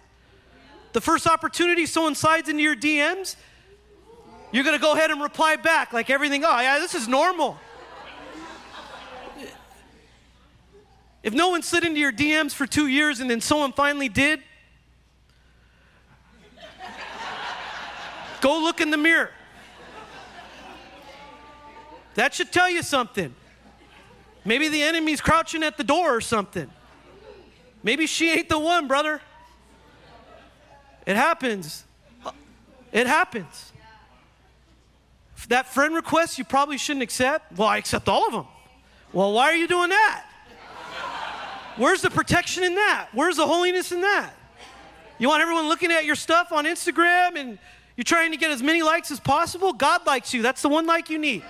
The 0.94 1.02
first 1.02 1.28
opportunity 1.28 1.86
someone 1.86 2.16
slides 2.16 2.50
into 2.50 2.64
your 2.64 2.76
DMs, 2.76 3.36
you're 4.52 4.64
going 4.64 4.76
to 4.76 4.82
go 4.82 4.94
ahead 4.94 5.12
and 5.12 5.22
reply 5.22 5.58
back 5.58 5.94
like 5.94 6.10
everything, 6.10 6.44
oh, 6.44 6.60
yeah, 6.60 6.80
this 6.80 6.96
is 6.96 7.08
normal. 7.08 7.60
If 11.28 11.34
no 11.34 11.50
one 11.50 11.62
slid 11.62 11.84
into 11.84 12.00
your 12.00 12.14
DMs 12.14 12.54
for 12.54 12.66
two 12.66 12.88
years 12.88 13.20
and 13.20 13.30
then 13.30 13.42
someone 13.42 13.74
finally 13.74 14.08
did, 14.08 14.42
Go 18.40 18.62
look 18.62 18.80
in 18.80 18.92
the 18.92 18.98
mirror. 18.98 19.32
That 22.16 22.34
should 22.34 22.54
tell 22.54 22.70
you 22.70 22.82
something. 22.82 23.36
Maybe 24.46 24.70
the 24.70 24.82
enemy's 24.82 25.20
crouching 25.20 25.64
at 25.64 25.76
the 25.76 25.84
door 25.84 26.16
or 26.16 26.22
something. 26.22 26.70
Maybe 27.84 28.08
she 28.08 28.32
ain't 28.32 28.48
the 28.48 28.60
one, 28.60 28.88
brother. 28.88 29.20
It 31.06 31.18
happens. 31.18 31.84
It 32.94 33.06
happens. 33.06 33.74
That 35.50 35.74
friend 35.74 35.94
request 35.94 36.38
you 36.38 36.46
probably 36.46 36.78
shouldn't 36.78 37.04
accept. 37.04 37.58
Well, 37.58 37.68
I 37.68 37.76
accept 37.80 38.08
all 38.08 38.26
of 38.28 38.32
them. 38.32 38.46
Well, 39.12 39.34
why 39.34 39.52
are 39.52 39.58
you 39.58 39.68
doing 39.68 39.90
that? 39.90 40.27
Where's 41.78 42.02
the 42.02 42.10
protection 42.10 42.64
in 42.64 42.76
that? 42.76 43.10
Where's 43.14 43.38
the 43.38 43.46
holiness 43.46 43.92
in 43.92 44.02
that? 44.02 44.34
You 45.20 45.30
want 45.30 45.42
everyone 45.42 45.68
looking 45.68 45.92
at 45.92 46.06
your 46.06 46.16
stuff 46.16 46.52
on 46.52 46.66
Instagram 46.66 47.38
and 47.38 47.60
you're 47.96 48.04
trying 48.04 48.32
to 48.32 48.38
get 48.38 48.52
as 48.52 48.62
many 48.62 48.82
likes 48.82 49.12
as 49.12 49.20
possible? 49.20 49.74
God 49.74 50.06
likes 50.06 50.34
you. 50.34 50.42
That's 50.42 50.62
the 50.62 50.70
one 50.70 50.86
like 50.88 51.10
you 51.10 51.20
need. 51.20 51.44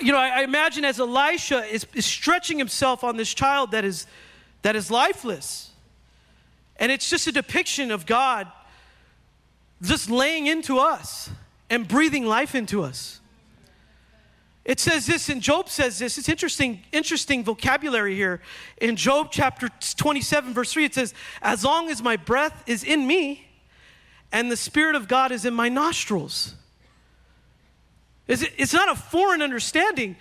You 0.00 0.10
know, 0.10 0.18
I, 0.18 0.40
I 0.40 0.42
imagine 0.42 0.84
as 0.84 0.98
Elisha 0.98 1.64
is, 1.64 1.86
is 1.94 2.06
stretching 2.06 2.58
himself 2.58 3.04
on 3.04 3.16
this 3.16 3.32
child 3.32 3.70
that 3.72 3.84
is, 3.84 4.06
that 4.62 4.74
is 4.74 4.90
lifeless. 4.90 5.70
And 6.76 6.90
it's 6.90 7.08
just 7.08 7.28
a 7.28 7.32
depiction 7.32 7.92
of 7.92 8.06
God 8.06 8.50
just 9.80 10.10
laying 10.10 10.46
into 10.46 10.78
us 10.78 11.30
and 11.72 11.88
breathing 11.88 12.26
life 12.26 12.54
into 12.54 12.82
us. 12.82 13.18
It 14.62 14.78
says 14.78 15.06
this, 15.06 15.30
and 15.30 15.40
Job 15.40 15.70
says 15.70 15.98
this. 15.98 16.18
It's 16.18 16.28
interesting, 16.28 16.82
interesting 16.92 17.42
vocabulary 17.42 18.14
here. 18.14 18.42
In 18.76 18.94
Job 18.94 19.28
chapter 19.30 19.70
27, 19.96 20.52
verse 20.52 20.70
3, 20.74 20.84
it 20.84 20.94
says, 20.94 21.14
As 21.40 21.64
long 21.64 21.88
as 21.88 22.02
my 22.02 22.16
breath 22.16 22.62
is 22.66 22.84
in 22.84 23.06
me 23.06 23.48
and 24.30 24.50
the 24.50 24.56
Spirit 24.56 24.96
of 24.96 25.08
God 25.08 25.32
is 25.32 25.46
in 25.46 25.54
my 25.54 25.70
nostrils. 25.70 26.54
It's 28.28 28.74
not 28.74 28.90
a 28.90 28.94
foreign 28.94 29.40
understanding 29.40 30.16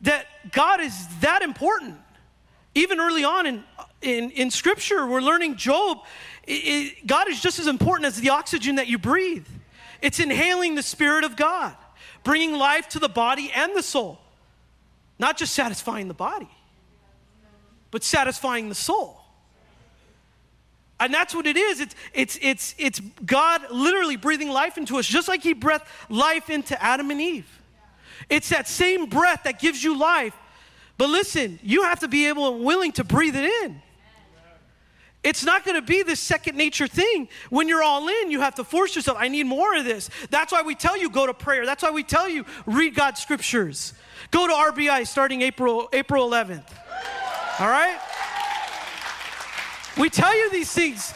that 0.00 0.26
God 0.50 0.80
is 0.80 1.06
that 1.20 1.42
important. 1.42 1.98
Even 2.74 2.98
early 2.98 3.22
on 3.22 3.46
in, 3.46 3.64
in, 4.02 4.30
in 4.32 4.50
Scripture, 4.50 5.06
we're 5.06 5.20
learning 5.20 5.54
Job, 5.54 5.98
it, 6.48 7.06
God 7.06 7.28
is 7.28 7.40
just 7.40 7.60
as 7.60 7.68
important 7.68 8.06
as 8.06 8.16
the 8.20 8.30
oxygen 8.30 8.74
that 8.74 8.88
you 8.88 8.98
breathe. 8.98 9.46
It's 10.02 10.20
inhaling 10.20 10.74
the 10.74 10.82
Spirit 10.82 11.24
of 11.24 11.36
God 11.36 11.74
bringing 12.22 12.52
life 12.52 12.88
to 12.90 12.98
the 12.98 13.08
body 13.08 13.50
and 13.54 13.74
the 13.76 13.82
soul. 13.82 14.18
Not 15.18 15.36
just 15.36 15.52
satisfying 15.52 16.08
the 16.08 16.14
body, 16.14 16.48
but 17.90 18.02
satisfying 18.02 18.68
the 18.68 18.74
soul. 18.74 19.20
And 20.98 21.14
that's 21.14 21.34
what 21.34 21.46
it 21.46 21.56
is. 21.56 21.80
It's, 21.80 21.94
it's, 22.12 22.38
it's, 22.42 22.74
it's 22.78 23.00
God 23.24 23.62
literally 23.70 24.16
breathing 24.16 24.50
life 24.50 24.76
into 24.76 24.98
us, 24.98 25.06
just 25.06 25.28
like 25.28 25.42
He 25.42 25.54
breathed 25.54 25.84
life 26.08 26.50
into 26.50 26.80
Adam 26.82 27.10
and 27.10 27.20
Eve. 27.20 27.48
It's 28.28 28.50
that 28.50 28.68
same 28.68 29.06
breath 29.06 29.44
that 29.44 29.58
gives 29.58 29.82
you 29.82 29.98
life. 29.98 30.34
But 30.98 31.08
listen, 31.08 31.58
you 31.62 31.84
have 31.84 32.00
to 32.00 32.08
be 32.08 32.28
able 32.28 32.54
and 32.54 32.64
willing 32.64 32.92
to 32.92 33.04
breathe 33.04 33.34
it 33.34 33.50
in. 33.64 33.80
It's 35.22 35.44
not 35.44 35.64
going 35.64 35.74
to 35.74 35.82
be 35.82 36.02
this 36.02 36.18
second 36.18 36.56
nature 36.56 36.86
thing. 36.86 37.28
When 37.50 37.68
you're 37.68 37.82
all 37.82 38.08
in, 38.08 38.30
you 38.30 38.40
have 38.40 38.54
to 38.54 38.64
force 38.64 38.96
yourself. 38.96 39.18
I 39.20 39.28
need 39.28 39.44
more 39.44 39.76
of 39.76 39.84
this. 39.84 40.08
That's 40.30 40.50
why 40.50 40.62
we 40.62 40.74
tell 40.74 40.96
you 40.96 41.10
go 41.10 41.26
to 41.26 41.34
prayer. 41.34 41.66
That's 41.66 41.82
why 41.82 41.90
we 41.90 42.02
tell 42.02 42.28
you 42.28 42.46
read 42.64 42.94
God's 42.94 43.20
scriptures. 43.20 43.92
Go 44.30 44.46
to 44.46 44.52
RBI 44.52 45.06
starting 45.06 45.42
April 45.42 45.90
April 45.92 46.28
11th. 46.28 46.66
All 47.58 47.68
right? 47.68 47.98
We 49.98 50.08
tell 50.08 50.34
you 50.34 50.50
these 50.50 50.72
things 50.72 51.12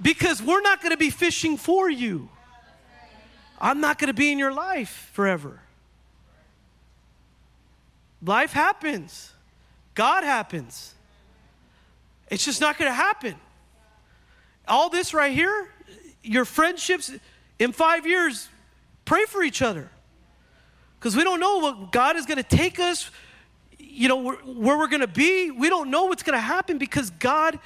because 0.00 0.40
we're 0.40 0.60
not 0.60 0.80
going 0.80 0.92
to 0.92 0.96
be 0.96 1.10
fishing 1.10 1.56
for 1.56 1.90
you. 1.90 2.28
I'm 3.60 3.80
not 3.80 3.98
going 3.98 4.08
to 4.08 4.14
be 4.14 4.30
in 4.30 4.38
your 4.38 4.52
life 4.52 5.10
forever. 5.12 5.60
life 8.22 8.52
happens, 8.52 9.32
God 9.94 10.22
happens. 10.22 10.94
It's 12.30 12.44
just 12.44 12.60
not 12.60 12.78
going 12.78 12.90
to 12.90 12.94
happen. 12.94 13.34
All 14.66 14.88
this 14.88 15.12
right 15.12 15.32
here, 15.32 15.68
your 16.22 16.44
friendships 16.44 17.12
in 17.58 17.72
five 17.72 18.06
years, 18.06 18.48
pray 19.04 19.24
for 19.26 19.42
each 19.42 19.62
other. 19.62 19.90
Because 20.98 21.16
we 21.16 21.22
don't 21.22 21.40
know 21.40 21.58
what 21.58 21.92
God 21.92 22.16
is 22.16 22.24
going 22.24 22.42
to 22.42 22.42
take 22.42 22.80
us, 22.80 23.10
you 23.78 24.08
know, 24.08 24.16
where, 24.16 24.36
where 24.36 24.78
we're 24.78 24.88
going 24.88 25.02
to 25.02 25.06
be. 25.06 25.50
We 25.50 25.68
don't 25.68 25.90
know 25.90 26.06
what's 26.06 26.22
going 26.22 26.36
to 26.36 26.42
happen 26.42 26.78
because 26.78 27.10
God, 27.10 27.58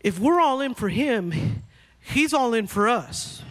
if 0.00 0.18
we're 0.18 0.40
all 0.40 0.60
in 0.60 0.74
for 0.74 0.90
Him, 0.90 1.62
He's 2.00 2.34
all 2.34 2.52
in 2.52 2.66
for 2.66 2.88
us. 2.88 3.42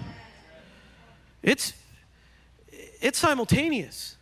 It's, 1.41 1.74
it's 3.01 3.18
simultaneous. 3.18 4.16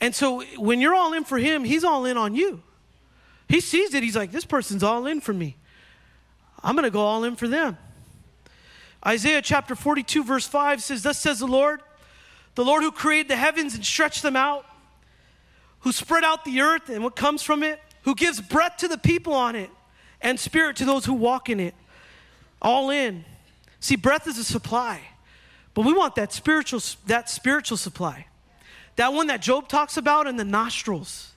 And 0.00 0.12
so 0.12 0.42
when 0.58 0.80
you're 0.80 0.94
all 0.94 1.12
in 1.12 1.22
for 1.22 1.38
Him, 1.38 1.62
He's 1.62 1.84
all 1.84 2.04
in 2.04 2.16
on 2.16 2.34
you. 2.34 2.62
He 3.48 3.60
sees 3.60 3.94
it. 3.94 4.02
He's 4.02 4.16
like, 4.16 4.32
this 4.32 4.44
person's 4.44 4.82
all 4.82 5.06
in 5.06 5.20
for 5.20 5.32
me. 5.32 5.56
I'm 6.62 6.74
going 6.74 6.84
to 6.84 6.90
go 6.90 7.00
all 7.00 7.24
in 7.24 7.36
for 7.36 7.48
them. 7.48 7.76
Isaiah 9.04 9.42
chapter 9.42 9.74
42, 9.74 10.22
verse 10.22 10.46
5 10.46 10.82
says, 10.82 11.02
Thus 11.02 11.18
says 11.18 11.40
the 11.40 11.46
Lord, 11.46 11.80
the 12.54 12.64
Lord 12.64 12.82
who 12.82 12.92
created 12.92 13.28
the 13.28 13.36
heavens 13.36 13.74
and 13.74 13.84
stretched 13.84 14.22
them 14.22 14.36
out, 14.36 14.64
who 15.80 15.90
spread 15.90 16.22
out 16.22 16.44
the 16.44 16.60
earth 16.60 16.88
and 16.88 17.02
what 17.02 17.16
comes 17.16 17.42
from 17.42 17.62
it, 17.62 17.80
who 18.02 18.14
gives 18.14 18.40
breath 18.40 18.76
to 18.78 18.88
the 18.88 18.98
people 18.98 19.32
on 19.32 19.56
it 19.56 19.70
and 20.20 20.38
spirit 20.38 20.76
to 20.76 20.84
those 20.84 21.04
who 21.04 21.14
walk 21.14 21.50
in 21.50 21.58
it. 21.58 21.74
All 22.60 22.90
in. 22.90 23.24
See, 23.80 23.96
breath 23.96 24.28
is 24.28 24.38
a 24.38 24.44
supply, 24.44 25.00
but 25.74 25.84
we 25.84 25.92
want 25.92 26.14
that 26.14 26.32
spiritual, 26.32 26.80
that 27.06 27.28
spiritual 27.28 27.76
supply. 27.76 28.26
That 28.96 29.12
one 29.12 29.26
that 29.28 29.42
Job 29.42 29.68
talks 29.68 29.96
about 29.96 30.26
in 30.28 30.36
the 30.36 30.44
nostrils. 30.44 31.31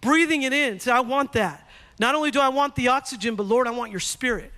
Breathing 0.00 0.42
it 0.42 0.52
in. 0.52 0.80
Say, 0.80 0.90
I 0.90 1.00
want 1.00 1.32
that. 1.32 1.68
Not 1.98 2.14
only 2.14 2.30
do 2.30 2.40
I 2.40 2.48
want 2.48 2.74
the 2.76 2.88
oxygen, 2.88 3.36
but 3.36 3.46
Lord, 3.46 3.66
I 3.66 3.72
want 3.72 3.90
your 3.90 4.00
spirit. 4.00 4.52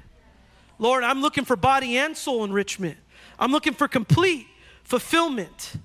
Lord, 0.78 1.04
I'm 1.04 1.20
looking 1.20 1.44
for 1.44 1.56
body 1.56 1.96
and 1.96 2.16
soul 2.16 2.44
enrichment. 2.44 2.96
I'm 3.38 3.50
looking 3.52 3.74
for 3.74 3.88
complete 3.88 4.46
fulfillment. 4.84 5.76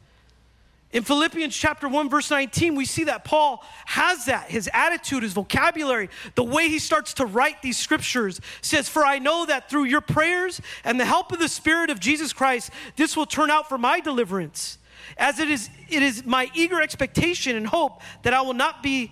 In 0.92 1.04
Philippians 1.04 1.56
chapter 1.56 1.90
1 1.90 2.10
verse 2.10 2.32
19, 2.32 2.76
we 2.76 2.86
see 2.86 3.04
that 3.06 3.26
Paul 3.26 3.64
has 3.86 4.26
that. 4.26 4.50
His 4.50 4.70
attitude, 4.74 5.22
his 5.22 5.34
vocabulary, 5.34 6.10
the 6.36 6.44
way 6.44 6.70
he 6.70 6.80
starts 6.80 7.14
to 7.16 7.26
write 7.26 7.62
these 7.62 7.78
scriptures 7.78 8.40
says, 8.62 8.88
"For 8.88 9.06
I 9.06 9.20
know 9.20 9.46
that 9.46 9.70
through 9.70 9.84
your 9.84 10.02
prayers 10.02 10.62
and 10.84 11.00
the 11.00 11.06
help 11.06 11.32
of 11.32 11.40
the 11.40 11.50
spirit 11.50 11.90
of 11.90 12.00
Jesus 12.00 12.32
Christ, 12.32 12.72
this 12.96 13.18
will 13.18 13.26
turn 13.26 13.52
out 13.52 13.68
for 13.68 13.78
my 13.78 14.00
deliverance." 14.00 14.78
As 15.18 15.40
it 15.40 15.50
is 15.50 15.70
it 15.90 16.04
is 16.04 16.26
my 16.26 16.50
eager 16.54 16.82
expectation 16.82 17.56
and 17.56 17.68
hope 17.68 18.02
that 18.24 18.34
I 18.34 18.42
will 18.42 18.54
not 18.54 18.82
be 18.82 19.12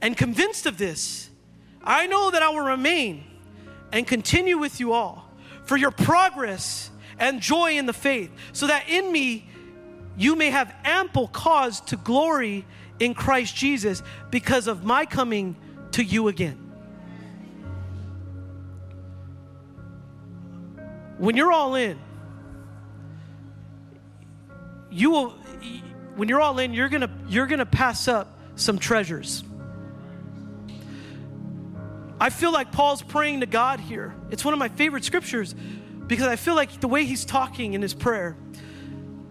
And 0.00 0.16
convinced 0.16 0.66
of 0.66 0.78
this, 0.78 1.28
I 1.82 2.06
know 2.06 2.30
that 2.30 2.42
I 2.42 2.50
will 2.50 2.60
remain 2.60 3.24
and 3.92 4.06
continue 4.06 4.58
with 4.58 4.80
you 4.80 4.92
all 4.92 5.30
for 5.64 5.76
your 5.76 5.90
progress 5.90 6.90
and 7.18 7.40
joy 7.40 7.76
in 7.76 7.86
the 7.86 7.92
faith, 7.92 8.30
so 8.52 8.68
that 8.68 8.88
in 8.88 9.10
me 9.10 9.48
you 10.16 10.36
may 10.36 10.50
have 10.50 10.72
ample 10.84 11.28
cause 11.28 11.80
to 11.80 11.96
glory 11.96 12.64
in 13.00 13.14
Christ 13.14 13.56
Jesus 13.56 14.02
because 14.30 14.66
of 14.66 14.84
my 14.84 15.04
coming 15.04 15.56
to 15.92 16.02
you 16.02 16.28
again. 16.28 16.56
When 21.18 21.36
you're 21.36 21.52
all 21.52 21.74
in, 21.74 21.98
you 24.90 25.10
will 25.10 25.30
when 26.14 26.28
you're 26.28 26.40
all 26.40 26.58
in, 26.58 26.72
you're 26.72 26.88
going 26.88 27.02
to 27.02 27.10
you're 27.28 27.46
going 27.46 27.58
to 27.58 27.66
pass 27.66 28.08
up 28.08 28.38
some 28.56 28.78
treasures. 28.78 29.44
I 32.20 32.30
feel 32.30 32.52
like 32.52 32.72
Paul's 32.72 33.02
praying 33.02 33.40
to 33.40 33.46
God 33.46 33.80
here. 33.80 34.14
It's 34.30 34.44
one 34.44 34.52
of 34.52 34.58
my 34.58 34.68
favorite 34.68 35.04
scriptures 35.04 35.54
because 36.06 36.26
I 36.26 36.36
feel 36.36 36.54
like 36.54 36.80
the 36.80 36.88
way 36.88 37.04
he's 37.04 37.24
talking 37.24 37.74
in 37.74 37.82
his 37.82 37.94
prayer 37.94 38.36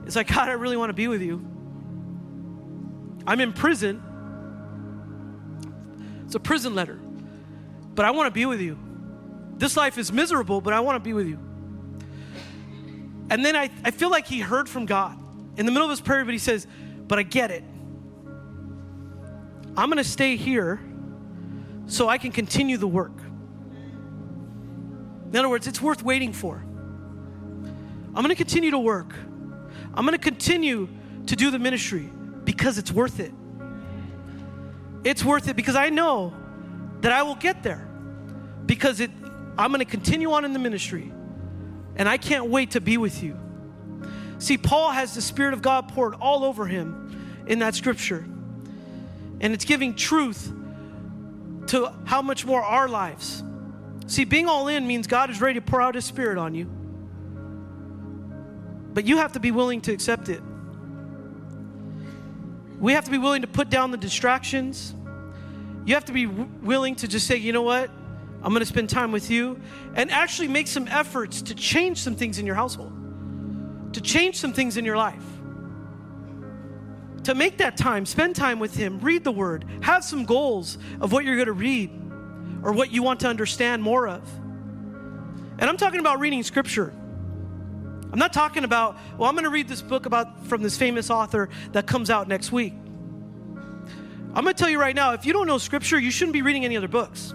is 0.06 0.16
like, 0.16 0.28
God, 0.28 0.48
I 0.48 0.54
really 0.54 0.78
want 0.78 0.90
to 0.90 0.94
be 0.94 1.08
with 1.08 1.22
you. 1.22 1.46
I'm 3.26 3.42
in 3.42 3.52
prison. 3.52 4.02
It's 6.26 6.36
a 6.36 6.40
prison 6.40 6.76
letter, 6.76 7.00
but 7.96 8.06
I 8.06 8.12
want 8.12 8.28
to 8.28 8.32
be 8.32 8.46
with 8.46 8.62
you. 8.62 8.78
This 9.58 9.76
life 9.76 9.98
is 9.98 10.12
miserable, 10.12 10.62
but 10.62 10.74
I 10.74 10.80
want 10.80 10.96
to 10.96 11.00
be 11.00 11.14
with 11.14 11.28
you. 11.28 11.40
And 13.30 13.44
then 13.44 13.56
I, 13.56 13.70
I 13.84 13.92
feel 13.92 14.10
like 14.10 14.28
he 14.28 14.40
heard 14.40 14.70
from 14.70 14.86
God 14.86 15.18
in 15.58 15.66
the 15.66 15.72
middle 15.72 15.86
of 15.86 15.90
his 15.90 16.00
prayer, 16.00 16.24
but 16.24 16.34
he 16.34 16.38
says, 16.38 16.68
But 17.08 17.20
I 17.20 17.24
get 17.24 17.52
it. 17.52 17.64
I'm 19.76 19.90
going 19.90 19.98
to 19.98 20.04
stay 20.04 20.38
here 20.38 20.80
so 21.88 22.08
I 22.08 22.18
can 22.18 22.32
continue 22.32 22.78
the 22.78 22.88
work. 22.88 23.18
In 25.32 25.36
other 25.36 25.50
words, 25.50 25.68
it's 25.68 25.82
worth 25.82 26.04
waiting 26.04 26.32
for. 26.32 26.56
I'm 26.58 28.24
going 28.24 28.30
to 28.30 28.36
continue 28.36 28.72
to 28.72 28.80
work. 28.80 29.14
I'm 29.94 30.06
going 30.06 30.18
to 30.18 30.24
continue 30.24 30.88
to 31.26 31.36
do 31.36 31.52
the 31.52 31.60
ministry 31.60 32.10
because 32.44 32.78
it's 32.78 32.92
worth 32.92 33.20
it. 33.20 33.32
It's 35.04 35.24
worth 35.24 35.48
it 35.48 35.56
because 35.56 35.76
I 35.76 35.90
know 35.90 36.34
that 37.02 37.12
I 37.12 37.24
will 37.24 37.36
get 37.36 37.64
there 37.64 37.88
because 38.66 39.00
it, 39.00 39.12
I'm 39.58 39.72
going 39.72 39.80
to 39.80 39.86
continue 39.86 40.32
on 40.32 40.46
in 40.46 40.54
the 40.54 40.60
ministry 40.60 41.12
and 41.96 42.08
I 42.08 42.18
can't 42.18 42.48
wait 42.48 42.72
to 42.72 42.82
be 42.82 42.98
with 42.98 43.24
you. 43.24 43.38
See, 44.40 44.58
Paul 44.58 44.92
has 44.92 45.16
the 45.16 45.22
Spirit 45.22 45.54
of 45.54 45.62
God 45.62 45.90
poured 45.90 46.14
all 46.16 46.44
over 46.44 46.68
him 46.68 47.44
in 47.48 47.60
that 47.60 47.74
scripture, 47.74 48.26
and 49.42 49.54
it's 49.54 49.66
giving 49.66 49.96
truth 49.96 50.54
to 51.68 51.94
how 52.06 52.22
much 52.22 52.46
more 52.46 52.62
our 52.62 52.88
lives. 52.88 53.44
See, 54.08 54.24
being 54.24 54.48
all 54.48 54.68
in 54.68 54.88
means 54.88 55.08
God 55.08 55.30
is 55.30 55.42
ready 55.42 55.60
to 55.60 55.66
pour 55.66 55.82
out 55.82 55.96
His 55.96 56.06
Spirit 56.06 56.38
on 56.38 56.56
you. 56.56 56.66
But 58.94 59.06
you 59.06 59.18
have 59.18 59.34
to 59.34 59.40
be 59.40 59.52
willing 59.52 59.82
to 59.82 59.94
accept 59.94 60.30
it. 60.30 60.42
We 62.80 62.94
have 62.94 63.06
to 63.06 63.12
be 63.12 63.18
willing 63.18 63.42
to 63.42 63.48
put 63.48 63.70
down 63.70 63.92
the 63.92 63.98
distractions. 63.98 64.94
You 65.86 65.94
have 65.94 66.06
to 66.06 66.14
be 66.14 66.26
w- 66.26 66.50
willing 66.62 66.96
to 66.96 67.08
just 67.08 67.28
say, 67.28 67.38
you 67.38 67.52
know 67.54 67.64
what? 67.64 67.90
I'm 68.42 68.50
going 68.50 68.60
to 68.60 68.66
spend 68.66 68.90
time 68.90 69.12
with 69.12 69.30
you 69.30 69.60
and 69.96 70.12
actually 70.12 70.48
make 70.48 70.68
some 70.68 70.88
efforts 70.88 71.42
to 71.44 71.56
change 71.56 71.98
some 72.00 72.16
things 72.16 72.40
in 72.40 72.46
your 72.46 72.56
household, 72.56 72.94
to 73.94 74.02
change 74.02 74.36
some 74.36 74.54
things 74.54 74.78
in 74.78 74.86
your 74.86 74.98
life 74.98 75.24
to 77.28 77.36
make 77.36 77.58
that 77.58 77.76
time, 77.76 78.06
spend 78.06 78.38
time 78.38 78.58
with 78.58 78.74
Him, 78.74 79.00
read 79.02 79.26
the 79.26 79.34
Word, 79.34 79.66
have 79.82 80.02
some 80.06 80.24
goals 80.24 80.78
of 81.02 81.12
what 81.12 81.26
you're 81.26 81.36
going 81.36 81.48
to 81.48 81.52
read 81.52 81.90
or 82.64 82.72
what 82.72 82.90
you 82.90 83.04
want 83.04 83.20
to 83.20 83.28
understand 83.28 83.84
more 83.84 84.08
of. 84.08 84.26
And 85.60 85.64
I'm 85.64 85.76
talking 85.76 86.00
about 86.00 86.22
reading 86.22 86.42
Scripture. 86.42 86.94
I'm 88.14 88.18
not 88.18 88.32
talking 88.32 88.64
about, 88.64 88.98
well, 89.18 89.28
I'm 89.28 89.36
going 89.36 89.44
to 89.44 89.50
read 89.50 89.68
this 89.68 89.82
book 89.82 90.06
about 90.06 90.46
from 90.46 90.64
this 90.64 90.78
famous 90.78 91.10
author 91.10 91.50
that 91.74 91.86
comes 91.86 92.10
out 92.10 92.30
next 92.30 92.54
week. 92.54 92.72
I'm 92.72 94.46
going 94.46 94.46
to 94.46 94.54
tell 94.54 94.70
you 94.70 94.80
right 94.80 94.96
now, 94.96 95.12
if 95.12 95.26
you 95.26 95.34
don't 95.34 95.48
know 95.48 95.58
Scripture, 95.58 96.00
you 96.00 96.12
shouldn't 96.12 96.32
be 96.32 96.44
reading 96.44 96.64
any 96.64 96.78
other 96.78 96.88
books. 96.88 97.34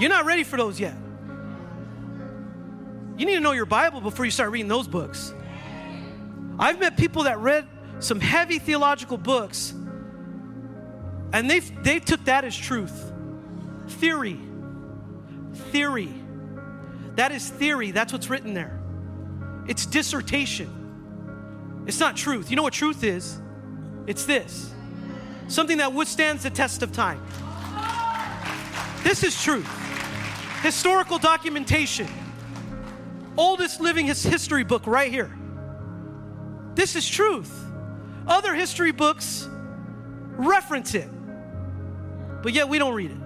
You're 0.00 0.10
not 0.10 0.24
ready 0.24 0.42
for 0.42 0.56
those 0.56 0.80
yet. 0.80 0.96
You 3.16 3.26
need 3.26 3.34
to 3.34 3.40
know 3.40 3.52
your 3.52 3.66
Bible 3.66 4.00
before 4.00 4.24
you 4.24 4.32
start 4.32 4.50
reading 4.50 4.66
those 4.66 4.88
books. 4.88 5.32
I've 6.58 6.80
met 6.80 6.96
people 6.96 7.22
that 7.24 7.38
read 7.38 7.68
some 8.00 8.20
heavy 8.20 8.58
theological 8.58 9.16
books, 9.16 9.72
and 11.32 11.50
they 11.50 11.60
they 11.60 11.98
took 11.98 12.24
that 12.24 12.44
as 12.44 12.56
truth. 12.56 13.12
Theory. 13.88 14.38
Theory. 15.70 16.12
That 17.16 17.32
is 17.32 17.48
theory. 17.48 17.90
That's 17.90 18.12
what's 18.12 18.28
written 18.28 18.54
there. 18.54 18.80
It's 19.68 19.86
dissertation. 19.86 21.84
It's 21.86 22.00
not 22.00 22.16
truth. 22.16 22.50
You 22.50 22.56
know 22.56 22.62
what 22.62 22.72
truth 22.72 23.04
is? 23.04 23.40
It's 24.06 24.24
this 24.24 24.72
something 25.48 25.78
that 25.78 25.92
withstands 25.92 26.42
the 26.42 26.50
test 26.50 26.82
of 26.82 26.92
time. 26.92 27.20
This 29.02 29.22
is 29.22 29.40
truth. 29.40 29.68
Historical 30.62 31.18
documentation. 31.18 32.08
Oldest 33.36 33.80
living 33.80 34.06
history 34.06 34.64
book 34.64 34.86
right 34.86 35.10
here. 35.10 35.30
This 36.74 36.96
is 36.96 37.08
truth. 37.08 37.63
Other 38.26 38.54
history 38.54 38.92
books 38.92 39.48
reference 40.36 40.94
it. 40.94 41.08
but 42.44 42.52
yet 42.52 42.68
we 42.68 42.78
don't 42.78 42.94
read 42.94 43.10
it. 43.10 43.16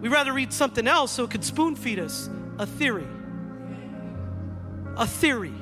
We'd 0.00 0.08
rather 0.08 0.32
read 0.32 0.50
something 0.50 0.88
else 0.88 1.12
so 1.12 1.24
it 1.24 1.30
could 1.30 1.44
spoon 1.44 1.76
feed 1.76 1.98
us 1.98 2.30
a 2.58 2.66
theory. 2.66 3.06
A 4.96 5.06
theory. 5.06 5.52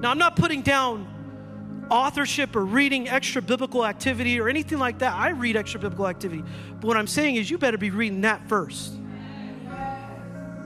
Now, 0.00 0.10
I'm 0.10 0.18
not 0.18 0.36
putting 0.36 0.60
down 0.60 1.06
authorship 1.90 2.56
or 2.56 2.64
reading 2.64 3.08
extra 3.08 3.40
biblical 3.40 3.86
activity 3.86 4.38
or 4.38 4.50
anything 4.50 4.78
like 4.78 4.98
that. 4.98 5.14
I 5.14 5.30
read 5.30 5.56
extra 5.56 5.80
biblical 5.80 6.06
activity. 6.06 6.42
But 6.80 6.86
what 6.86 6.98
I'm 6.98 7.06
saying 7.06 7.36
is, 7.36 7.50
you 7.50 7.56
better 7.56 7.78
be 7.78 7.90
reading 7.90 8.20
that 8.22 8.46
first. 8.48 8.92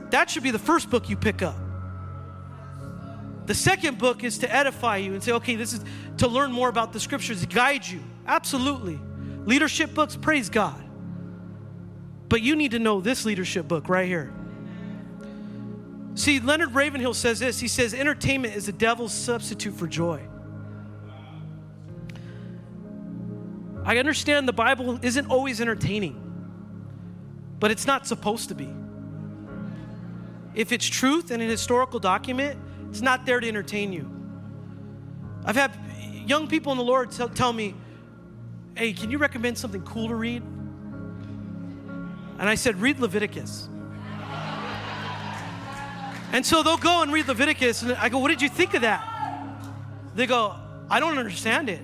That 0.09 0.29
should 0.29 0.43
be 0.43 0.51
the 0.51 0.59
first 0.59 0.89
book 0.89 1.09
you 1.09 1.15
pick 1.15 1.41
up. 1.41 1.55
The 3.49 3.55
second 3.55 3.97
book 3.97 4.23
is 4.23 4.37
to 4.37 4.55
edify 4.55 4.97
you 4.97 5.15
and 5.15 5.23
say, 5.23 5.31
okay, 5.31 5.55
this 5.55 5.73
is 5.73 5.83
to 6.17 6.27
learn 6.27 6.51
more 6.51 6.69
about 6.69 6.93
the 6.93 6.99
scriptures, 6.99 7.43
guide 7.47 7.83
you. 7.83 7.99
Absolutely. 8.27 8.99
Leadership 9.43 9.95
books, 9.95 10.15
praise 10.15 10.51
God. 10.51 10.79
But 12.27 12.43
you 12.43 12.55
need 12.55 12.69
to 12.71 12.79
know 12.79 13.01
this 13.01 13.25
leadership 13.25 13.67
book 13.67 13.89
right 13.89 14.07
here. 14.07 14.31
See, 16.13 16.39
Leonard 16.39 16.75
Ravenhill 16.75 17.15
says 17.15 17.39
this. 17.39 17.59
He 17.59 17.67
says, 17.67 17.95
entertainment 17.95 18.55
is 18.55 18.67
the 18.67 18.71
devil's 18.71 19.15
substitute 19.15 19.73
for 19.73 19.87
joy. 19.87 20.21
I 23.83 23.97
understand 23.97 24.47
the 24.47 24.53
Bible 24.53 24.99
isn't 25.01 25.25
always 25.25 25.59
entertaining, 25.59 26.21
but 27.59 27.71
it's 27.71 27.87
not 27.87 28.05
supposed 28.05 28.49
to 28.49 28.53
be. 28.53 28.69
If 30.53 30.71
it's 30.71 30.85
truth 30.85 31.31
and 31.31 31.41
an 31.41 31.49
historical 31.49 31.99
document, 31.99 32.59
it's 32.89 33.01
not 33.01 33.25
there 33.25 33.39
to 33.39 33.47
entertain 33.47 33.93
you. 33.93 34.09
I've 35.45 35.55
had 35.55 35.71
young 36.25 36.47
people 36.47 36.71
in 36.71 36.77
the 36.77 36.83
Lord 36.83 37.11
tell, 37.11 37.29
tell 37.29 37.53
me, 37.53 37.75
hey, 38.75 38.93
can 38.93 39.11
you 39.11 39.17
recommend 39.17 39.57
something 39.57 39.81
cool 39.81 40.07
to 40.07 40.15
read? 40.15 40.43
And 42.39 42.47
I 42.49 42.55
said, 42.55 42.79
read 42.81 42.99
Leviticus. 42.99 43.69
And 46.31 46.45
so 46.45 46.61
they'll 46.61 46.77
go 46.77 47.01
and 47.01 47.11
read 47.11 47.27
Leviticus, 47.27 47.81
and 47.81 47.93
I 47.93 48.09
go, 48.09 48.19
What 48.19 48.27
did 48.29 48.41
you 48.41 48.49
think 48.49 48.75
of 48.75 48.81
that? 48.81 49.03
They 50.15 50.27
go, 50.27 50.55
I 50.89 50.99
don't 50.99 51.17
understand 51.17 51.69
it. 51.69 51.81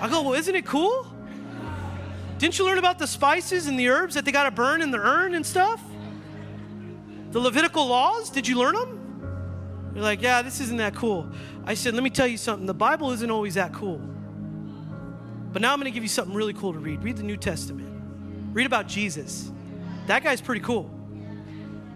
I 0.00 0.08
go, 0.08 0.22
Well, 0.22 0.34
isn't 0.34 0.54
it 0.54 0.64
cool? 0.64 1.06
Didn't 2.38 2.58
you 2.58 2.64
learn 2.64 2.78
about 2.78 2.98
the 2.98 3.06
spices 3.06 3.66
and 3.66 3.78
the 3.78 3.88
herbs 3.88 4.14
that 4.14 4.24
they 4.24 4.30
got 4.30 4.44
to 4.44 4.50
burn 4.50 4.82
in 4.82 4.90
the 4.90 4.98
urn 4.98 5.34
and 5.34 5.44
stuff? 5.44 5.82
The 7.32 7.40
Levitical 7.40 7.86
laws, 7.86 8.30
did 8.30 8.46
you 8.46 8.58
learn 8.58 8.74
them? 8.74 8.95
You're 9.96 10.04
like, 10.04 10.20
Yeah, 10.20 10.42
this 10.42 10.60
isn't 10.60 10.76
that 10.76 10.94
cool. 10.94 11.26
I 11.64 11.72
said, 11.72 11.94
Let 11.94 12.02
me 12.02 12.10
tell 12.10 12.26
you 12.26 12.36
something. 12.36 12.66
The 12.66 12.74
Bible 12.74 13.12
isn't 13.12 13.30
always 13.30 13.54
that 13.54 13.72
cool. 13.72 13.98
But 15.52 15.62
now 15.62 15.72
I'm 15.72 15.78
going 15.78 15.90
to 15.90 15.94
give 15.94 16.02
you 16.02 16.08
something 16.10 16.34
really 16.34 16.52
cool 16.52 16.74
to 16.74 16.78
read. 16.78 17.02
Read 17.02 17.16
the 17.16 17.22
New 17.22 17.38
Testament, 17.38 17.88
read 18.52 18.66
about 18.66 18.88
Jesus. 18.88 19.50
That 20.06 20.22
guy's 20.22 20.42
pretty 20.42 20.60
cool. 20.60 20.90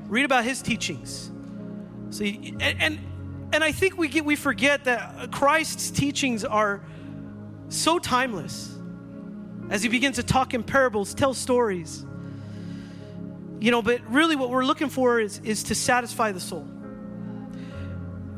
Read 0.07 0.25
about 0.25 0.45
his 0.45 0.63
teachings. 0.63 1.31
See, 2.09 2.57
and, 2.59 2.83
and, 2.83 2.99
and 3.53 3.63
I 3.63 3.71
think 3.73 3.99
we 3.99 4.09
get 4.09 4.25
we 4.25 4.35
forget 4.35 4.85
that 4.85 5.31
Christ's 5.31 5.91
teachings 5.91 6.43
are 6.43 6.83
so 7.69 7.99
timeless. 7.99 8.75
As 9.69 9.83
he 9.83 9.91
begins 9.91 10.17
to 10.17 10.23
talk 10.23 10.55
in 10.55 10.63
parables, 10.63 11.13
tell 11.13 11.35
stories. 11.35 12.05
You 13.61 13.71
know, 13.71 13.83
but 13.83 14.01
really 14.11 14.37
what 14.37 14.49
we're 14.49 14.65
looking 14.65 14.89
for 14.89 15.21
is, 15.21 15.39
is 15.45 15.65
to 15.65 15.75
satisfy 15.75 16.33
the 16.33 16.41
soul. 16.41 16.67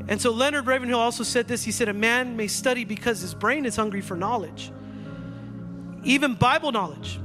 And 0.08 0.20
so 0.20 0.30
Leonard 0.30 0.66
Ravenhill 0.66 0.98
also 0.98 1.22
said 1.22 1.48
this. 1.48 1.62
He 1.62 1.72
said, 1.72 1.88
A 1.88 1.94
man 1.94 2.36
may 2.36 2.48
study 2.48 2.84
because 2.84 3.20
his 3.20 3.34
brain 3.34 3.64
is 3.64 3.76
hungry 3.76 4.00
for 4.00 4.16
knowledge, 4.16 4.72
even 6.04 6.34
Bible 6.34 6.72
knowledge, 6.72 7.20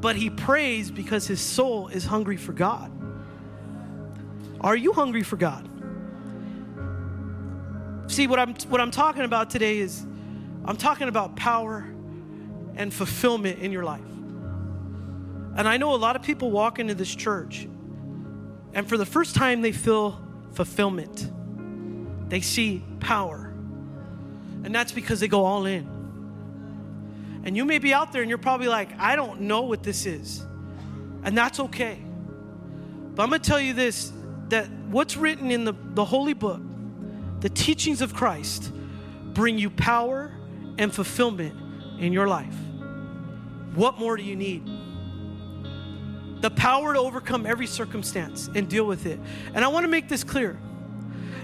but 0.00 0.16
he 0.16 0.30
prays 0.30 0.90
because 0.90 1.26
his 1.26 1.40
soul 1.40 1.88
is 1.88 2.04
hungry 2.04 2.36
for 2.36 2.52
God. 2.52 2.92
Are 4.60 4.76
you 4.76 4.92
hungry 4.92 5.22
for 5.22 5.36
God? 5.36 5.66
See, 8.10 8.26
what 8.26 8.38
I'm, 8.38 8.54
what 8.68 8.80
I'm 8.80 8.90
talking 8.90 9.22
about 9.22 9.50
today 9.50 9.78
is 9.78 10.04
I'm 10.64 10.76
talking 10.76 11.08
about 11.08 11.36
power 11.36 11.88
and 12.74 12.92
fulfillment 12.92 13.60
in 13.60 13.72
your 13.72 13.84
life. 13.84 14.04
And 15.56 15.66
I 15.66 15.76
know 15.78 15.94
a 15.94 15.96
lot 15.96 16.16
of 16.16 16.22
people 16.22 16.50
walk 16.50 16.78
into 16.78 16.94
this 16.94 17.14
church, 17.14 17.66
and 18.72 18.88
for 18.88 18.96
the 18.96 19.06
first 19.06 19.34
time, 19.34 19.62
they 19.62 19.72
feel 19.72 20.20
fulfillment. 20.52 21.30
They 22.30 22.40
see 22.40 22.82
power. 23.00 23.52
And 24.64 24.74
that's 24.74 24.92
because 24.92 25.20
they 25.20 25.28
go 25.28 25.44
all 25.44 25.66
in. 25.66 25.86
And 27.44 27.56
you 27.56 27.64
may 27.64 27.78
be 27.78 27.92
out 27.92 28.12
there 28.12 28.22
and 28.22 28.28
you're 28.28 28.38
probably 28.38 28.68
like, 28.68 28.98
I 28.98 29.16
don't 29.16 29.42
know 29.42 29.62
what 29.62 29.82
this 29.82 30.06
is. 30.06 30.40
And 31.22 31.36
that's 31.36 31.60
okay. 31.60 31.98
But 33.14 33.22
I'm 33.22 33.28
going 33.28 33.42
to 33.42 33.48
tell 33.48 33.60
you 33.60 33.74
this 33.74 34.12
that 34.48 34.70
what's 34.88 35.16
written 35.16 35.50
in 35.50 35.64
the, 35.64 35.74
the 35.94 36.04
holy 36.04 36.34
book 36.34 36.60
the 37.40 37.48
teachings 37.48 38.02
of 38.02 38.14
Christ 38.14 38.70
bring 39.32 39.58
you 39.58 39.70
power 39.70 40.30
and 40.76 40.94
fulfillment 40.94 41.54
in 41.98 42.12
your 42.12 42.28
life. 42.28 42.54
What 43.74 43.98
more 43.98 44.16
do 44.16 44.22
you 44.22 44.36
need? 44.36 44.68
The 46.42 46.50
power 46.50 46.94
to 46.94 47.00
overcome 47.00 47.46
every 47.46 47.66
circumstance 47.66 48.48
and 48.54 48.68
deal 48.68 48.84
with 48.84 49.06
it. 49.06 49.18
And 49.54 49.64
I 49.64 49.68
want 49.68 49.84
to 49.84 49.88
make 49.88 50.08
this 50.08 50.24
clear. 50.24 50.58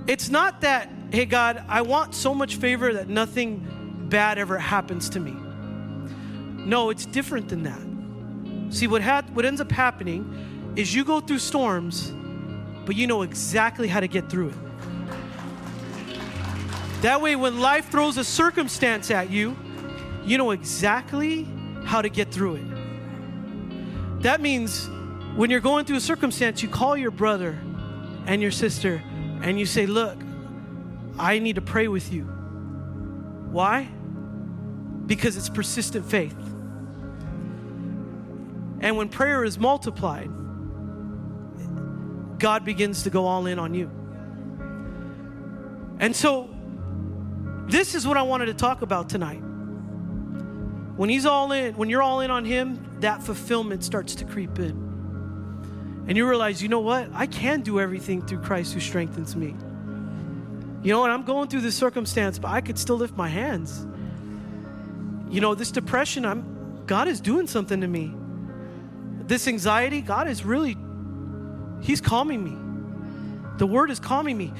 It's 0.06 0.28
not 0.28 0.60
that, 0.60 0.88
hey, 1.10 1.24
God, 1.24 1.64
I 1.68 1.82
want 1.82 2.14
so 2.14 2.32
much 2.32 2.56
favor 2.56 2.92
that 2.94 3.08
nothing 3.08 4.06
bad 4.08 4.38
ever 4.38 4.56
happens 4.56 5.10
to 5.10 5.20
me. 5.20 5.32
No, 6.64 6.90
it's 6.90 7.06
different 7.06 7.48
than 7.48 7.64
that. 7.64 8.74
See, 8.74 8.86
what, 8.86 9.02
ha- 9.02 9.24
what 9.32 9.44
ends 9.44 9.60
up 9.60 9.70
happening 9.70 10.72
is 10.76 10.94
you 10.94 11.04
go 11.04 11.20
through 11.20 11.38
storms, 11.38 12.12
but 12.84 12.94
you 12.94 13.06
know 13.06 13.22
exactly 13.22 13.88
how 13.88 14.00
to 14.00 14.08
get 14.08 14.30
through 14.30 14.48
it. 14.48 14.56
That 17.02 17.20
way, 17.20 17.36
when 17.36 17.60
life 17.60 17.90
throws 17.90 18.16
a 18.16 18.24
circumstance 18.24 19.10
at 19.10 19.30
you, 19.30 19.56
you 20.24 20.38
know 20.38 20.52
exactly 20.52 21.46
how 21.84 22.00
to 22.02 22.08
get 22.08 22.32
through 22.32 22.56
it. 22.56 24.22
That 24.22 24.40
means 24.40 24.88
when 25.36 25.50
you're 25.50 25.60
going 25.60 25.84
through 25.84 25.96
a 25.96 26.00
circumstance, 26.00 26.62
you 26.62 26.68
call 26.68 26.96
your 26.96 27.10
brother 27.10 27.58
and 28.26 28.40
your 28.40 28.50
sister 28.50 29.02
and 29.46 29.58
you 29.60 29.64
say, 29.64 29.86
Look, 29.86 30.18
I 31.18 31.38
need 31.38 31.54
to 31.54 31.62
pray 31.62 31.86
with 31.86 32.12
you. 32.12 32.24
Why? 32.24 33.84
Because 35.06 35.36
it's 35.36 35.48
persistent 35.48 36.04
faith. 36.04 36.36
And 38.80 38.96
when 38.96 39.08
prayer 39.08 39.44
is 39.44 39.56
multiplied, 39.56 40.30
God 42.40 42.64
begins 42.64 43.04
to 43.04 43.10
go 43.10 43.26
all 43.26 43.46
in 43.46 43.60
on 43.60 43.72
you. 43.72 43.88
And 46.00 46.14
so, 46.14 46.50
this 47.68 47.94
is 47.94 48.04
what 48.04 48.16
I 48.16 48.22
wanted 48.22 48.46
to 48.46 48.54
talk 48.54 48.82
about 48.82 49.08
tonight. 49.08 49.42
When 50.96 51.08
he's 51.08 51.24
all 51.24 51.52
in, 51.52 51.76
when 51.76 51.88
you're 51.88 52.02
all 52.02 52.20
in 52.20 52.32
on 52.32 52.44
him, 52.44 52.98
that 53.00 53.22
fulfillment 53.22 53.84
starts 53.84 54.16
to 54.16 54.24
creep 54.24 54.58
in. 54.58 54.85
And 56.08 56.16
you 56.16 56.28
realize, 56.28 56.62
you 56.62 56.68
know 56.68 56.80
what? 56.80 57.08
I 57.14 57.26
can 57.26 57.62
do 57.62 57.80
everything 57.80 58.24
through 58.24 58.40
Christ 58.40 58.74
who 58.74 58.80
strengthens 58.80 59.34
me. 59.34 59.56
You 60.82 60.92
know 60.92 61.00
what? 61.00 61.10
I'm 61.10 61.24
going 61.24 61.48
through 61.48 61.62
this 61.62 61.74
circumstance, 61.74 62.38
but 62.38 62.48
I 62.48 62.60
could 62.60 62.78
still 62.78 62.96
lift 62.96 63.16
my 63.16 63.28
hands. 63.28 63.84
You 65.28 65.40
know, 65.40 65.54
this 65.54 65.72
depression, 65.72 66.24
I'm 66.24 66.84
God 66.86 67.08
is 67.08 67.20
doing 67.20 67.48
something 67.48 67.80
to 67.80 67.88
me. 67.88 68.14
This 69.26 69.48
anxiety, 69.48 70.00
God 70.00 70.28
is 70.28 70.44
really 70.44 70.76
He's 71.80 72.00
calming 72.00 72.44
me. 72.44 72.56
The 73.58 73.66
word 73.66 73.90
is 73.90 73.98
calming 73.98 74.38
me. 74.38 74.52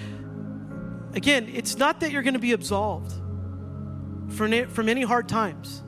Again, 1.14 1.48
it's 1.54 1.78
not 1.78 2.00
that 2.00 2.10
you're 2.10 2.22
going 2.22 2.34
to 2.34 2.40
be 2.40 2.52
absolved 2.52 3.12
from, 4.28 4.68
from 4.68 4.88
any 4.88 5.02
hard 5.02 5.28
times, 5.28 5.82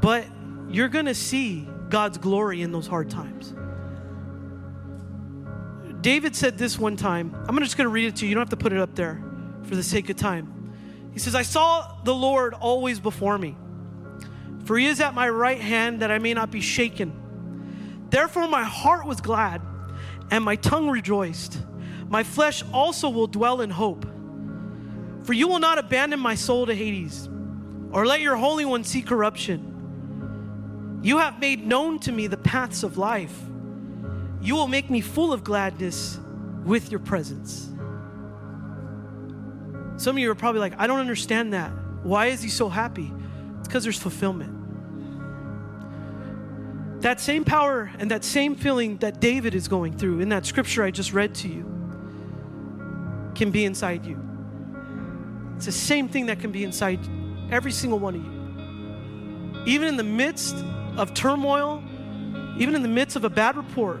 but 0.00 0.26
you're 0.68 0.88
going 0.88 1.06
to 1.06 1.14
see 1.14 1.68
God's 1.88 2.18
glory 2.18 2.62
in 2.62 2.72
those 2.72 2.86
hard 2.86 3.08
times. 3.08 3.54
David 6.04 6.36
said 6.36 6.58
this 6.58 6.78
one 6.78 6.96
time. 6.96 7.34
I'm 7.48 7.58
just 7.60 7.78
going 7.78 7.86
to 7.86 7.90
read 7.90 8.08
it 8.08 8.16
to 8.16 8.26
you. 8.26 8.28
You 8.28 8.34
don't 8.34 8.42
have 8.42 8.50
to 8.50 8.58
put 8.58 8.74
it 8.74 8.78
up 8.78 8.94
there 8.94 9.24
for 9.62 9.74
the 9.74 9.82
sake 9.82 10.10
of 10.10 10.16
time. 10.16 10.74
He 11.14 11.18
says, 11.18 11.34
I 11.34 11.40
saw 11.40 11.96
the 12.04 12.14
Lord 12.14 12.52
always 12.52 13.00
before 13.00 13.38
me, 13.38 13.56
for 14.66 14.76
he 14.76 14.84
is 14.84 15.00
at 15.00 15.14
my 15.14 15.30
right 15.30 15.58
hand 15.58 16.00
that 16.00 16.10
I 16.10 16.18
may 16.18 16.34
not 16.34 16.50
be 16.50 16.60
shaken. 16.60 18.06
Therefore, 18.10 18.46
my 18.48 18.64
heart 18.64 19.06
was 19.06 19.22
glad 19.22 19.62
and 20.30 20.44
my 20.44 20.56
tongue 20.56 20.90
rejoiced. 20.90 21.56
My 22.10 22.22
flesh 22.22 22.62
also 22.70 23.08
will 23.08 23.26
dwell 23.26 23.62
in 23.62 23.70
hope. 23.70 24.04
For 25.22 25.32
you 25.32 25.48
will 25.48 25.58
not 25.58 25.78
abandon 25.78 26.20
my 26.20 26.34
soul 26.34 26.66
to 26.66 26.74
Hades, 26.74 27.30
or 27.92 28.04
let 28.04 28.20
your 28.20 28.36
Holy 28.36 28.66
One 28.66 28.84
see 28.84 29.00
corruption. 29.00 31.00
You 31.02 31.16
have 31.16 31.40
made 31.40 31.66
known 31.66 31.98
to 32.00 32.12
me 32.12 32.26
the 32.26 32.36
paths 32.36 32.82
of 32.82 32.98
life. 32.98 33.40
You 34.44 34.54
will 34.54 34.68
make 34.68 34.90
me 34.90 35.00
full 35.00 35.32
of 35.32 35.42
gladness 35.42 36.20
with 36.64 36.90
your 36.90 37.00
presence. 37.00 37.70
Some 39.96 40.16
of 40.16 40.18
you 40.18 40.30
are 40.30 40.34
probably 40.34 40.60
like, 40.60 40.74
I 40.78 40.86
don't 40.86 41.00
understand 41.00 41.54
that. 41.54 41.70
Why 42.02 42.26
is 42.26 42.42
he 42.42 42.50
so 42.50 42.68
happy? 42.68 43.10
It's 43.58 43.68
because 43.68 43.84
there's 43.84 43.98
fulfillment. 43.98 44.52
that 47.00 47.20
same 47.20 47.44
power 47.44 47.90
and 47.98 48.10
that 48.10 48.24
same 48.24 48.54
feeling 48.54 48.96
that 48.98 49.20
David 49.20 49.54
is 49.54 49.68
going 49.68 49.96
through 49.96 50.20
in 50.20 50.30
that 50.30 50.46
scripture 50.46 50.82
I 50.82 50.90
just 50.90 51.12
read 51.12 51.34
to 51.36 51.48
you 51.48 51.64
can 53.34 53.50
be 53.50 53.66
inside 53.66 54.06
you. 54.06 54.18
It's 55.56 55.66
the 55.66 55.72
same 55.72 56.08
thing 56.08 56.26
that 56.26 56.40
can 56.40 56.50
be 56.50 56.64
inside 56.64 57.00
every 57.50 57.72
single 57.72 57.98
one 57.98 58.14
of 58.14 58.24
you. 58.24 59.72
Even 59.72 59.88
in 59.88 59.96
the 59.96 60.04
midst 60.04 60.56
of 60.96 61.12
turmoil, 61.12 61.82
even 62.58 62.74
in 62.74 62.82
the 62.82 62.88
midst 62.88 63.16
of 63.16 63.24
a 63.24 63.30
bad 63.30 63.56
report, 63.56 64.00